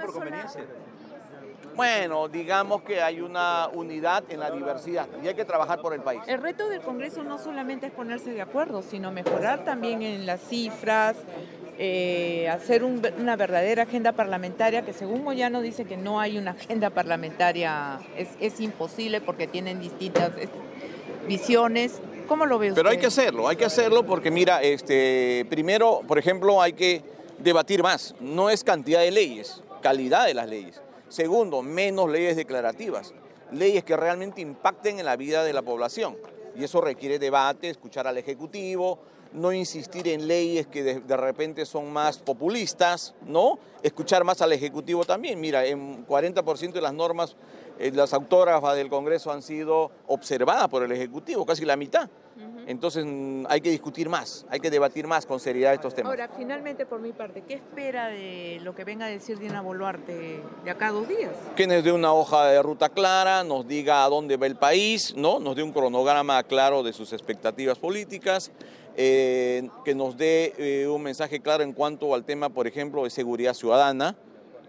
bueno, 1.76 2.28
digamos 2.28 2.82
que 2.82 3.02
hay 3.02 3.20
una 3.20 3.68
unidad 3.68 4.24
en 4.30 4.40
la 4.40 4.50
diversidad 4.50 5.06
y 5.22 5.28
hay 5.28 5.34
que 5.34 5.44
trabajar 5.44 5.80
por 5.80 5.92
el 5.92 6.00
país. 6.00 6.22
El 6.26 6.40
reto 6.40 6.68
del 6.68 6.80
Congreso 6.80 7.22
no 7.22 7.38
solamente 7.38 7.86
es 7.86 7.92
ponerse 7.92 8.32
de 8.32 8.40
acuerdo, 8.40 8.82
sino 8.82 9.12
mejorar 9.12 9.64
también 9.64 10.02
en 10.02 10.24
las 10.24 10.40
cifras, 10.40 11.16
eh, 11.78 12.48
hacer 12.48 12.82
una 12.82 13.36
verdadera 13.36 13.82
agenda 13.82 14.12
parlamentaria, 14.12 14.82
que 14.82 14.94
según 14.94 15.22
Moyano 15.22 15.60
dice 15.60 15.84
que 15.84 15.98
no 15.98 16.18
hay 16.18 16.38
una 16.38 16.52
agenda 16.52 16.88
parlamentaria, 16.88 18.00
es, 18.16 18.60
imposible 18.60 19.20
porque 19.20 19.46
tienen 19.46 19.78
distintas 19.80 20.32
visiones. 21.28 22.00
¿Cómo 22.26 22.46
lo 22.46 22.58
ve 22.58 22.70
usted? 22.70 22.80
Pero 22.80 22.90
hay 22.90 22.98
que 22.98 23.06
hacerlo, 23.06 23.48
hay 23.48 23.56
que 23.56 23.66
hacerlo 23.66 24.04
porque 24.06 24.30
mira, 24.30 24.62
este, 24.62 25.46
primero, 25.50 26.00
por 26.08 26.18
ejemplo, 26.18 26.62
hay 26.62 26.72
que 26.72 27.02
debatir 27.38 27.82
más. 27.82 28.14
No 28.18 28.48
es 28.48 28.64
cantidad 28.64 29.00
de 29.00 29.10
leyes, 29.10 29.62
calidad 29.82 30.24
de 30.24 30.32
las 30.32 30.48
leyes. 30.48 30.80
Segundo, 31.16 31.62
menos 31.62 32.10
leyes 32.10 32.36
declarativas, 32.36 33.14
leyes 33.50 33.82
que 33.84 33.96
realmente 33.96 34.42
impacten 34.42 34.98
en 34.98 35.06
la 35.06 35.16
vida 35.16 35.44
de 35.44 35.54
la 35.54 35.62
población. 35.62 36.14
Y 36.54 36.62
eso 36.62 36.82
requiere 36.82 37.18
debate, 37.18 37.70
escuchar 37.70 38.06
al 38.06 38.18
Ejecutivo, 38.18 38.98
no 39.32 39.50
insistir 39.50 40.08
en 40.08 40.28
leyes 40.28 40.66
que 40.66 40.82
de, 40.82 41.16
repente 41.16 41.64
son 41.64 41.90
más 41.90 42.18
populistas, 42.18 43.14
¿no? 43.22 43.58
Escuchar 43.82 44.24
más 44.24 44.42
al 44.42 44.52
Ejecutivo 44.52 45.06
también. 45.06 45.40
Mira, 45.40 45.64
en 45.64 46.06
40% 46.06 46.72
de 46.72 46.80
las 46.82 46.92
normas, 46.92 47.34
eh, 47.78 47.90
las 47.94 48.12
autógrafas 48.12 48.76
del 48.76 48.90
Congreso 48.90 49.32
han 49.32 49.40
sido 49.40 49.90
observadas 50.08 50.68
por 50.68 50.82
el 50.82 50.92
Ejecutivo, 50.92 51.46
casi 51.46 51.64
la 51.64 51.76
mitad. 51.76 52.10
Entonces 52.66 53.04
mm, 53.06 53.44
hay 53.48 53.60
que 53.60 53.70
discutir 53.70 54.08
más, 54.08 54.44
hay 54.50 54.58
que 54.58 54.70
debatir 54.70 55.06
más 55.06 55.24
con 55.24 55.38
seriedad 55.38 55.72
estos 55.72 55.94
temas. 55.94 56.10
Ahora, 56.10 56.28
finalmente 56.36 56.84
por 56.84 57.00
mi 57.00 57.12
parte, 57.12 57.42
¿qué 57.46 57.54
espera 57.54 58.08
de 58.08 58.58
lo 58.62 58.74
que 58.74 58.82
venga 58.82 59.06
a 59.06 59.08
decir 59.08 59.38
Dina 59.38 59.60
Boluarte 59.60 60.42
de 60.64 60.70
acá 60.70 60.88
a 60.88 60.92
dos 60.92 61.08
días? 61.08 61.30
Que 61.54 61.68
nos 61.68 61.84
dé 61.84 61.92
una 61.92 62.12
hoja 62.12 62.46
de 62.46 62.60
ruta 62.60 62.88
clara, 62.88 63.44
nos 63.44 63.68
diga 63.68 64.04
a 64.04 64.08
dónde 64.08 64.36
va 64.36 64.46
el 64.46 64.56
país, 64.56 65.14
¿no? 65.16 65.38
nos 65.38 65.54
dé 65.54 65.62
un 65.62 65.72
cronograma 65.72 66.42
claro 66.42 66.82
de 66.82 66.92
sus 66.92 67.12
expectativas 67.12 67.78
políticas, 67.78 68.50
eh, 68.96 69.68
que 69.84 69.94
nos 69.94 70.16
dé 70.16 70.52
eh, 70.58 70.88
un 70.88 71.02
mensaje 71.02 71.40
claro 71.40 71.62
en 71.62 71.72
cuanto 71.72 72.14
al 72.14 72.24
tema, 72.24 72.48
por 72.48 72.66
ejemplo, 72.66 73.04
de 73.04 73.10
seguridad 73.10 73.54
ciudadana. 73.54 74.16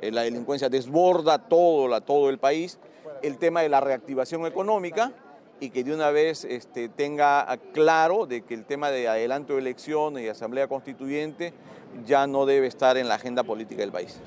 Eh, 0.02 0.12
la 0.12 0.22
delincuencia 0.22 0.70
desborda 0.70 1.40
todo, 1.40 2.00
todo 2.02 2.30
el 2.30 2.38
país. 2.38 2.78
El 3.24 3.40
tema 3.40 3.62
de 3.62 3.70
la 3.70 3.80
reactivación 3.80 4.46
económica 4.46 5.12
y 5.60 5.70
que 5.70 5.84
de 5.84 5.94
una 5.94 6.12
vez 6.12 6.46
este, 6.46 6.90
tenga 6.90 7.58
claro 7.74 8.26
de 8.26 8.42
que 8.42 8.54
el 8.54 8.66
tema 8.66 8.92
de 8.92 9.08
adelanto 9.08 9.54
de 9.54 9.60
elecciones 9.60 10.24
y 10.24 10.28
asamblea 10.28 10.68
constituyente 10.68 11.54
ya 12.06 12.28
no 12.28 12.46
debe 12.46 12.68
estar 12.68 12.98
en 12.98 13.08
la 13.08 13.16
agenda 13.16 13.44
política 13.44 13.82
del 13.82 13.92
país. 13.92 14.20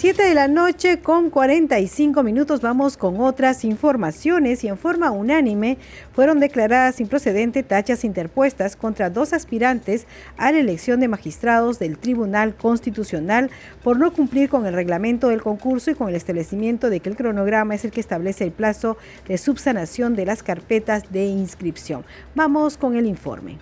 7 0.00 0.22
de 0.22 0.32
la 0.32 0.48
noche 0.48 1.00
con 1.00 1.28
45 1.28 2.22
minutos 2.22 2.62
vamos 2.62 2.96
con 2.96 3.20
otras 3.20 3.66
informaciones 3.66 4.64
y 4.64 4.68
en 4.68 4.78
forma 4.78 5.10
unánime 5.10 5.76
fueron 6.14 6.40
declaradas 6.40 7.00
improcedente 7.00 7.62
tachas 7.62 8.02
interpuestas 8.02 8.76
contra 8.76 9.10
dos 9.10 9.34
aspirantes 9.34 10.06
a 10.38 10.52
la 10.52 10.58
elección 10.58 11.00
de 11.00 11.08
magistrados 11.08 11.78
del 11.78 11.98
Tribunal 11.98 12.54
Constitucional 12.56 13.50
por 13.84 13.98
no 13.98 14.10
cumplir 14.10 14.48
con 14.48 14.64
el 14.64 14.72
reglamento 14.72 15.28
del 15.28 15.42
concurso 15.42 15.90
y 15.90 15.94
con 15.94 16.08
el 16.08 16.14
establecimiento 16.14 16.88
de 16.88 17.00
que 17.00 17.10
el 17.10 17.16
cronograma 17.16 17.74
es 17.74 17.84
el 17.84 17.90
que 17.90 18.00
establece 18.00 18.44
el 18.44 18.52
plazo 18.52 18.96
de 19.28 19.36
subsanación 19.36 20.16
de 20.16 20.24
las 20.24 20.42
carpetas 20.42 21.12
de 21.12 21.26
inscripción. 21.26 22.06
Vamos 22.34 22.78
con 22.78 22.96
el 22.96 23.04
informe 23.04 23.58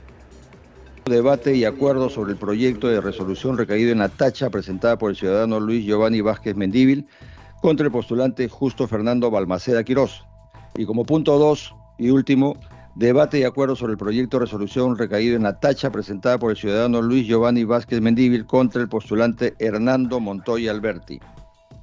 debate 1.09 1.55
y 1.55 1.65
acuerdo 1.65 2.11
sobre 2.11 2.33
el 2.33 2.39
proyecto 2.39 2.89
de 2.89 3.01
resolución 3.01 3.57
recaído 3.59 3.93
en 3.93 3.99
la 3.99 4.09
tacha 4.09 4.51
presentada 4.51 4.99
por 4.99 5.11
el 5.11 5.17
ciudadano 5.17 5.61
Luis 5.61 5.85
Giovanni 5.85 6.21
Vázquez 6.21 6.57
Mendíbil 6.57 7.07
contra 7.61 7.87
el 7.87 7.93
postulante 7.93 8.49
Justo 8.49 8.87
Fernando 8.87 9.31
Balmaceda 9.31 9.85
Quirós. 9.85 10.25
Y 10.77 10.87
como 10.87 11.05
punto 11.05 11.39
dos 11.39 11.75
y 11.99 12.11
último, 12.11 12.57
debate 12.95 13.39
y 13.39 13.45
acuerdo 13.45 13.77
sobre 13.77 13.93
el 13.93 13.99
proyecto 13.99 14.39
de 14.39 14.45
resolución 14.45 14.97
recaído 14.97 15.37
en 15.37 15.43
la 15.43 15.59
tacha 15.59 15.91
presentada 15.91 16.39
por 16.39 16.51
el 16.51 16.57
ciudadano 16.57 17.03
Luis 17.03 17.27
Giovanni 17.27 17.65
Vázquez 17.65 18.01
Mendíbil 18.01 18.47
contra 18.47 18.81
el 18.81 18.89
postulante 18.89 19.55
Hernando 19.59 20.21
Montoya 20.21 20.71
Alberti. 20.71 21.21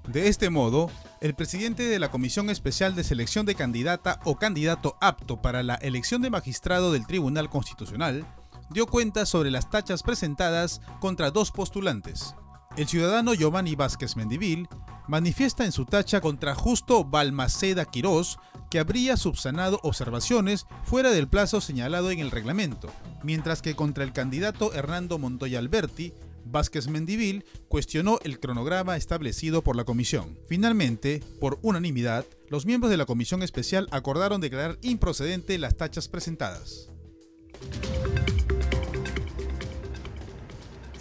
De 0.07 0.27
este 0.27 0.49
modo, 0.49 0.91
el 1.19 1.33
presidente 1.33 1.83
de 1.83 1.97
la 1.97 2.11
Comisión 2.11 2.49
Especial 2.49 2.95
de 2.95 3.03
Selección 3.03 3.45
de 3.45 3.55
Candidata 3.55 4.19
o 4.23 4.35
Candidato 4.35 4.95
apto 5.01 5.41
para 5.41 5.63
la 5.63 5.75
elección 5.75 6.21
de 6.21 6.29
magistrado 6.29 6.91
del 6.93 7.07
Tribunal 7.07 7.49
Constitucional 7.49 8.25
dio 8.69 8.85
cuenta 8.87 9.25
sobre 9.25 9.51
las 9.51 9.69
tachas 9.69 10.03
presentadas 10.03 10.81
contra 10.99 11.31
dos 11.31 11.51
postulantes. 11.51 12.35
El 12.77 12.87
ciudadano 12.87 13.33
Giovanni 13.33 13.75
Vázquez 13.75 14.17
Mendivil 14.17 14.67
manifiesta 15.07 15.63
en 15.65 15.71
su 15.71 15.85
tacha 15.85 16.19
contra 16.19 16.55
Justo 16.55 17.05
Balmaceda 17.05 17.85
Quirós 17.85 18.37
que 18.69 18.79
habría 18.79 19.15
subsanado 19.15 19.79
observaciones 19.83 20.65
fuera 20.83 21.11
del 21.11 21.27
plazo 21.27 21.61
señalado 21.61 22.11
en 22.11 22.19
el 22.19 22.31
reglamento, 22.31 22.89
mientras 23.23 23.61
que 23.61 23.75
contra 23.75 24.03
el 24.03 24.11
candidato 24.11 24.73
Hernando 24.73 25.17
Montoya 25.19 25.59
Alberti, 25.59 26.13
Vázquez 26.45 26.87
Mendivil 26.87 27.45
cuestionó 27.67 28.19
el 28.23 28.39
cronograma 28.39 28.97
establecido 28.97 29.63
por 29.63 29.75
la 29.75 29.83
comisión. 29.83 30.37
Finalmente, 30.47 31.23
por 31.39 31.59
unanimidad, 31.61 32.25
los 32.49 32.65
miembros 32.65 32.91
de 32.91 32.97
la 32.97 33.05
comisión 33.05 33.41
especial 33.41 33.87
acordaron 33.91 34.41
declarar 34.41 34.77
improcedente 34.81 35.57
las 35.57 35.75
tachas 35.75 36.07
presentadas. 36.07 36.89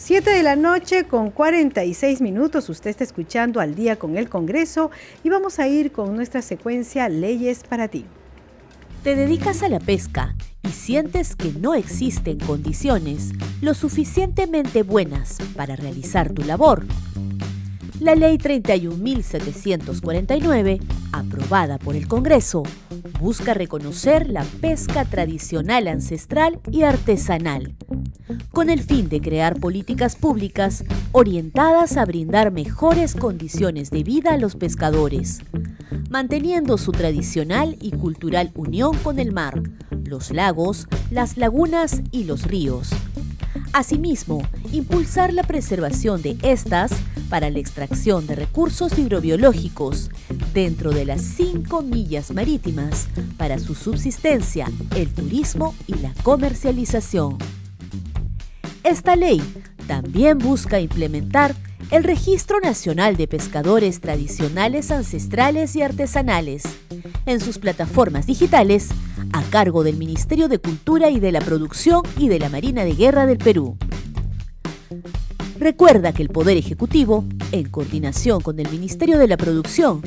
7 0.05 0.28
de 0.28 0.42
la 0.42 0.55
noche 0.55 1.05
con 1.05 1.30
46 1.30 2.20
minutos. 2.20 2.68
Usted 2.68 2.90
está 2.90 3.05
escuchando 3.05 3.59
al 3.59 3.74
día 3.74 3.96
con 3.96 4.18
el 4.18 4.28
Congreso 4.28 4.90
y 5.22 5.30
vamos 5.30 5.59
a 5.59 5.66
ir 5.66 5.92
con 5.92 6.14
nuestra 6.14 6.42
secuencia 6.42 7.09
Leyes 7.09 7.62
para 7.66 7.88
ti. 7.88 8.05
Te 9.02 9.16
dedicas 9.16 9.62
a 9.62 9.70
la 9.70 9.80
pesca 9.80 10.34
y 10.62 10.68
sientes 10.68 11.34
que 11.34 11.52
no 11.52 11.72
existen 11.72 12.38
condiciones 12.38 13.32
lo 13.62 13.72
suficientemente 13.72 14.82
buenas 14.82 15.38
para 15.57 15.74
realizar 15.74 16.30
tu 16.34 16.42
labor. 16.42 16.84
La 18.05 18.14
Ley 18.14 18.36
31.749, 18.36 20.80
aprobada 21.12 21.78
por 21.78 21.96
el 21.96 22.07
Congreso, 22.07 22.62
busca 23.18 23.55
reconocer 23.55 24.28
la 24.28 24.44
pesca 24.44 25.07
tradicional 25.07 25.88
ancestral 25.88 26.61
y 26.70 26.82
artesanal 26.82 27.74
con 28.52 28.68
el 28.68 28.82
fin 28.82 29.09
de 29.09 29.22
crear 29.22 29.59
políticas 29.59 30.16
públicas 30.16 30.84
orientadas 31.12 31.96
a 31.96 32.05
brindar 32.05 32.50
mejores 32.50 33.14
condiciones 33.14 33.88
de 33.88 34.02
vida 34.02 34.34
a 34.34 34.38
los 34.38 34.55
pescadores, 34.55 35.40
manteniendo 36.11 36.76
su 36.76 36.92
tradicional 36.92 37.78
y 37.80 37.92
cultural 37.92 38.52
unión 38.55 38.98
con 38.98 39.18
el 39.18 39.32
mar, 39.32 39.62
los 40.05 40.30
lagos, 40.30 40.88
las 41.11 41.38
lagunas 41.38 42.02
y 42.11 42.24
los 42.24 42.42
ríos. 42.42 42.90
Asimismo, 43.72 44.42
impulsar 44.72 45.32
la 45.32 45.44
preservación 45.44 46.20
de 46.20 46.36
estas 46.42 46.92
para 47.29 47.51
la 47.51 47.59
extracción 47.59 48.27
de 48.27 48.35
recursos 48.37 48.99
hidrobiológicos 48.99 50.11
dentro 50.53 50.91
de 50.91 51.05
las 51.05 51.22
cinco 51.22 51.83
millas 51.83 52.33
marítimas 52.33 53.09
para 53.37 53.59
su 53.59 53.75
subsistencia, 53.75 54.70
el 54.97 55.12
turismo 55.12 55.75
y 55.87 55.95
la 55.95 56.12
comercialización. 56.22 57.39
Esta 58.83 59.16
ley 59.16 59.43
también 59.87 60.39
busca 60.39 60.81
implementar 60.81 61.55
el 61.91 62.05
Registro 62.05 62.61
Nacional 62.61 63.16
de 63.16 63.29
Pescadores 63.29 64.01
Tradicionales, 64.01 64.91
Ancestrales 64.91 65.77
y 65.77 65.83
Artesanales 65.83 66.62
en 67.27 67.41
sus 67.41 67.59
plataformas 67.59 68.27
digitales 68.27 68.89
a 69.33 69.43
cargo 69.43 69.85
del 69.85 69.97
Ministerio 69.97 70.49
de 70.49 70.59
Cultura 70.59 71.11
y 71.11 71.20
de 71.20 71.33
la 71.33 71.41
Producción 71.41 72.03
y 72.18 72.29
de 72.29 72.39
la 72.39 72.49
Marina 72.49 72.85
de 72.85 72.95
Guerra 72.95 73.27
del 73.27 73.39
Perú. 73.39 73.77
Recuerda 75.59 76.12
que 76.12 76.22
el 76.22 76.30
Poder 76.30 76.57
Ejecutivo, 76.57 77.24
en 77.52 77.68
coordinación 77.68 78.40
con 78.40 78.59
el 78.59 78.68
Ministerio 78.70 79.18
de 79.18 79.28
la 79.28 79.36
Producción, 79.36 80.02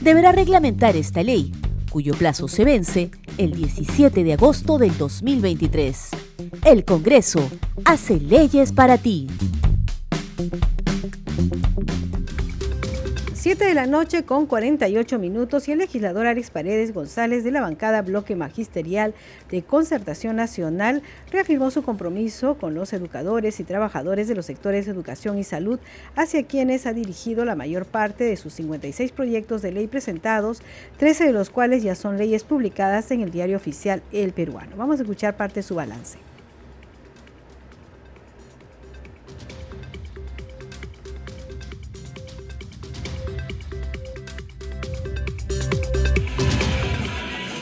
deberá 0.00 0.30
reglamentar 0.30 0.96
esta 0.96 1.22
ley, 1.22 1.52
cuyo 1.90 2.14
plazo 2.14 2.46
se 2.46 2.64
vence 2.64 3.10
el 3.36 3.52
17 3.52 4.22
de 4.22 4.32
agosto 4.34 4.78
del 4.78 4.96
2023. 4.96 6.10
El 6.64 6.84
Congreso 6.84 7.50
hace 7.84 8.20
leyes 8.20 8.72
para 8.72 8.96
ti. 8.96 9.26
7 13.42 13.64
de 13.64 13.74
la 13.74 13.88
noche 13.88 14.22
con 14.22 14.46
48 14.46 15.18
minutos 15.18 15.66
y 15.66 15.72
el 15.72 15.78
legislador 15.78 16.28
Alex 16.28 16.52
Paredes 16.52 16.94
González 16.94 17.42
de 17.42 17.50
la 17.50 17.60
bancada 17.60 18.00
Bloque 18.02 18.36
Magisterial 18.36 19.14
de 19.50 19.62
Concertación 19.62 20.36
Nacional 20.36 21.02
reafirmó 21.32 21.72
su 21.72 21.82
compromiso 21.82 22.56
con 22.56 22.76
los 22.76 22.92
educadores 22.92 23.58
y 23.58 23.64
trabajadores 23.64 24.28
de 24.28 24.36
los 24.36 24.46
sectores 24.46 24.86
educación 24.86 25.40
y 25.40 25.42
salud 25.42 25.80
hacia 26.14 26.46
quienes 26.46 26.86
ha 26.86 26.92
dirigido 26.92 27.44
la 27.44 27.56
mayor 27.56 27.84
parte 27.84 28.22
de 28.22 28.36
sus 28.36 28.52
56 28.52 29.10
proyectos 29.10 29.60
de 29.60 29.72
ley 29.72 29.88
presentados, 29.88 30.62
13 30.98 31.24
de 31.24 31.32
los 31.32 31.50
cuales 31.50 31.82
ya 31.82 31.96
son 31.96 32.18
leyes 32.18 32.44
publicadas 32.44 33.10
en 33.10 33.22
el 33.22 33.32
diario 33.32 33.56
oficial 33.56 34.04
El 34.12 34.30
Peruano. 34.30 34.76
Vamos 34.76 35.00
a 35.00 35.02
escuchar 35.02 35.36
parte 35.36 35.56
de 35.56 35.62
su 35.64 35.74
balance. 35.74 36.31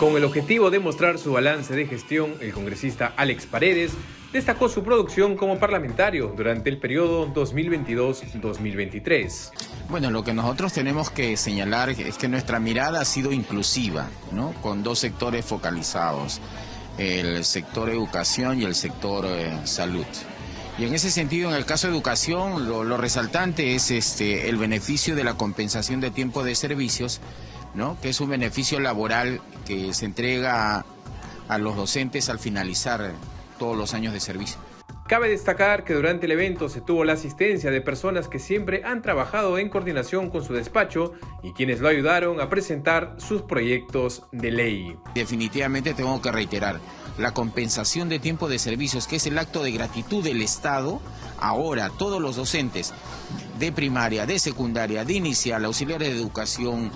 Con 0.01 0.16
el 0.16 0.24
objetivo 0.24 0.70
de 0.70 0.78
mostrar 0.78 1.18
su 1.18 1.32
balance 1.32 1.76
de 1.76 1.86
gestión, 1.86 2.32
el 2.40 2.55
congresista 2.55 3.12
Alex 3.18 3.44
Paredes 3.44 3.92
destacó 4.32 4.70
su 4.70 4.82
producción 4.82 5.36
como 5.36 5.59
parlamentario 5.59 6.32
durante 6.34 6.70
el 6.70 6.78
periodo 6.78 7.30
2022-2023. 7.34 9.51
Bueno, 9.90 10.11
lo 10.11 10.24
que 10.24 10.32
nosotros 10.32 10.72
tenemos 10.72 11.11
que 11.11 11.36
señalar 11.36 11.90
es 11.90 12.16
que 12.16 12.28
nuestra 12.28 12.59
mirada 12.59 13.03
ha 13.03 13.05
sido 13.05 13.30
inclusiva, 13.30 14.09
¿no? 14.32 14.55
Con 14.62 14.82
dos 14.82 15.01
sectores 15.01 15.44
focalizados, 15.44 16.40
el 16.96 17.44
sector 17.44 17.90
educación 17.90 18.59
y 18.59 18.64
el 18.64 18.74
sector 18.74 19.26
eh, 19.28 19.53
salud. 19.64 20.07
Y 20.78 20.86
en 20.86 20.94
ese 20.94 21.11
sentido, 21.11 21.51
en 21.51 21.57
el 21.57 21.66
caso 21.66 21.88
de 21.88 21.92
educación, 21.92 22.66
lo, 22.66 22.84
lo 22.84 22.96
resaltante 22.96 23.74
es 23.74 23.90
este, 23.90 24.48
el 24.48 24.57
beneficio 24.57 25.14
de 25.14 25.24
la 25.24 25.34
compensación 25.34 26.01
de 26.01 26.11
tiempo 26.11 26.42
de 26.42 26.55
servicios 26.55 27.20
que 28.03 28.09
es 28.09 28.21
un 28.21 28.31
beneficio 28.31 28.81
laboral 28.81 29.41
que 29.66 29.95
se 29.95 30.05
entrega 30.05 30.85
a 31.49 31.59
los 31.59 31.77
docentes 31.77 32.29
al 32.29 32.39
finalizar 32.39 33.12
todos 33.59 33.77
los 33.77 33.95
años 33.95 34.12
de 34.12 34.21
servicio. 34.21 34.59
Cabe 35.07 35.29
destacar 35.29 35.83
que 35.83 35.95
durante 35.95 36.27
el 36.27 36.33
evento 36.33 36.68
se 36.68 36.81
tuvo 36.81 37.05
la 37.05 37.14
asistencia 37.14 37.73
de 37.73 37.81
personas 37.81 38.29
que 38.29 38.39
siempre 38.39 38.83
han 38.85 39.03
trabajado 39.03 39.59
en 39.59 39.68
coordinación 39.68 40.31
con 40.31 40.45
su 40.45 40.53
despacho 40.53 41.14
y 41.43 41.53
quienes 41.53 41.81
lo 41.81 41.89
ayudaron 41.89 42.41
a 42.41 42.49
presentar 42.49 43.16
sus 43.18 43.43
proyectos 43.43 44.23
de 44.31 44.53
ley. 44.53 44.97
Definitivamente 45.12 45.95
tengo 45.95 46.23
que 46.23 46.31
reiterar, 46.31 46.79
la 47.18 47.35
compensación 47.35 48.09
de 48.09 48.21
tiempo 48.21 48.49
de 48.49 48.61
servicios, 48.61 49.09
que 49.09 49.16
es 49.16 49.27
el 49.27 49.37
acto 49.39 49.64
de 49.64 49.73
gratitud 49.73 50.23
del 50.23 50.43
Estado, 50.43 51.01
ahora 51.41 51.91
todos 51.91 52.23
los 52.23 52.37
docentes 52.37 52.95
de 53.59 53.73
primaria, 53.73 54.27
de 54.27 54.39
secundaria, 54.39 55.05
de 55.05 55.14
inicial, 55.14 55.64
auxiliares 55.64 56.09
de 56.09 56.21
educación, 56.21 56.93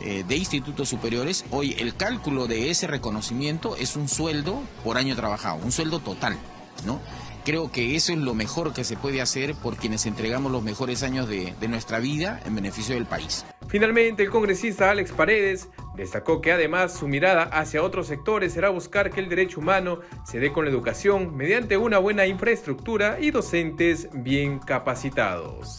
eh, 0.00 0.24
de 0.26 0.36
institutos 0.36 0.88
superiores, 0.88 1.44
hoy 1.50 1.74
el 1.78 1.96
cálculo 1.96 2.46
de 2.46 2.70
ese 2.70 2.86
reconocimiento 2.86 3.76
es 3.76 3.96
un 3.96 4.08
sueldo 4.08 4.62
por 4.84 4.96
año 4.96 5.16
trabajado, 5.16 5.56
un 5.56 5.72
sueldo 5.72 6.00
total, 6.00 6.36
¿no? 6.84 7.00
Creo 7.44 7.70
que 7.70 7.94
eso 7.94 8.12
es 8.12 8.18
lo 8.18 8.34
mejor 8.34 8.72
que 8.72 8.82
se 8.82 8.96
puede 8.96 9.20
hacer 9.20 9.54
por 9.54 9.76
quienes 9.76 10.04
entregamos 10.04 10.50
los 10.50 10.64
mejores 10.64 11.04
años 11.04 11.28
de, 11.28 11.54
de 11.60 11.68
nuestra 11.68 12.00
vida 12.00 12.40
en 12.44 12.56
beneficio 12.56 12.96
del 12.96 13.06
país. 13.06 13.44
Finalmente, 13.68 14.24
el 14.24 14.30
congresista 14.30 14.90
Alex 14.90 15.12
Paredes 15.12 15.68
destacó 15.96 16.40
que 16.40 16.52
además 16.52 16.92
su 16.92 17.08
mirada 17.08 17.44
hacia 17.44 17.82
otros 17.82 18.08
sectores 18.08 18.52
será 18.52 18.70
buscar 18.70 19.10
que 19.10 19.20
el 19.20 19.28
derecho 19.28 19.60
humano 19.60 20.00
se 20.24 20.38
dé 20.40 20.52
con 20.52 20.64
la 20.64 20.70
educación 20.70 21.36
mediante 21.36 21.76
una 21.76 21.98
buena 21.98 22.26
infraestructura 22.26 23.18
y 23.20 23.30
docentes 23.30 24.08
bien 24.12 24.58
capacitados. 24.58 25.78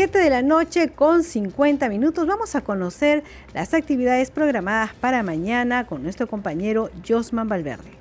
7 0.00 0.18
de 0.18 0.30
la 0.30 0.40
noche 0.40 0.88
con 0.88 1.22
50 1.22 1.90
minutos 1.90 2.26
vamos 2.26 2.54
a 2.54 2.62
conocer 2.62 3.22
las 3.52 3.74
actividades 3.74 4.30
programadas 4.30 4.94
para 4.94 5.22
mañana 5.22 5.86
con 5.86 6.02
nuestro 6.02 6.26
compañero 6.26 6.88
Josman 7.06 7.50
Valverde. 7.50 7.99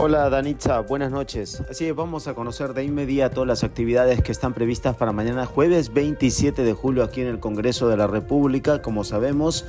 Hola 0.00 0.30
Danitza, 0.30 0.78
buenas 0.78 1.10
noches. 1.10 1.60
Así 1.68 1.86
es, 1.86 1.96
vamos 1.96 2.28
a 2.28 2.34
conocer 2.34 2.72
de 2.72 2.84
inmediato 2.84 3.44
las 3.44 3.64
actividades 3.64 4.22
que 4.22 4.30
están 4.30 4.54
previstas 4.54 4.94
para 4.94 5.10
mañana 5.10 5.44
jueves 5.44 5.92
27 5.92 6.62
de 6.62 6.72
julio 6.72 7.02
aquí 7.02 7.20
en 7.20 7.26
el 7.26 7.40
Congreso 7.40 7.88
de 7.88 7.96
la 7.96 8.06
República. 8.06 8.80
Como 8.80 9.02
sabemos, 9.02 9.64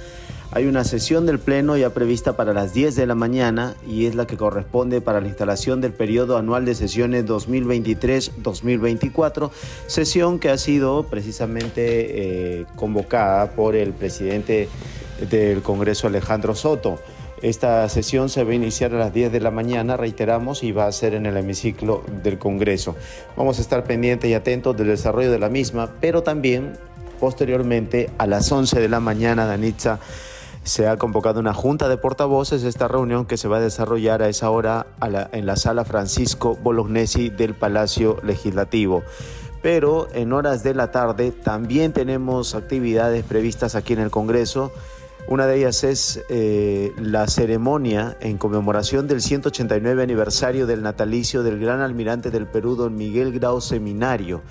hay 0.51 0.67
una 0.67 0.83
sesión 0.83 1.25
del 1.25 1.39
Pleno 1.39 1.77
ya 1.77 1.95
prevista 1.95 2.37
para 2.37 2.53
las 2.53 2.75
10 2.75 2.95
de 2.95 3.07
la 3.07 3.15
mañana 3.15 3.73
y 3.87 4.05
es 4.05 4.13
la 4.13 4.27
que 4.27 4.37
corresponde 4.37 5.01
para 5.01 5.19
la 5.19 5.29
instalación 5.29 5.81
del 5.81 5.93
periodo 5.93 6.37
anual 6.37 6.63
de 6.63 6.75
sesiones 6.75 7.25
2023-2024, 7.25 9.49
sesión 9.87 10.37
que 10.37 10.51
ha 10.51 10.59
sido 10.59 11.07
precisamente 11.07 12.59
eh, 12.59 12.67
convocada 12.75 13.49
por 13.53 13.75
el 13.75 13.93
presidente 13.93 14.69
del 15.27 15.63
Congreso 15.63 16.05
Alejandro 16.05 16.53
Soto. 16.53 16.99
Esta 17.41 17.87
sesión 17.89 18.29
se 18.29 18.43
va 18.43 18.51
a 18.51 18.55
iniciar 18.55 18.93
a 18.93 18.97
las 18.97 19.13
10 19.13 19.31
de 19.31 19.39
la 19.39 19.51
mañana, 19.51 19.97
reiteramos, 19.97 20.63
y 20.63 20.71
va 20.71 20.87
a 20.87 20.91
ser 20.91 21.13
en 21.13 21.25
el 21.25 21.37
hemiciclo 21.37 22.03
del 22.23 22.37
Congreso. 22.37 22.95
Vamos 23.37 23.59
a 23.59 23.61
estar 23.61 23.83
pendientes 23.83 24.29
y 24.29 24.33
atentos 24.33 24.75
del 24.75 24.87
desarrollo 24.87 25.31
de 25.31 25.39
la 25.39 25.49
misma, 25.49 25.91
pero 26.01 26.23
también 26.23 26.73
posteriormente 27.19 28.09
a 28.17 28.27
las 28.27 28.51
11 28.51 28.79
de 28.79 28.89
la 28.89 28.99
mañana, 28.99 29.45
Danitza, 29.45 29.99
se 30.63 30.87
ha 30.87 30.97
convocado 30.97 31.39
una 31.39 31.53
junta 31.53 31.87
de 31.87 31.97
portavoces, 31.97 32.63
esta 32.63 32.87
reunión 32.87 33.25
que 33.25 33.37
se 33.37 33.47
va 33.47 33.57
a 33.57 33.61
desarrollar 33.61 34.21
a 34.21 34.29
esa 34.29 34.49
hora 34.49 34.87
en 35.31 35.45
la 35.45 35.55
sala 35.55 35.85
Francisco 35.85 36.55
Bolognesi 36.55 37.29
del 37.29 37.55
Palacio 37.55 38.17
Legislativo 38.23 39.03
pero 39.61 40.07
en 40.13 40.33
horas 40.33 40.63
de 40.63 40.73
la 40.73 40.91
tarde 40.91 41.31
también 41.31 41.91
tenemos 41.91 42.55
actividades 42.55 43.23
previstas 43.23 43.75
aquí 43.75 43.93
en 43.93 43.99
el 43.99 44.11
Congreso. 44.11 44.71
Una 45.29 45.45
de 45.45 45.57
ellas 45.57 45.83
es 45.83 46.25
eh, 46.29 46.91
la 46.97 47.27
ceremonia 47.27 48.17
en 48.19 48.39
conmemoración 48.39 49.07
del 49.07 49.21
189 49.21 50.01
aniversario 50.01 50.65
del 50.65 50.81
natalicio 50.81 51.43
del 51.43 51.59
gran 51.59 51.81
almirante 51.81 52.31
del 52.31 52.47
Perú, 52.47 52.75
don 52.75 52.95
Miguel 52.95 53.31
Grau 53.31 53.61
Seminario. 53.61 54.41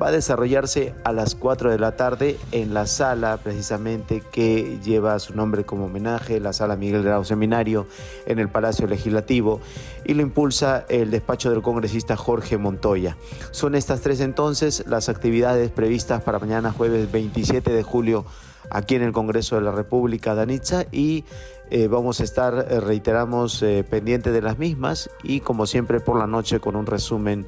Va 0.00 0.06
a 0.06 0.12
desarrollarse 0.12 0.94
a 1.02 1.12
las 1.12 1.34
4 1.34 1.72
de 1.72 1.80
la 1.80 1.96
tarde 1.96 2.38
en 2.52 2.74
la 2.74 2.86
sala 2.86 3.38
precisamente 3.38 4.22
que 4.30 4.78
lleva 4.84 5.18
su 5.18 5.34
nombre 5.34 5.64
como 5.64 5.86
homenaje, 5.86 6.38
la 6.38 6.52
sala 6.52 6.76
Miguel 6.76 7.02
Grau 7.02 7.24
Seminario 7.24 7.88
en 8.26 8.38
el 8.38 8.48
Palacio 8.48 8.86
Legislativo 8.86 9.60
y 10.04 10.14
lo 10.14 10.22
impulsa 10.22 10.86
el 10.88 11.10
despacho 11.10 11.50
del 11.50 11.60
congresista 11.60 12.16
Jorge 12.16 12.56
Montoya. 12.56 13.16
Son 13.50 13.74
estas 13.74 14.00
tres 14.00 14.20
entonces 14.20 14.84
las 14.86 15.08
actividades 15.08 15.72
previstas 15.72 16.22
para 16.22 16.38
mañana 16.38 16.70
jueves 16.70 17.10
27 17.10 17.72
de 17.72 17.82
julio 17.82 18.24
aquí 18.70 18.94
en 18.94 19.02
el 19.02 19.12
Congreso 19.12 19.56
de 19.56 19.62
la 19.62 19.72
República, 19.72 20.34
Danitza, 20.34 20.84
y 20.90 21.24
eh, 21.70 21.86
vamos 21.86 22.20
a 22.20 22.24
estar, 22.24 22.66
eh, 22.68 22.80
reiteramos, 22.80 23.62
eh, 23.62 23.84
pendientes 23.88 24.32
de 24.32 24.42
las 24.42 24.58
mismas 24.58 25.10
y 25.22 25.40
como 25.40 25.66
siempre 25.66 26.00
por 26.00 26.18
la 26.18 26.26
noche 26.26 26.58
con 26.58 26.74
un 26.76 26.86
resumen 26.86 27.46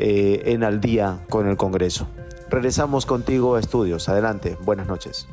en 0.00 0.62
al 0.62 0.80
día 0.80 1.18
con 1.28 1.48
el 1.48 1.56
Congreso. 1.56 2.06
Regresamos 2.48 3.04
contigo 3.04 3.56
a 3.56 3.60
estudios. 3.60 4.08
Adelante, 4.08 4.56
buenas 4.64 4.86
noches. 4.86 5.26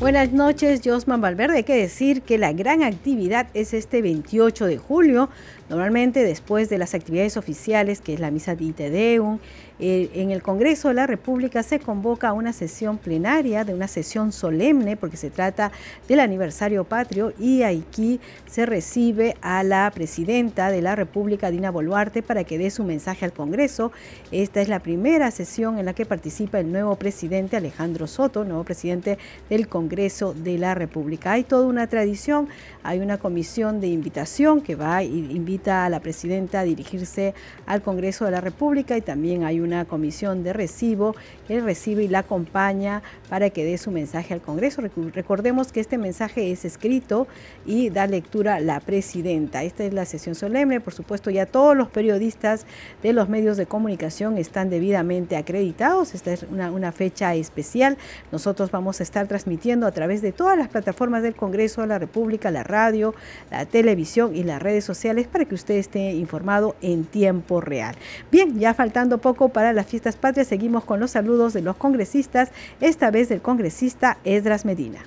Buenas 0.00 0.32
noches, 0.32 0.82
Josman 0.84 1.20
Valverde. 1.20 1.56
Hay 1.56 1.64
que 1.64 1.76
decir 1.76 2.22
que 2.22 2.36
la 2.36 2.52
gran 2.52 2.82
actividad 2.82 3.46
es 3.54 3.72
este 3.72 4.02
28 4.02 4.66
de 4.66 4.76
julio, 4.76 5.30
normalmente 5.74 6.22
después 6.22 6.68
de 6.68 6.78
las 6.78 6.94
actividades 6.94 7.36
oficiales, 7.36 8.00
que 8.00 8.14
es 8.14 8.20
la 8.20 8.30
misa 8.30 8.54
de 8.54 8.64
Itedeum, 8.64 9.40
eh, 9.80 10.08
en 10.14 10.30
el 10.30 10.40
Congreso 10.40 10.86
de 10.86 10.94
la 10.94 11.08
República 11.08 11.64
se 11.64 11.80
convoca 11.80 12.32
una 12.32 12.52
sesión 12.52 12.96
plenaria, 12.96 13.64
de 13.64 13.74
una 13.74 13.88
sesión 13.88 14.30
solemne, 14.30 14.96
porque 14.96 15.16
se 15.16 15.30
trata 15.30 15.72
del 16.06 16.20
aniversario 16.20 16.84
patrio, 16.84 17.32
y 17.40 17.62
aquí 17.62 18.20
se 18.46 18.66
recibe 18.66 19.36
a 19.40 19.64
la 19.64 19.90
presidenta 19.92 20.70
de 20.70 20.80
la 20.80 20.94
República, 20.94 21.50
Dina 21.50 21.72
Boluarte, 21.72 22.22
para 22.22 22.44
que 22.44 22.56
dé 22.56 22.70
su 22.70 22.84
mensaje 22.84 23.24
al 23.24 23.32
Congreso. 23.32 23.90
Esta 24.30 24.60
es 24.60 24.68
la 24.68 24.78
primera 24.78 25.32
sesión 25.32 25.78
en 25.78 25.86
la 25.86 25.92
que 25.92 26.06
participa 26.06 26.60
el 26.60 26.70
nuevo 26.70 26.94
presidente 26.94 27.56
Alejandro 27.56 28.06
Soto, 28.06 28.44
nuevo 28.44 28.62
presidente 28.62 29.18
del 29.50 29.66
Congreso 29.66 30.34
de 30.34 30.56
la 30.56 30.76
República. 30.76 31.32
Hay 31.32 31.42
toda 31.42 31.66
una 31.66 31.88
tradición, 31.88 32.48
hay 32.84 33.00
una 33.00 33.18
comisión 33.18 33.80
de 33.80 33.88
invitación 33.88 34.60
que 34.60 34.76
va 34.76 35.02
e 35.02 35.06
invita 35.06 35.63
a 35.70 35.88
la 35.88 36.00
presidenta 36.00 36.62
dirigirse 36.62 37.34
al 37.66 37.82
Congreso 37.82 38.24
de 38.24 38.30
la 38.30 38.40
República 38.40 38.96
y 38.96 39.00
también 39.00 39.44
hay 39.44 39.60
una 39.60 39.84
comisión 39.84 40.42
de 40.42 40.52
recibo 40.52 41.14
que 41.46 41.60
recibe 41.60 42.04
y 42.04 42.08
la 42.08 42.20
acompaña 42.20 43.02
para 43.28 43.50
que 43.50 43.64
dé 43.64 43.78
su 43.78 43.90
mensaje 43.90 44.34
al 44.34 44.40
Congreso. 44.40 44.82
Recordemos 45.12 45.72
que 45.72 45.80
este 45.80 45.98
mensaje 45.98 46.50
es 46.50 46.64
escrito 46.64 47.26
y 47.66 47.90
da 47.90 48.06
lectura 48.06 48.60
la 48.60 48.80
presidenta. 48.80 49.62
Esta 49.62 49.84
es 49.84 49.92
la 49.94 50.04
sesión 50.04 50.34
solemne, 50.34 50.80
por 50.80 50.94
supuesto 50.94 51.30
ya 51.30 51.46
todos 51.46 51.76
los 51.76 51.88
periodistas 51.88 52.66
de 53.02 53.12
los 53.12 53.28
medios 53.28 53.56
de 53.56 53.66
comunicación 53.66 54.38
están 54.38 54.70
debidamente 54.70 55.36
acreditados. 55.36 56.14
Esta 56.14 56.32
es 56.32 56.44
una, 56.44 56.70
una 56.70 56.92
fecha 56.92 57.34
especial. 57.34 57.96
Nosotros 58.32 58.70
vamos 58.70 59.00
a 59.00 59.02
estar 59.02 59.26
transmitiendo 59.26 59.86
a 59.86 59.92
través 59.92 60.22
de 60.22 60.32
todas 60.32 60.58
las 60.58 60.68
plataformas 60.68 61.22
del 61.22 61.34
Congreso 61.34 61.80
de 61.80 61.88
la 61.88 61.98
República, 61.98 62.50
la 62.50 62.64
radio, 62.64 63.14
la 63.50 63.66
televisión 63.66 64.34
y 64.34 64.44
las 64.44 64.62
redes 64.62 64.84
sociales 64.84 65.26
para 65.26 65.43
que 65.46 65.54
usted 65.54 65.74
esté 65.74 66.12
informado 66.12 66.76
en 66.80 67.04
tiempo 67.04 67.60
real. 67.60 67.94
Bien, 68.30 68.58
ya 68.58 68.74
faltando 68.74 69.18
poco 69.18 69.48
para 69.48 69.72
las 69.72 69.86
fiestas 69.86 70.16
patrias, 70.16 70.48
seguimos 70.48 70.84
con 70.84 71.00
los 71.00 71.12
saludos 71.12 71.52
de 71.52 71.62
los 71.62 71.76
congresistas, 71.76 72.50
esta 72.80 73.10
vez 73.10 73.28
del 73.28 73.42
congresista 73.42 74.18
Esdras 74.24 74.64
Medina. 74.64 75.00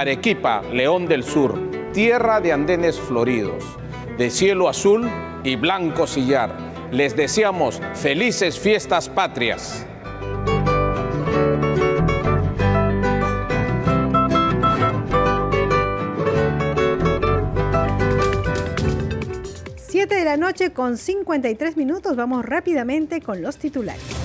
Arequipa, 0.00 0.62
León 0.72 1.06
del 1.06 1.22
Sur, 1.22 1.58
tierra 1.92 2.40
de 2.40 2.54
andenes 2.54 2.98
floridos, 2.98 3.78
de 4.20 4.28
cielo 4.28 4.68
azul 4.68 5.08
y 5.44 5.56
blanco 5.56 6.06
sillar 6.06 6.54
les 6.92 7.16
deseamos 7.16 7.80
felices 7.94 8.60
fiestas 8.60 9.08
patrias. 9.08 9.86
Siete 19.78 20.16
de 20.16 20.24
la 20.26 20.36
noche 20.36 20.74
con 20.74 20.98
53 20.98 21.78
minutos. 21.78 22.14
Vamos 22.14 22.44
rápidamente 22.44 23.22
con 23.22 23.40
los 23.40 23.56
titulares. 23.56 24.19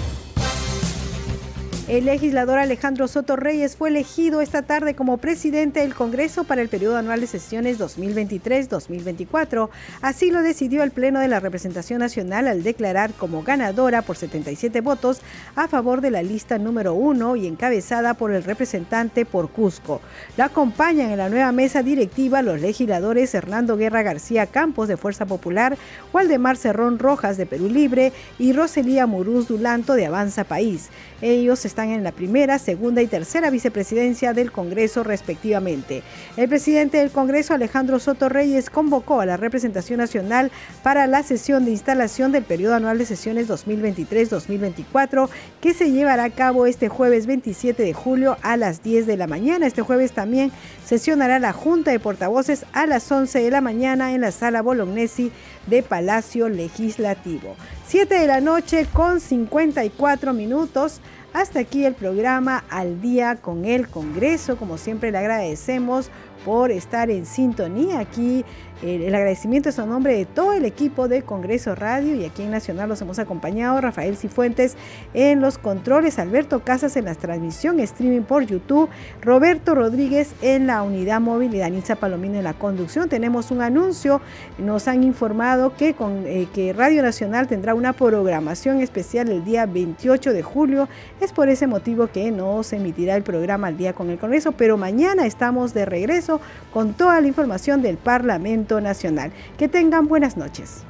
El 1.87 2.05
legislador 2.05 2.57
Alejandro 2.57 3.07
Soto 3.07 3.35
Reyes 3.35 3.75
fue 3.75 3.89
elegido 3.89 4.41
esta 4.41 4.63
tarde 4.63 4.95
como 4.95 5.17
presidente 5.17 5.81
del 5.81 5.93
Congreso 5.93 6.43
para 6.43 6.63
el 6.63 6.67
periodo 6.67 6.97
anual 6.97 7.21
de 7.21 7.27
sesiones 7.27 7.79
2023-2024. 7.79 9.69
Así 10.01 10.31
lo 10.31 10.41
decidió 10.41 10.81
el 10.81 10.89
Pleno 10.89 11.19
de 11.19 11.27
la 11.27 11.39
Representación 11.39 11.99
Nacional 11.99 12.47
al 12.47 12.63
declarar 12.63 13.13
como 13.13 13.43
ganadora 13.43 14.01
por 14.01 14.17
77 14.17 14.81
votos 14.81 15.21
a 15.55 15.67
favor 15.67 16.01
de 16.01 16.09
la 16.09 16.23
lista 16.23 16.57
número 16.57 16.95
uno 16.95 17.35
y 17.35 17.45
encabezada 17.45 18.15
por 18.15 18.31
el 18.31 18.43
representante 18.43 19.23
por 19.23 19.51
Cusco. 19.51 20.01
La 20.37 20.45
acompañan 20.45 21.11
en 21.11 21.19
la 21.19 21.29
nueva 21.29 21.51
mesa 21.51 21.83
directiva 21.83 22.41
los 22.41 22.61
legisladores 22.61 23.35
Hernando 23.35 23.77
Guerra 23.77 24.01
García 24.01 24.47
Campos 24.47 24.87
de 24.87 24.97
Fuerza 24.97 25.27
Popular, 25.27 25.77
Waldemar 26.11 26.57
Cerrón 26.57 26.97
Rojas 26.97 27.37
de 27.37 27.45
Perú 27.45 27.69
Libre 27.69 28.11
y 28.39 28.53
Roselía 28.53 29.05
Muruz 29.05 29.47
Dulanto 29.47 29.93
de 29.93 30.07
Avanza 30.07 30.45
País. 30.45 30.89
Ellos 31.21 31.63
están 31.75 31.89
en 31.89 32.05
la 32.05 32.13
primera, 32.13 32.57
segunda 32.57 33.01
y 33.01 33.07
tercera 33.07 33.49
vicepresidencia 33.49 34.31
del 34.31 34.49
Congreso 34.53 35.03
respectivamente. 35.03 36.03
El 36.37 36.47
presidente 36.47 36.99
del 36.99 37.11
Congreso, 37.11 37.53
Alejandro 37.53 37.99
Soto 37.99 38.29
Reyes, 38.29 38.69
convocó 38.69 39.19
a 39.19 39.25
la 39.25 39.35
representación 39.35 39.97
nacional 39.97 40.51
para 40.83 41.05
la 41.05 41.21
sesión 41.21 41.65
de 41.65 41.71
instalación 41.71 42.31
del 42.31 42.45
periodo 42.45 42.75
anual 42.75 42.97
de 42.97 43.05
sesiones 43.05 43.49
2023-2024 43.49 45.27
que 45.59 45.73
se 45.73 45.91
llevará 45.91 46.23
a 46.23 46.29
cabo 46.29 46.65
este 46.65 46.87
jueves 46.87 47.27
27 47.27 47.83
de 47.83 47.93
julio 47.93 48.37
a 48.41 48.55
las 48.55 48.81
10 48.81 49.05
de 49.05 49.17
la 49.17 49.27
mañana. 49.27 49.67
Este 49.67 49.81
jueves 49.81 50.13
también 50.13 50.53
sesionará 50.85 51.39
la 51.39 51.51
Junta 51.51 51.91
de 51.91 51.99
Portavoces 51.99 52.65
a 52.71 52.87
las 52.87 53.11
11 53.11 53.43
de 53.43 53.51
la 53.51 53.59
mañana 53.59 54.13
en 54.13 54.21
la 54.21 54.31
sala 54.31 54.61
Bolognesi 54.61 55.29
de 55.67 55.83
Palacio 55.83 56.47
Legislativo. 56.47 57.57
7 57.87 58.17
de 58.17 58.27
la 58.27 58.39
noche 58.39 58.87
con 58.93 59.19
54 59.19 60.31
minutos. 60.31 61.01
Hasta 61.35 61.59
aquí 61.59 61.83
el 61.83 61.95
programa 61.95 62.63
Al 62.69 63.01
día 63.01 63.35
con 63.35 63.65
el 63.65 63.89
Congreso. 63.89 64.55
Como 64.55 64.77
siempre 64.77 65.11
le 65.11 65.17
agradecemos 65.17 66.09
por 66.45 66.71
estar 66.71 67.09
en 67.09 67.25
sintonía 67.25 67.99
aquí 67.99 68.45
el 68.85 69.15
agradecimiento 69.15 69.69
es 69.69 69.79
a 69.79 69.85
nombre 69.87 70.15
de 70.15 70.25
todo 70.25 70.53
el 70.53 70.63
equipo 70.63 71.07
de 71.07 71.23
Congreso 71.23 71.73
Radio 71.73 72.13
y 72.13 72.23
aquí 72.23 72.43
en 72.43 72.51
Nacional 72.51 72.87
los 72.87 73.01
hemos 73.01 73.17
acompañado 73.17 73.81
Rafael 73.81 74.15
Cifuentes 74.15 74.75
en 75.15 75.41
los 75.41 75.57
controles, 75.57 76.19
Alberto 76.19 76.59
Casas 76.59 76.95
en 76.95 77.05
la 77.05 77.15
transmisión 77.15 77.79
streaming 77.79 78.21
por 78.21 78.45
YouTube, 78.45 78.87
Roberto 79.21 79.73
Rodríguez 79.73 80.35
en 80.43 80.67
la 80.67 80.83
unidad 80.83 81.19
móvil 81.19 81.55
y 81.55 81.57
Danitza 81.57 81.95
Palomino 81.95 82.37
en 82.37 82.43
la 82.43 82.53
conducción. 82.53 83.09
Tenemos 83.09 83.49
un 83.49 83.63
anuncio, 83.63 84.21
nos 84.59 84.87
han 84.87 85.03
informado 85.03 85.75
que, 85.75 85.95
con, 85.95 86.27
eh, 86.27 86.47
que 86.53 86.71
Radio 86.71 87.01
Nacional 87.01 87.47
tendrá 87.47 87.73
una 87.73 87.93
programación 87.93 88.81
especial 88.81 89.29
el 89.29 89.43
día 89.43 89.65
28 89.65 90.31
de 90.31 90.43
julio. 90.43 90.87
Es 91.21 91.33
por 91.33 91.49
ese 91.49 91.65
motivo 91.65 92.07
que 92.07 92.29
no 92.29 92.61
se 92.61 92.75
emitirá 92.75 93.15
el 93.15 93.23
programa 93.23 93.67
al 93.67 93.77
día 93.77 93.93
con 93.93 94.11
el 94.11 94.19
Congreso, 94.19 94.51
pero 94.51 94.77
mañana 94.77 95.25
estamos 95.25 95.73
de 95.73 95.85
regreso 95.85 96.39
con 96.71 96.93
toda 96.93 97.19
la 97.19 97.27
información 97.27 97.81
del 97.81 97.97
Parlamento 97.97 98.74
Nacional. 98.81 99.31
Que 99.57 99.67
tengan 99.67 100.07
buenas 100.07 100.37
noches. 100.37 100.83